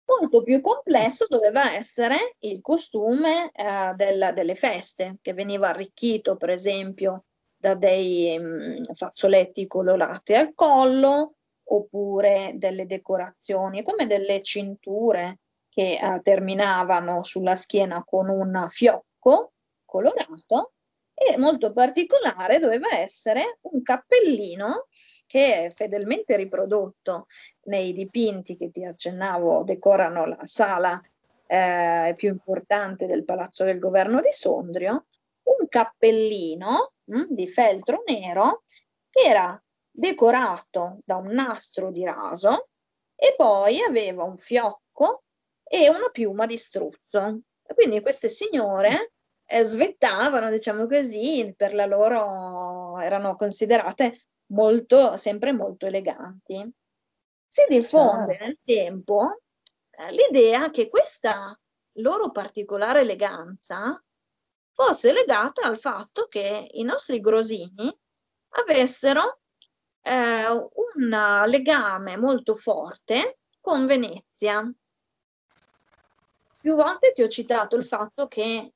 Molto 0.05 0.43
più 0.43 0.61
complesso 0.61 1.27
doveva 1.29 1.73
essere 1.73 2.35
il 2.41 2.61
costume 2.61 3.51
eh, 3.53 3.93
del, 3.95 4.33
delle 4.35 4.57
feste, 4.57 5.19
che 5.23 5.33
veniva 5.33 5.69
arricchito, 5.69 6.37
per 6.37 6.51
esempio, 6.51 7.27
da 7.57 7.75
dei 7.75 8.37
mh, 8.39 8.45
mm, 8.45 8.83
fazzoletti 8.93 9.67
colorati 9.67 10.35
al 10.35 10.55
collo, 10.55 11.35
oppure 11.63 12.53
delle 12.57 12.87
decorazioni, 12.87 13.85
come 13.85 14.07
delle 14.07 14.43
cinture 14.43 15.39
che 15.69 15.99
eh, 16.01 16.21
terminavano 16.23 17.23
sulla 17.23 17.55
schiena 17.55 18.03
con 18.05 18.29
un 18.29 18.67
fiocco 18.69 19.53
colorato 19.85 20.73
e 21.23 21.37
molto 21.37 21.73
particolare 21.73 22.59
doveva 22.59 22.97
essere 22.97 23.59
un 23.63 23.83
cappellino 23.83 24.87
che 25.27 25.67
è 25.67 25.71
fedelmente 25.71 26.35
riprodotto 26.35 27.27
nei 27.65 27.93
dipinti 27.93 28.57
che 28.57 28.71
ti 28.71 28.85
accennavo 28.85 29.63
decorano 29.63 30.25
la 30.25 30.41
sala 30.45 31.01
eh, 31.47 32.15
più 32.17 32.31
importante 32.31 33.07
del 33.07 33.27
Palazzo 33.27 33.65
del 33.65 33.79
Governo 33.79 34.21
di 34.21 34.31
Sondrio, 34.31 35.07
un 35.43 35.69
cappellino 35.69 36.95
mh, 37.05 37.19
mm, 37.19 37.25
di 37.29 37.47
feltro 37.49 38.03
nero 38.07 38.63
che 39.11 39.21
era 39.21 39.63
decorato 39.91 41.01
da 41.05 41.17
un 41.17 41.33
nastro 41.33 41.91
di 41.91 42.03
raso 42.03 42.69
e 43.15 43.35
poi 43.37 43.83
aveva 43.83 44.25
un 44.25 44.39
fiocco 44.39 45.25
e 45.63 45.91
una 45.91 46.09
piuma 46.11 46.47
di 46.47 46.57
struzzo. 46.57 47.41
Quindi 47.75 48.01
queste 48.01 48.29
signore 48.29 49.13
eh, 49.51 49.65
svettavano, 49.65 50.49
diciamo 50.49 50.87
così, 50.87 51.53
per 51.57 51.75
la 51.75 51.85
loro 51.85 52.99
erano 53.01 53.35
considerate 53.35 54.27
molto, 54.53 55.17
sempre 55.17 55.53
molto 55.53 55.87
eleganti. 55.87 56.73
Si 57.49 57.65
diffonde 57.69 58.39
nel 58.39 58.59
tempo 58.65 59.43
eh, 59.91 60.13
l'idea 60.13 60.71
che 60.71 60.89
questa 60.89 61.59
loro 61.95 62.31
particolare 62.31 63.01
eleganza 63.01 64.01
fosse 64.71 65.13
legata 65.13 65.63
al 65.63 65.79
fatto 65.79 66.29
che 66.29 66.69
i 66.71 66.85
nostri 66.85 67.19
grosini 67.19 67.93
avessero 68.51 69.41
eh, 70.03 70.49
un 70.49 71.45
legame 71.47 72.17
molto 72.17 72.55
forte 72.55 73.39
con 73.61 73.85
Venezia. 73.85 74.73
Più 76.61 76.75
volte 76.77 77.13
ti 77.13 77.23
ho 77.23 77.29
citato 77.29 77.75
il 77.75 77.85
fatto 77.85 78.29
che 78.29 78.75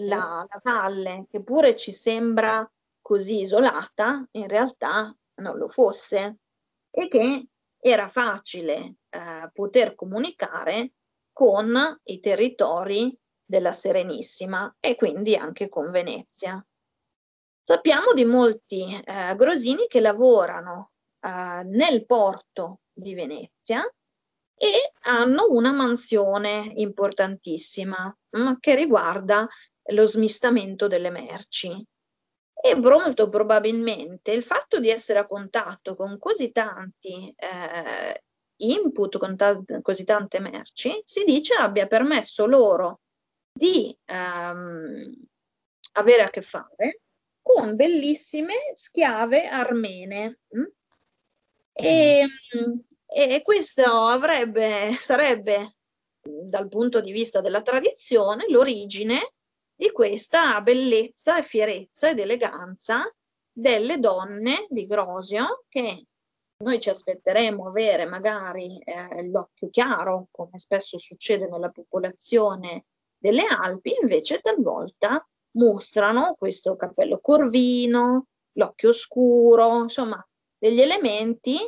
la, 0.00 0.46
la 0.48 0.60
valle, 0.62 1.26
che 1.30 1.42
pure 1.42 1.76
ci 1.76 1.92
sembra 1.92 2.68
così 3.00 3.40
isolata, 3.40 4.26
in 4.32 4.48
realtà 4.48 5.14
non 5.36 5.56
lo 5.56 5.68
fosse 5.68 6.38
e 6.90 7.08
che 7.08 7.46
era 7.78 8.08
facile 8.08 8.96
eh, 9.08 9.50
poter 9.52 9.94
comunicare 9.94 10.92
con 11.32 12.00
i 12.04 12.20
territori 12.20 13.16
della 13.44 13.72
Serenissima 13.72 14.76
e 14.78 14.94
quindi 14.96 15.34
anche 15.34 15.68
con 15.68 15.90
Venezia. 15.90 16.64
Sappiamo 17.64 18.12
di 18.12 18.24
molti 18.24 19.00
eh, 19.04 19.34
grosini 19.36 19.86
che 19.86 20.00
lavorano 20.00 20.92
eh, 21.20 21.62
nel 21.64 22.06
porto 22.06 22.80
di 22.92 23.14
Venezia 23.14 23.82
e 24.54 24.92
hanno 25.02 25.46
una 25.48 25.72
mansione 25.72 26.72
importantissima 26.76 28.16
mh, 28.30 28.54
che 28.60 28.74
riguarda 28.74 29.48
lo 29.90 30.06
smistamento 30.06 30.86
delle 30.88 31.10
merci. 31.10 31.84
E 32.64 32.74
molto 32.76 33.28
probabilmente 33.28 34.30
il 34.30 34.44
fatto 34.44 34.78
di 34.78 34.88
essere 34.88 35.18
a 35.18 35.26
contatto 35.26 35.96
con 35.96 36.18
così 36.18 36.52
tanti 36.52 37.34
eh, 37.36 38.22
input, 38.56 39.18
con 39.18 39.36
ta- 39.36 39.60
così 39.82 40.04
tante 40.04 40.38
merci, 40.38 41.02
si 41.04 41.24
dice 41.24 41.54
abbia 41.54 41.88
permesso 41.88 42.46
loro 42.46 43.00
di 43.52 43.96
ehm, 44.04 45.12
avere 45.92 46.22
a 46.22 46.30
che 46.30 46.42
fare 46.42 47.00
con 47.42 47.74
bellissime 47.74 48.54
schiave 48.74 49.48
armene. 49.48 50.38
Mm? 50.56 50.64
E, 51.72 52.26
mm, 52.56 52.78
e 53.06 53.42
questo 53.42 53.82
avrebbe, 53.82 54.92
sarebbe, 55.00 55.76
dal 56.20 56.68
punto 56.68 57.00
di 57.00 57.10
vista 57.10 57.40
della 57.40 57.62
tradizione, 57.62 58.44
l'origine 58.48 59.32
di 59.82 59.90
questa 59.90 60.60
bellezza 60.60 61.38
e 61.38 61.42
fierezza 61.42 62.10
ed 62.10 62.20
eleganza 62.20 63.12
delle 63.50 63.98
donne 63.98 64.66
di 64.68 64.86
Grosio 64.86 65.64
che 65.68 66.06
noi 66.58 66.78
ci 66.78 66.88
aspetteremo 66.88 67.66
avere 67.66 68.04
magari 68.04 68.78
eh, 68.78 69.26
l'occhio 69.26 69.70
chiaro, 69.70 70.28
come 70.30 70.60
spesso 70.60 70.98
succede 70.98 71.48
nella 71.48 71.70
popolazione 71.70 72.84
delle 73.18 73.44
Alpi, 73.44 73.96
invece 74.00 74.38
talvolta 74.38 75.28
mostrano 75.56 76.36
questo 76.38 76.76
cappello 76.76 77.18
corvino, 77.18 78.26
l'occhio 78.52 78.92
scuro, 78.92 79.82
insomma 79.82 80.24
degli 80.56 80.80
elementi 80.80 81.58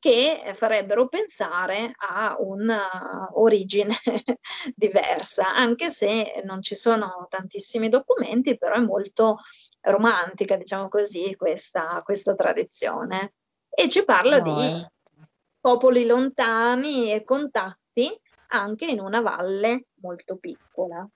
che 0.00 0.50
farebbero 0.54 1.08
pensare 1.08 1.92
a 1.94 2.34
un'origine 2.40 3.96
diversa, 4.74 5.54
anche 5.54 5.90
se 5.90 6.42
non 6.44 6.62
ci 6.62 6.74
sono 6.74 7.26
tantissimi 7.28 7.90
documenti, 7.90 8.56
però 8.56 8.76
è 8.76 8.80
molto 8.80 9.40
romantica, 9.82 10.56
diciamo 10.56 10.88
così, 10.88 11.36
questa, 11.36 12.00
questa 12.02 12.34
tradizione. 12.34 13.34
E 13.68 13.88
ci 13.88 14.02
parla 14.04 14.38
no, 14.38 14.42
di 14.42 14.66
eh. 14.66 14.90
popoli 15.60 16.06
lontani 16.06 17.12
e 17.12 17.22
contatti 17.22 18.10
anche 18.48 18.86
in 18.86 19.00
una 19.00 19.20
valle 19.20 19.84
molto 20.00 20.38
piccola. 20.38 21.06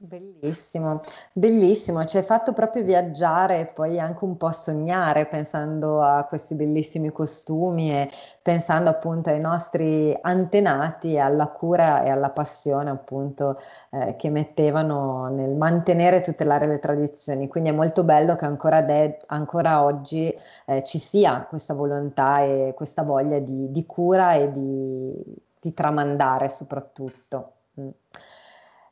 Bellissimo, 0.00 1.00
bellissimo, 1.32 2.04
ci 2.04 2.18
hai 2.18 2.22
fatto 2.22 2.52
proprio 2.52 2.84
viaggiare 2.84 3.58
e 3.58 3.72
poi 3.72 3.98
anche 3.98 4.24
un 4.24 4.36
po' 4.36 4.52
sognare 4.52 5.26
pensando 5.26 6.00
a 6.00 6.22
questi 6.22 6.54
bellissimi 6.54 7.10
costumi 7.10 7.90
e 7.90 8.08
pensando 8.40 8.90
appunto 8.90 9.30
ai 9.30 9.40
nostri 9.40 10.16
antenati, 10.20 11.18
alla 11.18 11.48
cura 11.48 12.04
e 12.04 12.10
alla 12.10 12.30
passione 12.30 12.90
appunto 12.90 13.58
eh, 13.90 14.14
che 14.16 14.30
mettevano 14.30 15.26
nel 15.30 15.50
mantenere 15.56 16.18
e 16.18 16.20
tutelare 16.20 16.68
le 16.68 16.78
tradizioni. 16.78 17.48
Quindi 17.48 17.70
è 17.70 17.72
molto 17.72 18.04
bello 18.04 18.36
che 18.36 18.44
ancora, 18.44 18.82
de- 18.82 19.18
ancora 19.26 19.82
oggi 19.82 20.32
eh, 20.66 20.84
ci 20.84 20.98
sia 20.98 21.44
questa 21.48 21.74
volontà 21.74 22.40
e 22.42 22.72
questa 22.76 23.02
voglia 23.02 23.40
di, 23.40 23.72
di 23.72 23.84
cura 23.84 24.34
e 24.34 24.52
di, 24.52 25.12
di 25.60 25.74
tramandare 25.74 26.48
soprattutto. 26.48 27.52
Mm. 27.80 27.88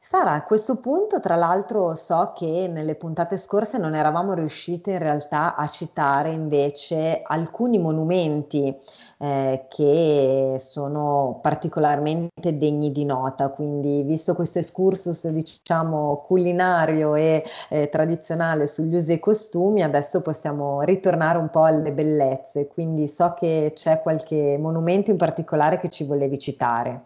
Sara, 0.09 0.35
a 0.35 0.43
questo 0.45 0.77
punto, 0.77 1.19
tra 1.19 1.35
l'altro, 1.35 1.97
so 1.97 2.33
che 2.33 2.69
nelle 2.71 2.95
puntate 2.95 3.37
scorse 3.37 3.77
non 3.77 3.93
eravamo 3.93 4.35
riuscite 4.35 4.93
in 4.93 4.99
realtà 5.01 5.57
a 5.57 5.67
citare 5.67 6.31
invece 6.31 7.23
alcuni 7.25 7.79
monumenti 7.79 8.73
eh, 9.19 9.67
che 9.69 10.59
sono 10.61 11.41
particolarmente 11.43 12.57
degni 12.57 12.93
di 12.93 13.05
nota. 13.05 13.49
Quindi, 13.49 14.05
visto 14.05 14.37
questo 14.37 14.61
excursus, 14.61 15.27
diciamo, 15.27 16.23
culinario 16.25 17.17
e 17.17 17.43
eh, 17.69 17.89
tradizionale 17.89 18.69
sugli 18.69 18.95
usi 18.95 19.15
e 19.15 19.19
costumi, 19.19 19.83
adesso 19.83 20.23
possiamo 20.23 20.83
ritornare 20.83 21.39
un 21.39 21.51
po' 21.51 21.65
alle 21.65 21.91
bellezze. 21.91 22.69
Quindi 22.69 23.09
so 23.09 23.35
che 23.37 23.73
c'è 23.75 24.01
qualche 24.03 24.57
monumento 24.57 25.11
in 25.11 25.17
particolare 25.17 25.81
che 25.81 25.89
ci 25.89 26.05
volevi 26.05 26.39
citare. 26.39 27.05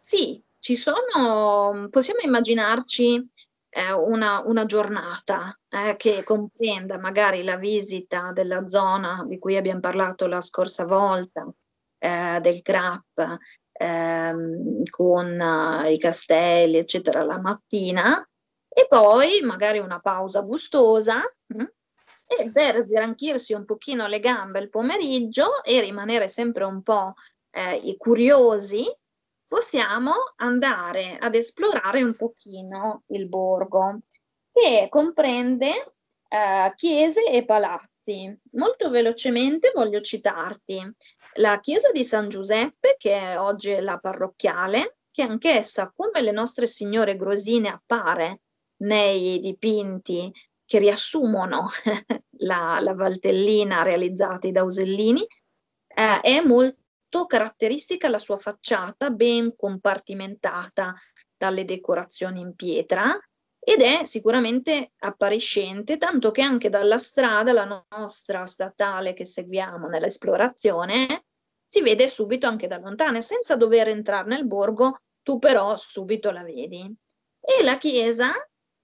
Sì, 0.00 0.44
ci 0.66 0.74
sono, 0.74 1.86
possiamo 1.90 2.18
immaginarci 2.24 3.24
eh, 3.68 3.92
una, 3.92 4.42
una, 4.44 4.66
giornata 4.66 5.56
eh, 5.68 5.94
che 5.96 6.24
comprenda 6.24 6.98
magari 6.98 7.44
la 7.44 7.56
visita 7.56 8.32
della 8.32 8.66
zona 8.66 9.24
di 9.28 9.38
cui 9.38 9.56
abbiamo 9.56 9.78
parlato 9.78 10.26
la 10.26 10.40
scorsa 10.40 10.84
volta, 10.84 11.48
eh, 11.98 12.40
del 12.42 12.62
CRAP, 12.62 13.38
ehm, 13.74 14.82
con 14.90 15.38
uh, 15.38 15.88
i 15.88 15.98
castelli, 15.98 16.78
eccetera, 16.78 17.22
la 17.22 17.38
mattina, 17.38 18.28
e 18.68 18.88
poi 18.88 19.42
magari 19.42 19.78
una 19.78 20.00
pausa 20.00 20.40
gustosa. 20.40 21.22
Hm? 21.54 21.64
E 22.26 22.50
per 22.50 22.82
sgranchirsi 22.82 23.52
un 23.52 23.64
pochino 23.64 24.08
le 24.08 24.18
gambe 24.18 24.58
il 24.58 24.68
pomeriggio 24.68 25.62
e 25.62 25.80
rimanere 25.80 26.26
sempre 26.26 26.64
un 26.64 26.82
po' 26.82 27.14
eh, 27.52 27.94
curiosi 27.96 28.84
possiamo 29.56 30.12
andare 30.36 31.16
ad 31.18 31.34
esplorare 31.34 32.02
un 32.02 32.14
pochino 32.14 33.04
il 33.06 33.26
borgo, 33.26 34.00
che 34.52 34.88
comprende 34.90 35.94
eh, 36.28 36.74
chiese 36.76 37.24
e 37.24 37.42
palazzi. 37.46 38.38
Molto 38.52 38.90
velocemente 38.90 39.72
voglio 39.74 40.02
citarti 40.02 40.94
la 41.36 41.58
chiesa 41.60 41.90
di 41.90 42.04
San 42.04 42.28
Giuseppe, 42.28 42.96
che 42.98 43.18
è 43.18 43.40
oggi 43.40 43.80
la 43.80 43.96
parrocchiale, 43.96 44.98
che 45.10 45.22
anch'essa, 45.22 45.90
come 45.96 46.20
le 46.20 46.32
nostre 46.32 46.66
signore 46.66 47.16
grosine, 47.16 47.70
appare 47.70 48.42
nei 48.82 49.40
dipinti 49.40 50.30
che 50.66 50.78
riassumono 50.78 51.68
la, 52.40 52.78
la 52.80 52.92
Valtellina 52.92 53.82
realizzati 53.82 54.52
da 54.52 54.64
Usellini, 54.64 55.26
eh, 55.86 56.20
è 56.20 56.42
molto 56.42 56.84
molto 57.06 57.26
caratteristica 57.26 58.08
la 58.08 58.18
sua 58.18 58.36
facciata 58.36 59.10
ben 59.10 59.54
compartimentata 59.56 60.94
dalle 61.36 61.64
decorazioni 61.64 62.40
in 62.40 62.54
pietra 62.54 63.18
ed 63.58 63.80
è 63.80 64.04
sicuramente 64.04 64.92
appariscente, 64.98 65.98
tanto 65.98 66.30
che 66.30 66.42
anche 66.42 66.68
dalla 66.68 66.98
strada, 66.98 67.52
la 67.52 67.84
nostra 67.88 68.46
statale 68.46 69.12
che 69.12 69.24
seguiamo 69.24 69.88
nell'esplorazione, 69.88 71.24
si 71.66 71.82
vede 71.82 72.08
subito 72.08 72.46
anche 72.46 72.68
da 72.68 72.78
lontano, 72.78 73.20
senza 73.20 73.56
dover 73.56 73.88
entrare 73.88 74.28
nel 74.28 74.46
borgo, 74.46 75.00
tu 75.22 75.38
però 75.38 75.76
subito 75.76 76.30
la 76.30 76.44
vedi. 76.44 76.94
E 77.40 77.62
la 77.64 77.76
chiesa 77.76 78.32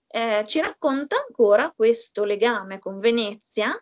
eh, 0.08 0.44
ci 0.46 0.60
racconta 0.60 1.16
ancora 1.16 1.72
questo 1.74 2.24
legame 2.24 2.80
con 2.80 2.98
Venezia, 2.98 3.72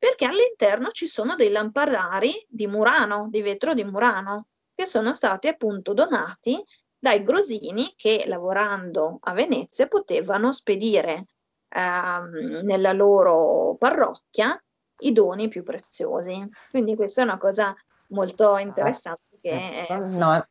perché 0.00 0.24
all'interno 0.24 0.92
ci 0.92 1.06
sono 1.06 1.36
dei 1.36 1.50
lampadari 1.50 2.46
di 2.48 2.66
Murano, 2.66 3.28
di 3.28 3.42
vetro 3.42 3.74
di 3.74 3.84
Murano, 3.84 4.46
che 4.74 4.86
sono 4.86 5.14
stati 5.14 5.46
appunto 5.46 5.92
donati 5.92 6.58
dai 6.98 7.22
grosini 7.22 7.92
che 7.96 8.24
lavorando 8.26 9.18
a 9.20 9.34
Venezia 9.34 9.88
potevano 9.88 10.52
spedire 10.52 11.26
ehm, 11.68 12.60
nella 12.62 12.92
loro 12.92 13.76
parrocchia 13.78 14.58
i 15.00 15.12
doni 15.12 15.48
più 15.48 15.62
preziosi. 15.62 16.48
Quindi 16.70 16.96
questa 16.96 17.20
è 17.20 17.24
una 17.24 17.36
cosa 17.38 17.76
molto 18.08 18.56
interessante. 18.56 19.38
Che 19.38 19.86
ecco, 19.86 20.06
no, 20.18 20.46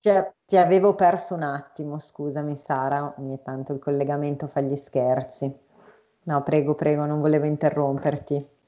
ti, 0.00 0.10
ti 0.46 0.56
avevo 0.56 0.96
perso 0.96 1.36
un 1.36 1.44
attimo, 1.44 2.00
scusami 2.00 2.56
Sara, 2.56 3.14
ogni 3.18 3.40
tanto 3.40 3.72
il 3.72 3.78
collegamento 3.78 4.48
fa 4.48 4.60
gli 4.60 4.74
scherzi. 4.74 5.56
No, 6.22 6.42
prego, 6.42 6.74
prego, 6.74 7.04
non 7.04 7.20
volevo 7.20 7.46
interromperti. 7.46 8.58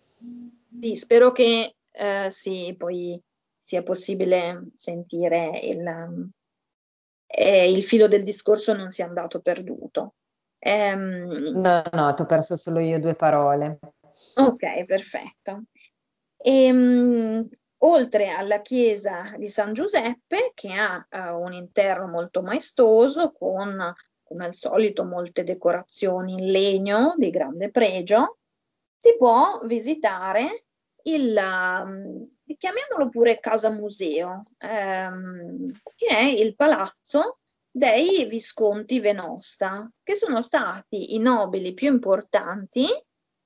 Sì, 0.82 0.96
spero 0.96 1.30
che 1.30 1.76
eh, 1.92 2.26
sì, 2.28 2.74
poi 2.76 3.22
sia 3.62 3.84
possibile 3.84 4.70
sentire 4.74 5.60
il, 5.62 6.28
eh, 7.28 7.70
il 7.70 7.84
filo 7.84 8.08
del 8.08 8.24
discorso 8.24 8.74
non 8.74 8.90
sia 8.90 9.06
andato 9.06 9.40
perduto. 9.40 10.14
Ehm, 10.58 11.60
no, 11.60 11.82
no, 11.92 12.14
ti 12.14 12.22
ho 12.22 12.26
perso 12.26 12.56
solo 12.56 12.80
io 12.80 12.98
due 12.98 13.14
parole. 13.14 13.78
Ok, 14.34 14.84
perfetto. 14.84 15.66
E, 16.36 16.72
um, 16.72 17.48
oltre 17.84 18.30
alla 18.30 18.60
chiesa 18.60 19.36
di 19.36 19.46
San 19.46 19.74
Giuseppe, 19.74 20.50
che 20.52 20.72
ha 20.72 21.06
uh, 21.08 21.40
un 21.40 21.52
interno 21.52 22.08
molto 22.08 22.42
maestoso, 22.42 23.30
con 23.30 23.94
come 24.24 24.44
al 24.46 24.56
solito 24.56 25.04
molte 25.04 25.44
decorazioni 25.44 26.32
in 26.32 26.50
legno 26.50 27.14
di 27.16 27.30
grande 27.30 27.70
pregio, 27.70 28.38
si 28.96 29.14
può 29.16 29.60
visitare 29.64 30.64
il, 31.04 31.36
um, 31.36 32.28
chiamiamolo 32.56 33.08
pure 33.08 33.40
casa 33.40 33.70
museo, 33.70 34.42
ehm, 34.58 35.72
che 35.96 36.06
è 36.06 36.22
il 36.22 36.54
palazzo 36.54 37.38
dei 37.70 38.26
Visconti 38.26 39.00
Venosta, 39.00 39.90
che 40.02 40.14
sono 40.14 40.42
stati 40.42 41.14
i 41.14 41.18
nobili 41.18 41.72
più 41.74 41.90
importanti 41.90 42.86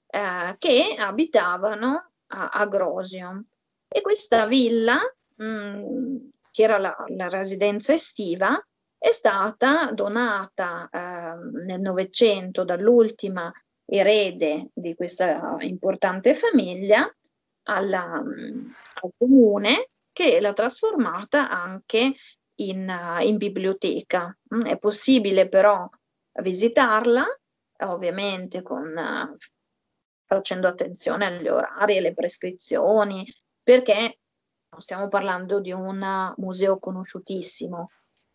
eh, 0.07 0.57
che 0.59 0.97
abitavano 0.99 2.11
a, 2.29 2.49
a, 2.49 2.67
Grosio. 2.67 3.45
E 3.89 4.01
questa 4.01 4.47
villa, 4.47 4.99
mh, 5.37 5.45
mm, 5.45 6.17
che 6.51 6.63
era 6.63 6.79
la, 6.79 6.97
la, 7.09 7.29
residenza 7.29 7.93
estiva, 7.93 8.61
è 8.99 9.13
stata 9.13 9.93
donata 9.93 10.89
eh, 10.91 11.61
nel 11.65 11.81
Novecento 11.81 12.65
dall'ultima 12.65 13.53
erede 13.85 14.71
di 14.75 14.95
questa 14.95 15.57
importante 15.61 16.35
famiglia 16.35 17.09
alla, 17.67 18.05
al 18.13 19.11
comune 19.17 19.91
che 20.13 20.41
l'ha 20.41 20.53
trasformata 20.53 21.51
anche 21.51 22.15
in, 22.57 23.19
in 23.21 23.37
biblioteca. 23.37 24.37
Mm, 24.55 24.63
è 24.63 24.79
possibile 24.79 25.49
però 25.49 25.89
visitarla, 26.41 27.25
ovviamente 27.81 28.63
con, 28.63 29.37
facendo 30.25 30.69
attenzione 30.69 31.27
agli 31.27 31.49
orari 31.49 31.95
e 31.95 31.99
alle 31.99 32.15
prescrizioni, 32.15 33.27
perché 33.63 34.19
stiamo 34.79 35.09
parlando 35.09 35.61
di 35.61 35.73
un 35.73 36.35
museo 36.37 36.79
conosciutissimo, 36.79 37.91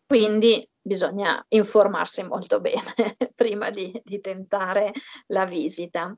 quindi 0.06 0.68
bisogna 0.80 1.44
informarsi 1.48 2.22
molto 2.24 2.60
bene 2.60 2.94
prima 3.34 3.70
di, 3.70 4.00
di 4.04 4.20
tentare 4.20 4.92
la 5.28 5.46
visita. 5.46 6.14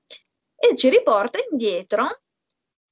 E 0.56 0.76
ci 0.76 0.88
riporta 0.88 1.38
indietro 1.50 2.22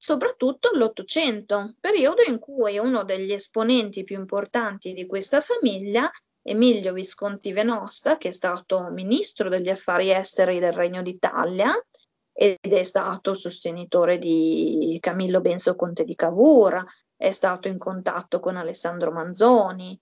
soprattutto 0.03 0.71
l'Ottocento, 0.73 1.75
periodo 1.79 2.23
in 2.27 2.37
cui 2.37 2.77
uno 2.77 3.05
degli 3.05 3.31
esponenti 3.31 4.03
più 4.03 4.19
importanti 4.19 4.91
di 4.91 5.05
questa 5.05 5.39
famiglia, 5.39 6.11
Emilio 6.41 6.91
Visconti 6.91 7.53
Venosta, 7.53 8.17
che 8.17 8.27
è 8.27 8.31
stato 8.31 8.89
ministro 8.89 9.47
degli 9.47 9.69
affari 9.69 10.11
esteri 10.11 10.59
del 10.59 10.73
Regno 10.73 11.01
d'Italia 11.01 11.73
ed 12.33 12.57
è 12.59 12.83
stato 12.83 13.33
sostenitore 13.33 14.17
di 14.17 14.97
Camillo 14.99 15.39
Benso 15.39 15.73
Conte 15.77 16.03
di 16.03 16.15
Cavour, 16.15 16.83
è 17.15 17.31
stato 17.31 17.69
in 17.69 17.77
contatto 17.77 18.41
con 18.41 18.57
Alessandro 18.57 19.09
Manzoni, 19.09 19.97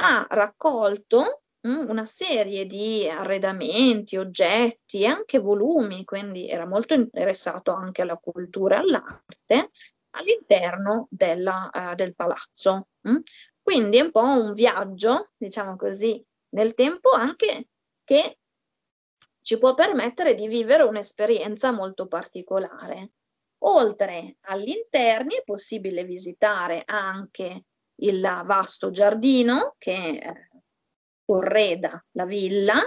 ha 0.00 0.26
raccolto 0.28 1.42
mm, 1.66 1.88
una 1.88 2.04
serie 2.04 2.66
di 2.66 3.08
arredamenti, 3.08 4.16
oggetti 4.16 5.00
e 5.02 5.06
anche 5.06 5.38
volumi, 5.38 6.04
quindi 6.04 6.48
era 6.48 6.66
molto 6.66 6.94
interessato 6.94 7.72
anche 7.72 8.02
alla 8.02 8.16
cultura 8.16 8.76
e 8.76 8.78
all'arte 8.78 9.70
all'interno 10.10 11.06
della, 11.10 11.70
uh, 11.72 11.94
del 11.94 12.14
palazzo. 12.14 12.88
Mm? 13.08 13.18
Quindi 13.60 13.98
è 13.98 14.02
un 14.02 14.10
po' 14.10 14.22
un 14.22 14.52
viaggio, 14.52 15.30
diciamo 15.36 15.76
così, 15.76 16.24
nel 16.50 16.74
tempo 16.74 17.10
anche 17.10 17.68
che 18.04 18.38
ci 19.42 19.58
può 19.58 19.74
permettere 19.74 20.34
di 20.34 20.48
vivere 20.48 20.82
un'esperienza 20.82 21.70
molto 21.70 22.06
particolare. 22.06 23.12
Oltre 23.62 24.36
agli 24.42 24.68
interni 24.68 25.36
è 25.36 25.42
possibile 25.44 26.04
visitare 26.04 26.82
anche 26.84 27.64
il 28.00 28.20
vasto 28.44 28.90
giardino 28.90 29.74
che 29.78 30.18
eh, 30.18 30.47
correda 31.28 32.02
la 32.12 32.24
villa 32.24 32.80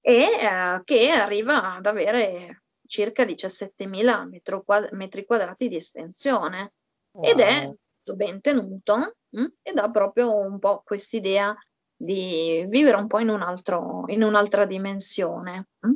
e 0.00 0.22
eh, 0.22 0.80
che 0.84 1.10
arriva 1.10 1.74
ad 1.74 1.84
avere 1.84 2.62
circa 2.86 3.24
17.000 3.24 4.92
metri 4.92 5.26
quadrati 5.26 5.68
di 5.68 5.76
estensione 5.76 6.72
wow. 7.10 7.24
ed 7.24 7.40
è 7.40 7.70
ben 8.14 8.40
tenuto 8.40 9.16
mh, 9.28 9.40
mm, 9.40 9.46
ed 9.60 9.76
ha 9.76 9.90
proprio 9.90 10.34
un 10.34 10.58
po' 10.58 10.80
quest'idea 10.86 11.54
di 11.94 12.64
vivere 12.68 12.96
un 12.96 13.08
po' 13.08 13.18
in, 13.18 13.28
un 13.28 13.42
altro, 13.42 14.04
in 14.06 14.22
un'altra 14.22 14.64
dimensione. 14.64 15.68
Mh. 15.80 15.88
Mm. 15.88 15.94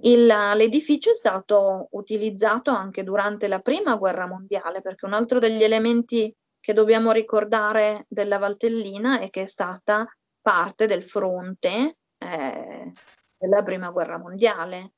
Il, 0.00 0.26
l'edificio 0.26 1.10
è 1.10 1.14
stato 1.14 1.88
utilizzato 1.92 2.70
anche 2.70 3.02
durante 3.02 3.48
la 3.48 3.58
prima 3.58 3.96
guerra 3.96 4.28
mondiale 4.28 4.80
perché 4.80 5.06
un 5.06 5.12
altro 5.12 5.40
degli 5.40 5.64
elementi 5.64 6.32
che 6.60 6.72
dobbiamo 6.72 7.10
ricordare 7.10 8.04
della 8.08 8.38
Valtellina 8.38 9.18
è 9.18 9.28
che 9.28 9.42
è 9.42 9.46
stata 9.46 10.06
parte 10.48 10.86
del 10.86 11.04
fronte 11.04 11.98
eh, 12.16 12.92
della 13.36 13.62
prima 13.62 13.90
guerra 13.90 14.16
mondiale 14.16 14.92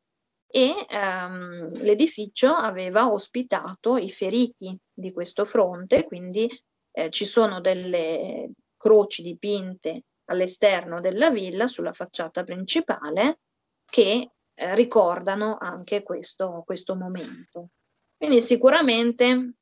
e 0.46 0.86
ehm, 0.88 1.72
l'edificio 1.82 2.54
aveva 2.54 3.10
ospitato 3.10 3.96
i 3.96 4.08
feriti 4.10 4.78
di 4.92 5.10
questo 5.10 5.44
fronte, 5.44 6.04
quindi 6.04 6.48
eh, 6.92 7.10
ci 7.10 7.24
sono 7.24 7.60
delle 7.60 8.52
croci 8.76 9.22
dipinte 9.22 10.04
all'esterno 10.26 11.00
della 11.00 11.30
villa 11.30 11.66
sulla 11.66 11.92
facciata 11.92 12.44
principale 12.44 13.40
che 13.86 14.30
eh, 14.54 14.74
ricordano 14.76 15.58
anche 15.60 16.04
questo, 16.04 16.62
questo 16.64 16.94
momento. 16.94 17.70
Quindi 18.16 18.40
sicuramente 18.40 19.54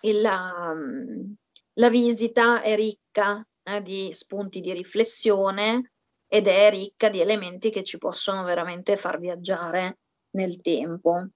il, 0.00 0.20
la, 0.22 0.74
la, 1.74 1.90
visita 1.90 2.62
è 2.62 2.74
ricca 2.74 3.46
eh, 3.64 3.82
di 3.82 4.12
spunti 4.12 4.60
di 4.60 4.72
riflessione 4.72 5.92
ed 6.26 6.46
è 6.46 6.70
ricca 6.70 7.08
di 7.08 7.20
elementi 7.20 7.70
che 7.70 7.82
ci 7.82 7.98
possono 7.98 8.44
veramente 8.44 8.96
far 8.96 9.18
viaggiare 9.18 9.98
nel 10.30 10.60
tempo. 10.60 11.28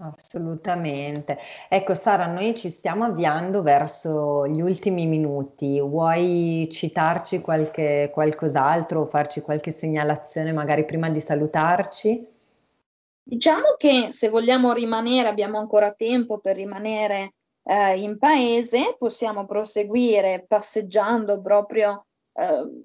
Assolutamente. 0.00 1.36
Ecco 1.68 1.92
Sara, 1.92 2.26
noi 2.26 2.56
ci 2.56 2.68
stiamo 2.70 3.04
avviando 3.04 3.62
verso 3.62 4.46
gli 4.46 4.60
ultimi 4.60 5.06
minuti. 5.06 5.80
Vuoi 5.80 6.68
citarci 6.70 7.40
qualche, 7.40 8.08
qualcos'altro 8.12 9.00
o 9.00 9.06
farci 9.06 9.40
qualche 9.40 9.72
segnalazione 9.72 10.52
magari 10.52 10.84
prima 10.84 11.10
di 11.10 11.18
salutarci? 11.18 12.28
Diciamo 13.24 13.74
che 13.76 14.08
se 14.10 14.28
vogliamo 14.28 14.72
rimanere, 14.72 15.28
abbiamo 15.28 15.58
ancora 15.58 15.92
tempo 15.92 16.38
per 16.38 16.54
rimanere 16.54 17.34
eh, 17.70 18.00
in 18.00 18.16
paese, 18.16 18.96
possiamo 18.98 19.44
proseguire 19.44 20.42
passeggiando 20.48 21.38
proprio 21.42 22.06
eh, 22.32 22.82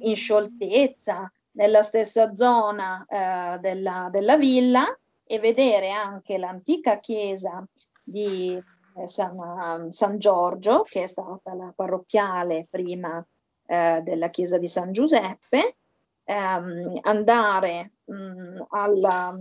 in 0.00 0.16
scioltezza 0.16 1.30
nella 1.52 1.82
stessa 1.82 2.34
zona 2.34 3.06
eh, 3.08 3.58
della, 3.60 4.08
della 4.10 4.36
villa 4.36 4.84
e 5.22 5.38
vedere 5.38 5.90
anche 5.90 6.38
l'antica 6.38 6.98
chiesa 6.98 7.64
di 8.02 8.60
eh, 8.96 9.06
San, 9.06 9.92
San, 9.92 10.18
Giorgio, 10.18 10.82
che 10.82 11.04
è 11.04 11.06
stata 11.06 11.54
la 11.54 11.72
parrocchiale 11.74 12.66
prima 12.68 13.24
eh, 13.66 14.00
della 14.02 14.28
chiesa 14.30 14.58
di 14.58 14.66
San 14.66 14.90
Giuseppe, 14.90 15.76
ehm, 16.24 16.98
andare 17.02 17.92
mh, 18.06 18.14
mm, 18.14 18.60
alla 18.70 19.40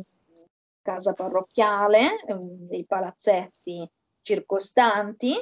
casa 0.84 1.14
parrocchiale, 1.14 2.24
mh, 2.28 2.34
mm, 2.34 2.68
dei 2.68 2.86
palazzetti 2.86 3.90
circostanti, 4.24 5.36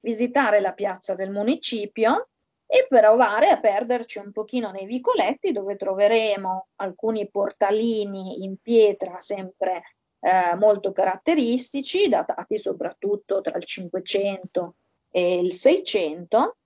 visitare 0.00 0.60
la 0.60 0.72
piazza 0.72 1.14
del 1.14 1.30
municipio 1.30 2.28
e 2.66 2.86
provare 2.88 3.48
a 3.48 3.58
perderci 3.58 4.18
un 4.18 4.30
pochino 4.32 4.70
nei 4.70 4.86
vicoletti 4.86 5.52
dove 5.52 5.76
troveremo 5.76 6.68
alcuni 6.76 7.28
portalini 7.30 8.44
in 8.44 8.56
pietra 8.60 9.20
sempre 9.20 9.82
eh, 10.20 10.54
molto 10.56 10.92
caratteristici, 10.92 12.08
datati 12.08 12.58
soprattutto 12.58 13.40
tra 13.40 13.56
il 13.56 13.64
500 13.64 14.74
e 15.10 15.38
il 15.38 15.52
600 15.52 16.56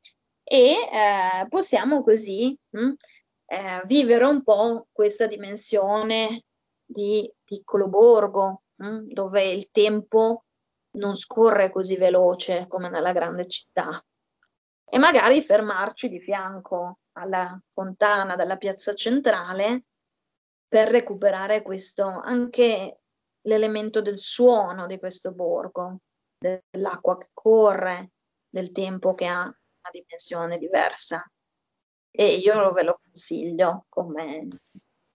e 0.42 0.72
eh, 0.72 1.46
possiamo 1.48 2.02
così 2.02 2.56
mh, 2.70 2.80
hm, 2.80 2.94
eh, 3.46 3.82
vivere 3.84 4.24
un 4.24 4.42
po' 4.42 4.88
questa 4.90 5.26
dimensione 5.26 6.44
di 6.84 7.30
piccolo 7.44 7.88
borgo 7.88 8.62
mh, 8.74 8.86
hm, 8.86 9.12
dove 9.12 9.50
il 9.50 9.70
tempo 9.70 10.44
non 10.92 11.16
scorre 11.16 11.70
così 11.70 11.96
veloce 11.96 12.66
come 12.68 12.88
nella 12.88 13.12
grande 13.12 13.46
città 13.46 14.04
e 14.84 14.98
magari 14.98 15.40
fermarci 15.42 16.08
di 16.08 16.20
fianco 16.20 16.98
alla 17.12 17.58
fontana 17.72 18.36
della 18.36 18.56
piazza 18.56 18.94
centrale 18.94 19.84
per 20.68 20.88
recuperare 20.88 21.62
questo 21.62 22.04
anche 22.04 23.00
l'elemento 23.42 24.00
del 24.00 24.18
suono 24.18 24.86
di 24.86 24.98
questo 24.98 25.32
borgo, 25.32 26.00
dell'acqua 26.38 27.18
che 27.18 27.28
corre, 27.32 28.12
del 28.48 28.72
tempo 28.72 29.14
che 29.14 29.26
ha 29.26 29.42
una 29.42 29.90
dimensione 29.90 30.58
diversa. 30.58 31.24
E 32.10 32.34
io 32.36 32.72
ve 32.72 32.82
lo 32.82 33.00
consiglio 33.02 33.86
come, 33.88 34.48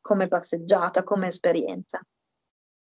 come 0.01 0.27
passeggiata, 0.27 1.03
come 1.03 1.27
esperienza. 1.27 2.01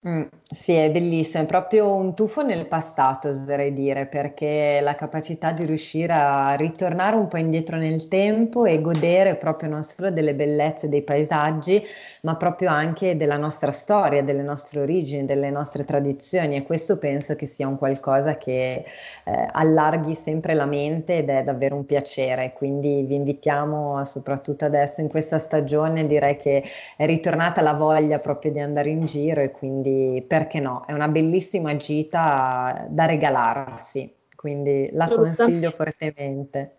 Mm, 0.09 0.23
sì, 0.43 0.73
è 0.73 0.91
bellissimo, 0.91 1.43
è 1.43 1.47
proprio 1.47 1.93
un 1.95 2.15
tuffo 2.15 2.41
nel 2.43 2.67
passato, 2.67 3.29
oserei 3.29 3.75
dire, 3.75 4.07
perché 4.07 4.79
la 4.81 4.95
capacità 4.95 5.53
di 5.53 5.67
riuscire 5.67 6.15
a 6.15 6.55
ritornare 6.55 7.17
un 7.17 7.29
po' 7.29 7.37
indietro 7.37 7.77
nel 7.77 8.09
tempo 8.09 8.65
e 8.65 8.81
godere 8.81 9.37
proprio 9.37 9.69
non 9.69 9.83
solo 9.83 10.11
delle 10.11 10.35
bellezze 10.35 10.89
dei 10.89 11.03
paesaggi, 11.03 11.83
ma 12.23 12.35
proprio 12.37 12.71
anche 12.71 13.15
della 13.19 13.37
nostra 13.37 13.73
storia, 13.73 14.23
delle 14.23 14.41
nostre 14.43 14.81
origini, 14.81 15.27
delle 15.27 15.51
nostre 15.51 15.85
tradizioni 15.85 16.57
e 16.57 16.63
questo 16.63 16.97
penso 16.97 17.37
che 17.37 17.45
sia 17.45 17.69
un 17.69 17.77
qualcosa 17.77 18.39
che 18.39 18.85
eh, 19.25 19.49
allarghi 19.53 20.15
sempre 20.15 20.55
la 20.55 20.65
mente 20.67 21.19
ed 21.19 21.29
è 21.29 21.43
davvero 21.43 21.77
un 21.77 21.85
piacere. 21.85 22.55
Quindi 22.55 23.03
vi 23.03 23.17
invitiamo, 23.17 24.03
soprattutto 24.07 24.65
adesso 24.65 25.03
in 25.03 25.09
questa 25.09 25.39
stagione, 25.39 26.07
direi 26.07 26.39
che 26.39 26.65
è 26.97 27.05
ritornata 27.07 27.61
la 27.61 27.75
voglia 27.75 28.19
proprio 28.19 28.51
di 28.53 28.61
andare 28.61 28.89
in 28.91 29.01
giro 29.07 29.41
e 29.43 29.51
quindi 29.51 29.89
perché 30.27 30.61
no? 30.61 30.85
È 30.87 30.93
una 30.93 31.09
bellissima 31.09 31.77
gita 31.77 32.87
da 32.89 33.07
regalarsi, 33.07 34.13
quindi 34.35 34.89
la 34.93 35.09
consiglio 35.09 35.71
fortemente. 35.71 36.77